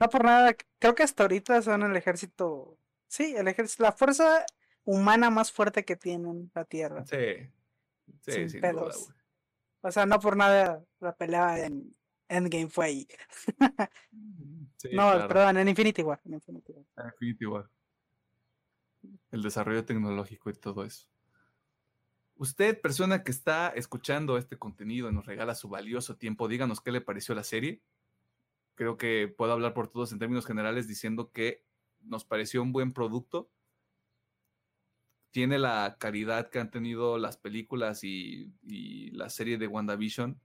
[0.00, 4.44] No por nada, creo que hasta ahorita son el ejército, sí, el ejército, la fuerza
[4.82, 7.06] humana más fuerte que tienen la Tierra.
[7.06, 7.48] Sí,
[8.22, 8.60] sí, sin,
[9.80, 11.96] O sea, no por nada la pelea en
[12.28, 13.08] Endgame fue ahí.
[14.78, 15.28] Sí, no, claro.
[15.28, 16.20] perdón, en Infinity War.
[16.26, 17.06] en Infinity War.
[17.12, 17.70] Infinity War.
[19.30, 21.08] El desarrollo tecnológico y todo eso.
[22.36, 27.00] Usted, persona que está escuchando este contenido nos regala su valioso tiempo, díganos qué le
[27.00, 27.80] pareció la serie.
[28.74, 31.64] Creo que puedo hablar por todos en términos generales diciendo que
[32.02, 33.50] nos pareció un buen producto.
[35.30, 40.38] Tiene la calidad que han tenido las películas y, y la serie de WandaVision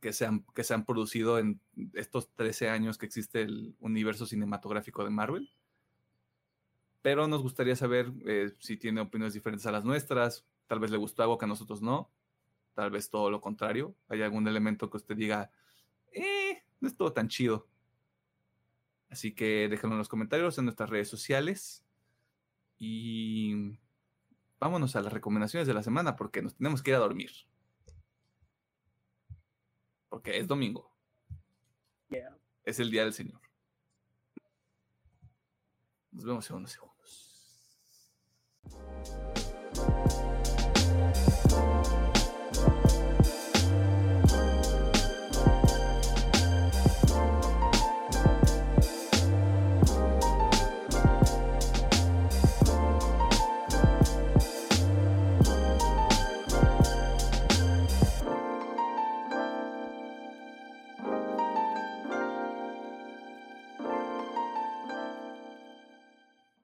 [0.00, 1.60] que se, han, que se han producido en
[1.94, 5.52] estos 13 años que existe el universo cinematográfico de Marvel.
[7.02, 10.44] Pero nos gustaría saber eh, si tiene opiniones diferentes a las nuestras.
[10.72, 12.10] Tal vez le gustó algo que a nosotros no.
[12.72, 13.94] Tal vez todo lo contrario.
[14.08, 15.50] Hay algún elemento que usted diga,
[16.12, 17.68] eh, no es todo tan chido.
[19.10, 21.84] Así que déjenlo en los comentarios en nuestras redes sociales.
[22.78, 23.76] Y
[24.58, 27.32] vámonos a las recomendaciones de la semana porque nos tenemos que ir a dormir.
[30.08, 30.90] Porque es domingo.
[32.08, 32.34] Yeah.
[32.64, 33.42] Es el día del Señor.
[36.12, 37.32] Nos vemos en unos segundos.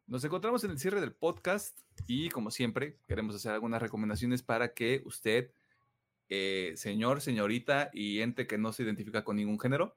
[0.08, 4.72] Nos encontramos en el cierre del podcast y como siempre queremos hacer algunas recomendaciones para
[4.72, 5.52] que usted,
[6.30, 9.94] eh, señor, señorita y ente que no se identifica con ningún género,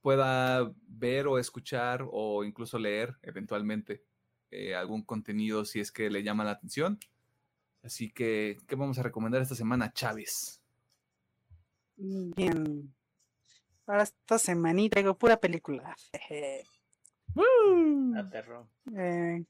[0.00, 4.02] pueda ver o escuchar o incluso leer eventualmente
[4.50, 6.98] eh, algún contenido si es que le llama la atención.
[7.82, 10.62] Así que, ¿qué vamos a recomendar esta semana, Chávez?
[11.94, 12.94] Bien.
[13.84, 15.94] Para esta semanita traigo pura película.
[16.10, 16.64] Jeje.
[18.16, 18.68] Aterró.
[18.96, 19.44] Eh,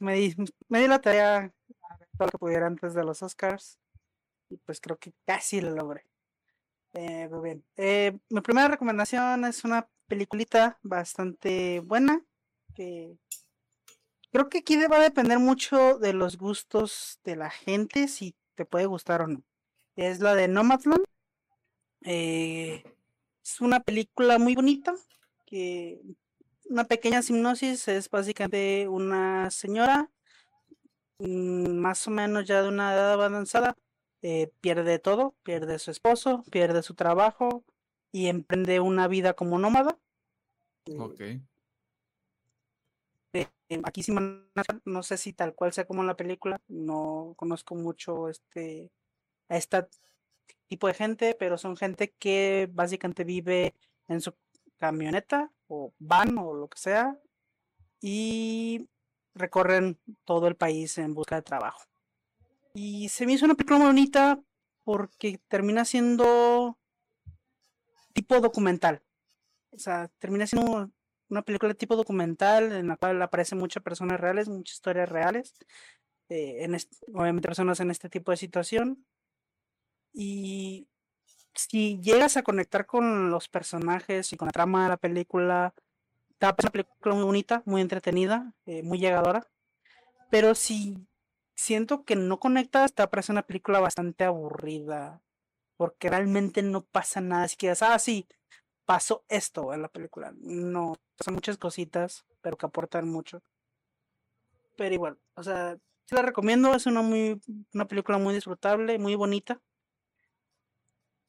[0.00, 0.34] me, di,
[0.68, 3.78] me di la tarea a ver todo lo que pudiera antes de los Oscars.
[4.48, 6.04] Y pues creo que casi lo logré.
[6.94, 7.64] Eh, muy bien.
[7.76, 12.22] Eh, mi primera recomendación es una peliculita bastante buena.
[12.74, 13.16] Que
[14.30, 18.64] creo que aquí va a depender mucho de los gustos de la gente, si te
[18.64, 19.42] puede gustar o no.
[19.96, 21.04] Es la de Nomadland.
[22.02, 22.82] Eh,
[23.42, 24.94] es una película muy bonita.
[25.46, 26.00] Que
[26.72, 30.10] una pequeña hipnosis es básicamente una señora
[31.18, 33.76] mm, más o menos ya de una edad avanzada
[34.22, 37.62] eh, pierde todo, pierde su esposo, pierde su trabajo
[38.10, 39.98] y emprende una vida como nómada.
[40.86, 41.20] Eh, Ok.
[43.34, 43.48] eh,
[43.84, 44.14] aquí sí
[44.84, 48.90] no sé si tal cual sea como en la película, no conozco mucho este
[49.48, 49.86] a este
[50.68, 53.74] tipo de gente, pero son gente que básicamente vive
[54.08, 54.34] en su
[54.78, 57.18] camioneta o van o lo que sea
[58.00, 58.90] y
[59.34, 61.82] recorren todo el país en busca de trabajo.
[62.74, 64.38] Y se me hizo una película bonita
[64.84, 66.78] porque termina siendo
[68.12, 69.02] tipo documental.
[69.70, 70.90] O sea, termina siendo
[71.30, 75.54] una película tipo documental en la cual aparecen muchas personas reales, muchas historias reales,
[76.28, 76.76] eh, en
[77.14, 79.06] obviamente personas en este tipo de situación.
[80.12, 80.86] Y
[81.54, 85.74] si llegas a conectar con los personajes y con la trama de la película,
[86.38, 89.46] parecer una película muy bonita, muy entretenida, eh, muy llegadora.
[90.30, 91.06] Pero si
[91.54, 95.22] siento que no conectas, te va a parecer una película bastante aburrida.
[95.76, 97.48] Porque realmente no pasa nada.
[97.48, 98.26] Si quieres, ah, sí,
[98.84, 100.32] pasó esto en la película.
[100.40, 103.42] No, son muchas cositas, pero que aportan mucho.
[104.76, 105.76] Pero igual, o sea,
[106.06, 107.40] sí la recomiendo, es una muy,
[107.74, 109.60] una película muy disfrutable, muy bonita.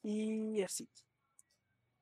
[0.04, 0.88] Y así.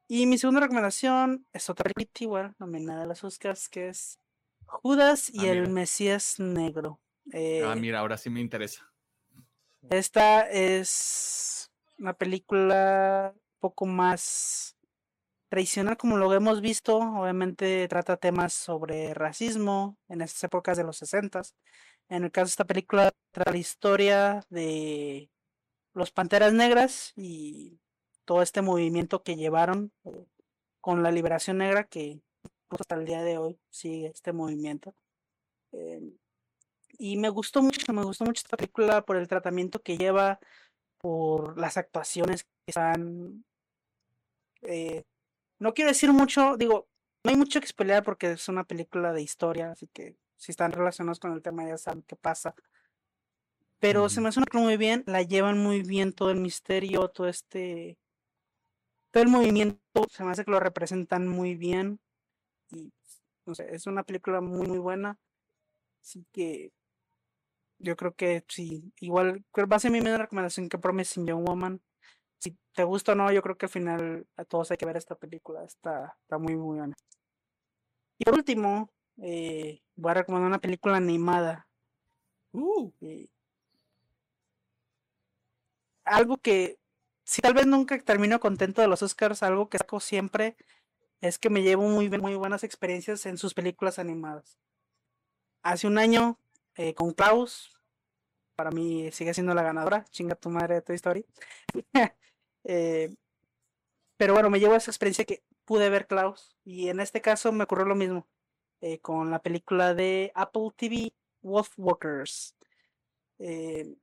[0.07, 4.19] Y mi segunda recomendación es otra película igual, nominada a las Oscars, que es
[4.65, 5.69] Judas y Ah, el.
[5.69, 6.99] Mesías Negro.
[7.28, 8.91] Ah, Eh, mira, ahora sí me interesa.
[9.90, 14.76] esta es una película un poco más
[15.49, 16.98] tradicional como lo hemos visto.
[16.98, 21.41] Obviamente trata temas sobre racismo en estas épocas de los 60
[22.10, 25.30] En el caso de esta película trata la historia de
[25.94, 27.80] los Panteras Negras y
[28.31, 30.25] todo este movimiento que llevaron eh,
[30.79, 32.21] con la liberación negra que
[32.63, 34.95] incluso hasta el día de hoy sigue este movimiento.
[35.73, 36.13] Eh,
[36.97, 40.39] y me gustó mucho, me gustó mucho esta película por el tratamiento que lleva,
[40.97, 43.43] por las actuaciones que están.
[44.61, 45.03] eh,
[45.59, 46.87] no quiero decir mucho, digo,
[47.25, 50.71] no hay mucho que pelear porque es una película de historia, así que si están
[50.71, 52.55] relacionados con el tema ya saben qué pasa.
[53.79, 57.09] Pero se me hace una película muy bien, la llevan muy bien todo el misterio,
[57.09, 57.97] todo este
[59.11, 59.79] todo el movimiento
[60.09, 61.99] se me hace que lo representan muy bien
[62.71, 62.93] y
[63.45, 65.17] no sé, es una película muy muy buena.
[66.01, 66.71] Así que
[67.79, 71.81] yo creo que sí, igual va a ser mi misma recomendación que Promising Young Woman.
[72.39, 74.97] Si te gusta o no, yo creo que al final a todos hay que ver
[74.97, 76.95] esta película, está, está muy muy buena.
[78.17, 81.67] Y por último, eh, voy a recomendar una película animada.
[82.53, 82.91] Uh.
[83.01, 83.27] Eh,
[86.05, 86.77] algo que,
[87.31, 90.57] si tal vez nunca termino contento de los Oscars, algo que saco siempre
[91.21, 94.57] es que me llevo muy, muy buenas experiencias en sus películas animadas.
[95.63, 96.37] Hace un año,
[96.75, 97.79] eh, con Klaus,
[98.57, 101.25] para mí sigue siendo la ganadora, chinga tu madre de Toy Story.
[102.63, 103.15] Eh,
[104.17, 107.63] pero bueno, me llevo esa experiencia que pude ver Klaus, y en este caso me
[107.63, 108.27] ocurrió lo mismo
[108.81, 112.55] eh, con la película de Apple TV, Wolfwalkers.
[113.39, 113.95] Eh,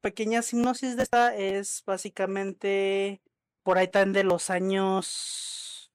[0.00, 3.20] pequeña sinopsis de esta es básicamente
[3.62, 5.92] por ahí tan de los años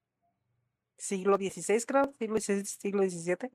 [0.98, 3.52] siglo XVI, creo, siglo XVI, siglo XVII,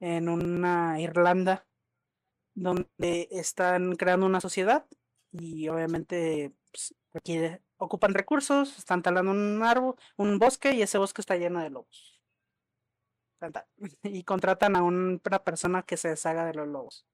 [0.00, 1.66] en una Irlanda
[2.54, 4.86] donde están creando una sociedad
[5.32, 6.94] y obviamente pues,
[7.76, 12.20] ocupan recursos, están talando un árbol, un bosque y ese bosque está lleno de lobos.
[14.02, 17.06] Y contratan a una persona que se deshaga de los lobos.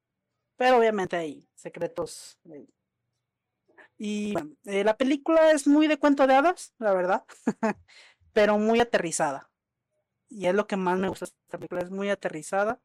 [0.57, 2.39] Pero obviamente hay secretos.
[3.99, 7.25] Y bueno, eh, la película es muy de cuento de hadas, la verdad,
[8.33, 9.51] pero muy aterrizada.
[10.29, 12.81] Y es lo que más me gusta de esta película, es muy aterrizada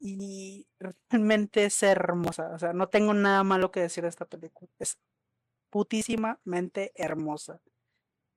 [0.00, 2.50] y realmente es hermosa.
[2.54, 4.70] O sea, no tengo nada malo que decir de esta película.
[4.78, 4.98] Es
[5.70, 7.60] putísimamente hermosa.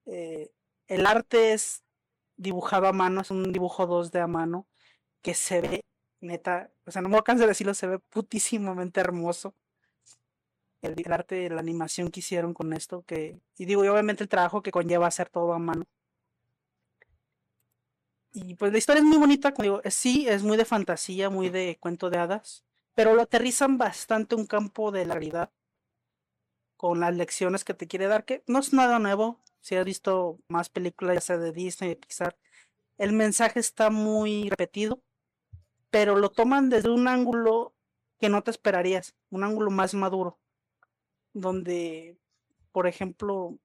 [0.05, 0.51] Eh,
[0.87, 1.83] el arte es
[2.37, 4.67] dibujado a mano, es un dibujo 2D a mano
[5.21, 5.81] que se ve
[6.21, 9.55] neta, o sea, no me alcanzo de decirlo, se ve putísimamente hermoso.
[10.81, 14.63] El, arte, la animación que hicieron con esto, que, y digo, y obviamente el trabajo
[14.63, 15.85] que conlleva hacer todo a mano.
[18.33, 21.49] Y pues la historia es muy bonita, como digo, sí, es muy de fantasía, muy
[21.49, 22.63] de cuento de hadas,
[22.95, 25.51] pero lo aterrizan bastante un campo de la realidad
[26.77, 30.39] con las lecciones que te quiere dar, que no es nada nuevo, si has visto
[30.47, 32.37] más películas, ya sea de Disney, de Pixar,
[32.97, 35.01] el mensaje está muy repetido,
[35.91, 37.75] pero lo toman desde un ángulo
[38.19, 40.39] que no te esperarías, un ángulo más maduro,
[41.33, 42.17] donde,
[42.71, 43.59] por ejemplo,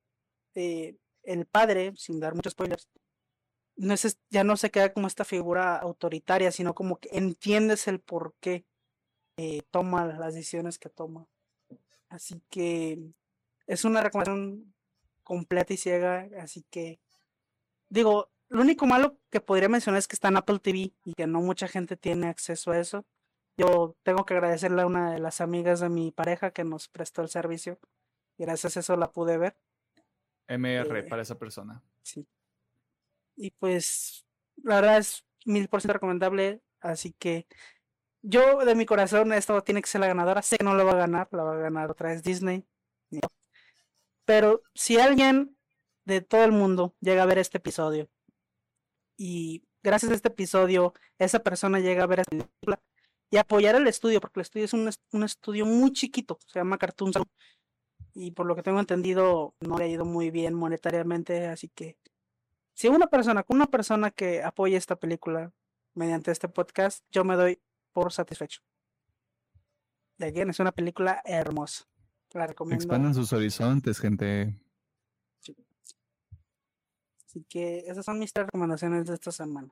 [0.55, 2.89] eh, el padre, sin dar muchos spoilers,
[3.77, 8.01] no es, ya no se queda como esta figura autoritaria, sino como que entiendes el
[8.01, 8.65] por qué
[9.37, 11.27] eh, toma las decisiones que toma.
[12.09, 13.13] Así que
[13.67, 14.75] es una recomendación
[15.23, 17.01] completa y ciega, así que
[17.89, 21.27] digo, lo único malo que podría mencionar es que está en Apple TV y que
[21.27, 23.05] no mucha gente tiene acceso a eso.
[23.57, 27.23] Yo tengo que agradecerle a una de las amigas de mi pareja que nos prestó
[27.23, 27.79] el servicio.
[28.39, 29.57] Y gracias a eso la pude ver.
[30.47, 31.83] MR Eh, para esa persona.
[32.03, 32.27] Sí.
[33.35, 34.27] Y pues,
[34.63, 36.61] la verdad es mil por ciento recomendable.
[36.81, 37.47] Así que
[38.23, 40.43] yo de mi corazón esto tiene que ser la ganadora.
[40.43, 42.65] Sé que no lo va a ganar, la va a ganar otra vez Disney.
[44.25, 45.57] Pero si alguien
[46.05, 48.09] de todo el mundo llega a ver este episodio
[49.17, 52.81] y gracias a este episodio esa persona llega a ver esta película
[53.31, 56.79] y apoyar el estudio, porque el estudio es un, un estudio muy chiquito, se llama
[56.79, 57.29] Cartoon Sound,
[58.15, 61.99] y por lo que tengo entendido no le ha ido muy bien monetariamente, así que
[62.75, 65.53] si una persona, con una persona que apoye esta película
[65.95, 67.59] mediante este podcast, yo me doy
[67.93, 68.61] por satisfecho.
[70.19, 71.87] De again, es una película hermosa.
[72.33, 72.83] La recomiendo.
[72.83, 74.61] Expandan sus horizontes, gente.
[77.37, 79.69] Así que esas son mis tres recomendaciones de esta semana.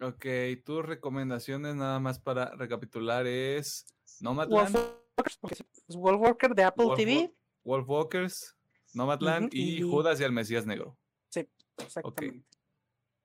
[0.00, 0.24] Ok,
[0.64, 3.84] tus recomendaciones nada más para recapitular es
[4.20, 7.34] Nomadland, Wolfwalkers, porque es Wolfwalker de Apple Wolf- TV.
[7.64, 8.56] Wolfwalkers,
[8.94, 10.96] Nomadland Ujú, y y- Judas y el Mesías Negro.
[11.28, 11.48] Sí,
[11.78, 12.46] exactamente.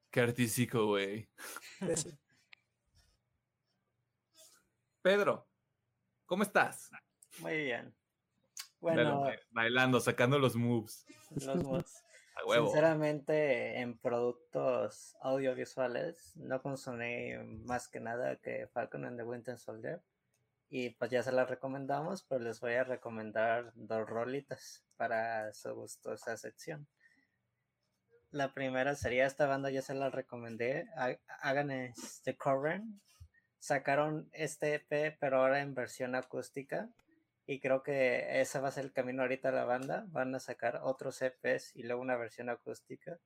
[0.10, 1.30] Qué artístico, güey.
[5.04, 5.48] Pedro,
[6.26, 6.90] ¿cómo estás?
[7.40, 7.94] Muy bien.
[8.80, 11.06] Bueno, ba- bailando, sacando los moves.
[11.30, 12.04] los mods.
[12.66, 17.34] Sinceramente, en productos audiovisuales no consumí
[17.66, 20.02] más que nada que Falcon and the Winter Soldier.
[20.70, 25.74] Y pues ya se las recomendamos, pero les voy a recomendar dos rolitas para su
[25.76, 26.88] gustosa sección.
[28.32, 30.88] La primera sería esta banda, ya se la recomendé.
[30.96, 33.02] Ha- Hagan The Current.
[33.60, 36.90] Sacaron este EP, pero ahora en versión acústica.
[37.46, 40.06] Y creo que ese va a ser el camino ahorita la banda.
[40.10, 43.20] Van a sacar otros EPs y luego una versión acústica.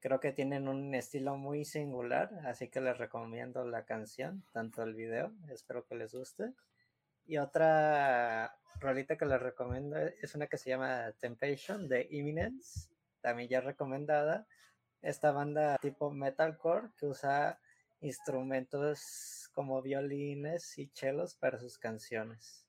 [0.00, 4.94] Creo que tienen un estilo muy singular, así que les recomiendo la canción, tanto el
[4.94, 5.32] video.
[5.48, 6.52] Espero que les guste.
[7.24, 12.88] Y otra rolita que les recomiendo es una que se llama Temptation de Imminence.
[13.20, 14.46] también ya recomendada.
[15.00, 17.60] Esta banda tipo metalcore que usa
[18.00, 22.61] instrumentos como violines y chelos para sus canciones.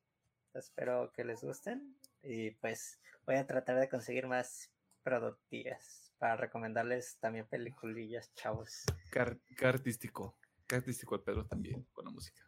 [0.53, 7.17] Espero que les gusten y pues voy a tratar de conseguir más productivas para recomendarles
[7.19, 8.83] también peliculillas, chavos.
[9.11, 12.43] Qué, artístico, qué artístico el Pedro también con la música.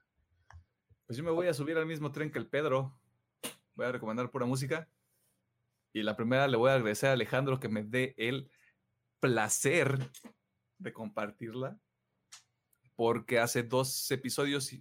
[1.08, 2.96] Pues yo me voy a subir al mismo tren que el Pedro.
[3.74, 4.88] Voy a recomendar pura música.
[5.92, 8.52] Y la primera le voy a agradecer a Alejandro que me dé el
[9.20, 9.98] placer
[10.78, 11.80] de compartirla.
[12.96, 14.72] Porque hace dos episodios,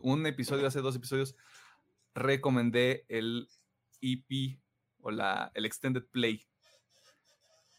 [0.00, 1.34] un episodio, hace dos episodios,
[2.14, 3.48] recomendé el
[4.00, 4.58] EP
[5.00, 6.46] o la, el Extended Play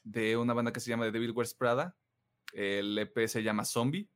[0.03, 1.95] de una banda que se llama The Devil Wears Prada.
[2.53, 4.09] El EP se llama Zombie.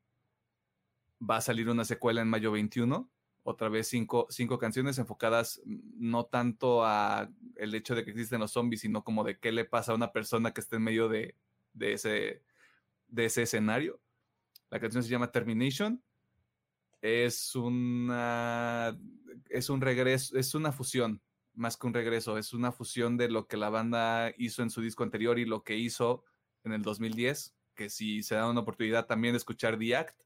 [1.19, 3.09] Va a salir una secuela en mayo 21.
[3.43, 8.51] Otra vez cinco, cinco canciones enfocadas no tanto a el hecho de que existen los
[8.51, 11.35] zombies, sino como de qué le pasa a una persona que está en medio de,
[11.73, 12.43] de, ese,
[13.07, 14.01] de ese escenario.
[14.69, 16.03] La canción se llama Termination.
[17.01, 18.97] Es una
[19.49, 21.21] es un regreso, es una fusión
[21.53, 24.81] más que un regreso, es una fusión de lo que la banda hizo en su
[24.81, 26.23] disco anterior y lo que hizo
[26.63, 30.21] en el 2010, que si se da una oportunidad también de escuchar The Act,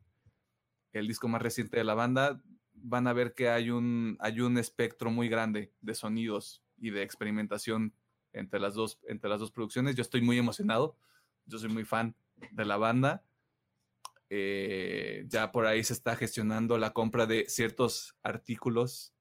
[0.91, 2.41] el disco más reciente de la banda,
[2.73, 7.03] van a ver que hay un, hay un espectro muy grande de sonidos y de
[7.03, 7.93] experimentación
[8.33, 9.95] entre las, dos, entre las dos producciones.
[9.95, 10.97] Yo estoy muy emocionado,
[11.45, 12.15] yo soy muy fan
[12.51, 13.23] de la banda.
[14.33, 19.13] Eh, ya por ahí se está gestionando la compra de ciertos artículos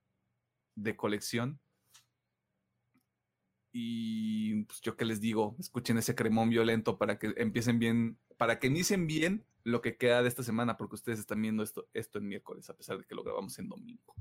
[0.76, 1.58] de colección
[3.72, 8.60] y pues yo que les digo, escuchen ese cremón violento para que empiecen bien, para
[8.60, 12.18] que inicien bien lo que queda de esta semana, porque ustedes están viendo esto, esto
[12.18, 14.14] en miércoles, a pesar de que lo grabamos en domingo.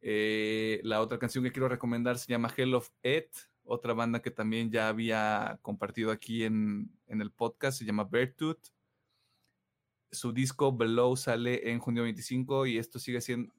[0.00, 3.28] Eh, la otra canción que quiero recomendar se llama Hell of It,
[3.62, 8.75] otra banda que también ya había compartido aquí en, en el podcast, se llama Beartooth.
[10.10, 13.52] Su disco Below sale en junio 25 y esto sigue siendo,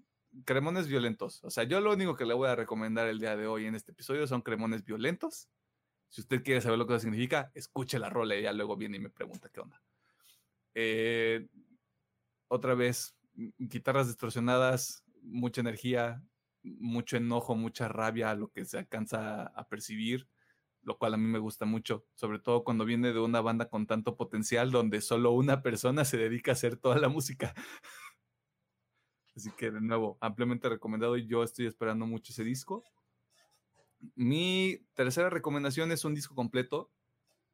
[0.46, 1.44] cremones violentos.
[1.44, 3.76] O sea, yo lo único que le voy a recomendar el día de hoy en
[3.76, 5.50] este episodio son cremones violentos.
[6.10, 8.98] Si usted quiere saber lo que eso significa, escuche la rola y ya luego viene
[8.98, 9.82] y me pregunta qué onda.
[10.74, 11.48] Eh,
[12.48, 13.16] otra vez,
[13.58, 16.24] guitarras distorsionadas, mucha energía,
[16.64, 20.28] mucho enojo, mucha rabia, lo que se alcanza a percibir,
[20.88, 23.88] lo cual a mí me gusta mucho, sobre todo cuando viene de una banda con
[23.88, 27.54] tanto potencial donde solo una persona se dedica a hacer toda la música.
[29.36, 32.86] Así que de nuevo, ampliamente recomendado y yo estoy esperando mucho ese disco.
[34.16, 36.90] Mi tercera recomendación es un disco completo.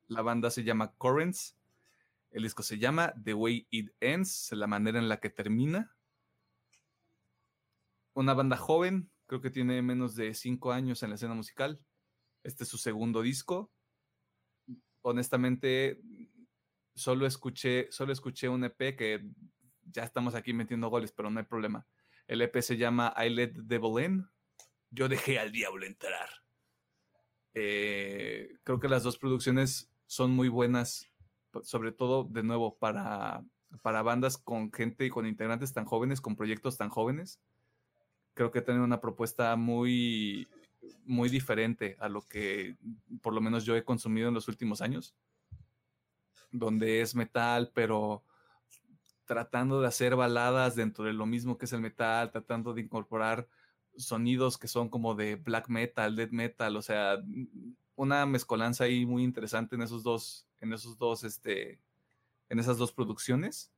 [0.07, 1.57] La banda se llama Currents.
[2.29, 5.95] El disco se llama The Way It Ends, la manera en la que termina.
[8.13, 11.83] Una banda joven, creo que tiene menos de cinco años en la escena musical.
[12.43, 13.72] Este es su segundo disco.
[15.01, 16.01] Honestamente,
[16.93, 19.25] solo escuché, solo escuché un EP que
[19.85, 21.88] ya estamos aquí metiendo goles, pero no hay problema.
[22.27, 24.30] El EP se llama I Let the Devil In.
[24.91, 26.30] Yo dejé al diablo entrar.
[27.53, 31.11] Eh, creo que las dos producciones son muy buenas,
[31.61, 33.43] sobre todo, de nuevo, para,
[33.81, 37.41] para bandas con gente y con integrantes tan jóvenes, con proyectos tan jóvenes.
[38.33, 40.47] Creo que tienen una propuesta muy,
[41.05, 42.77] muy diferente a lo que
[43.21, 45.15] por lo menos yo he consumido en los últimos años,
[46.51, 48.23] donde es metal, pero
[49.25, 53.47] tratando de hacer baladas dentro de lo mismo que es el metal, tratando de incorporar
[53.95, 57.17] sonidos que son como de black metal, death metal, o sea,
[57.95, 61.79] una mezcolanza ahí muy interesante en esos dos, en esos dos, este,
[62.49, 63.71] en esas dos producciones.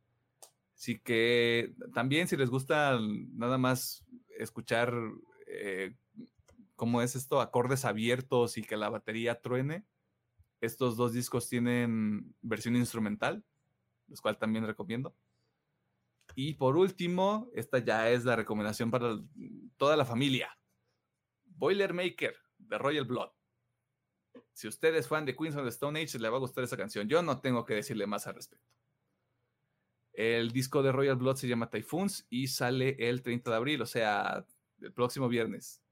[0.76, 4.06] Así que también si les gusta nada más
[4.38, 4.94] escuchar
[5.48, 5.94] eh,
[6.76, 9.86] cómo es esto, acordes abiertos y que la batería truene,
[10.62, 13.44] estos dos discos tienen versión instrumental,
[14.08, 15.16] los cual también recomiendo.
[16.36, 19.20] Y por último, esta ya es la recomendación para
[19.78, 20.58] toda la familia.
[21.46, 23.30] Boilermaker de Royal Blood.
[24.54, 26.78] Si usted es fan de Queens of the Stone Age, le va a gustar esa
[26.78, 27.08] canción.
[27.08, 28.66] Yo no tengo que decirle más al respecto.
[30.14, 33.86] El disco de Royal Blood se llama Typhoons y sale el 30 de abril, o
[33.86, 34.46] sea,
[34.80, 35.85] el próximo viernes.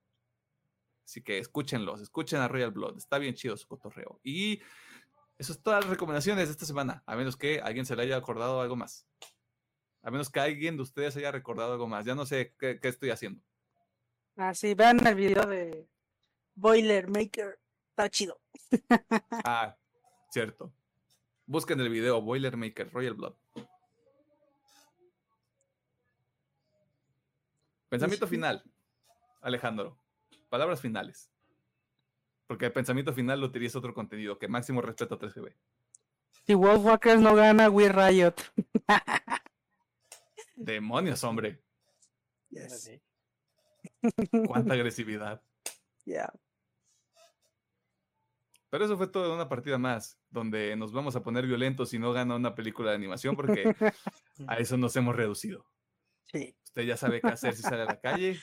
[1.06, 2.98] Así que escúchenlos, escuchen a Royal Blood.
[2.98, 4.20] Está bien chido su cotorreo.
[4.24, 4.62] Y
[5.38, 8.18] eso es todas las recomendaciones de esta semana, a menos que alguien se le haya
[8.18, 9.08] acordado algo más.
[10.02, 12.06] A menos que alguien de ustedes haya recordado algo más.
[12.06, 13.42] Ya no sé qué, estoy haciendo.
[14.36, 15.88] Ah, sí, vean el video de
[16.56, 17.60] Boilermaker.
[17.90, 18.42] Está chido.
[19.46, 19.78] ah,
[20.30, 20.74] cierto.
[21.46, 23.36] Busquen el video Boilermaker, Royal Blood.
[27.90, 28.64] Pensamiento final,
[29.42, 30.03] Alejandro.
[30.54, 31.32] Palabras finales.
[32.46, 35.56] Porque el pensamiento final lo utiliza otro contenido, que máximo respeto a 3GB.
[36.46, 38.36] Si Wolfwalkers no gana, We Riot.
[40.56, 41.64] Demonios, hombre.
[42.52, 42.84] Yes.
[42.84, 43.02] Sí.
[44.46, 45.42] Cuánta agresividad.
[46.06, 46.32] Yeah.
[48.70, 52.14] Pero eso fue toda una partida más, donde nos vamos a poner violentos si no
[52.14, 53.64] gana una película de animación, porque
[54.48, 55.66] a eso nos hemos reducido.
[56.26, 56.56] Sí.
[56.64, 58.40] Usted ya sabe qué hacer si sale a la calle.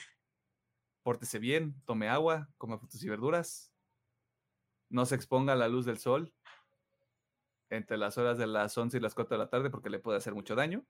[1.03, 3.71] Pórtese bien, tome agua, coma frutas y verduras.
[4.89, 6.33] No se exponga a la luz del sol
[7.69, 10.17] entre las horas de las 11 y las 4 de la tarde porque le puede
[10.17, 10.85] hacer mucho daño.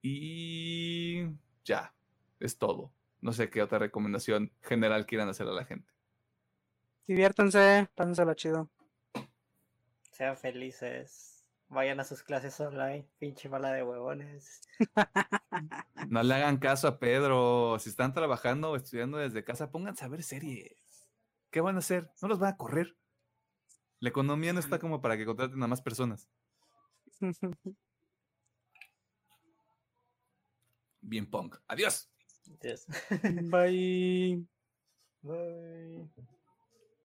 [0.00, 1.26] Y
[1.64, 1.94] ya,
[2.38, 2.92] es todo.
[3.20, 5.92] No sé qué otra recomendación general quieran hacer a la gente.
[7.06, 8.70] Diviértanse, pásenselo chido.
[10.12, 11.35] Sean felices.
[11.68, 13.08] Vayan a sus clases online.
[13.18, 14.60] Pinche bala de huevones.
[16.08, 17.78] No le hagan caso a Pedro.
[17.80, 21.08] Si están trabajando o estudiando desde casa, pónganse a ver series.
[21.50, 22.08] ¿Qué van a hacer?
[22.22, 22.96] No los van a correr.
[23.98, 26.28] La economía no está como para que contraten a más personas.
[31.00, 31.56] Bien punk.
[31.66, 32.10] Adiós.
[32.60, 32.86] Yes.
[33.50, 34.46] Bye.
[35.22, 36.08] Bye.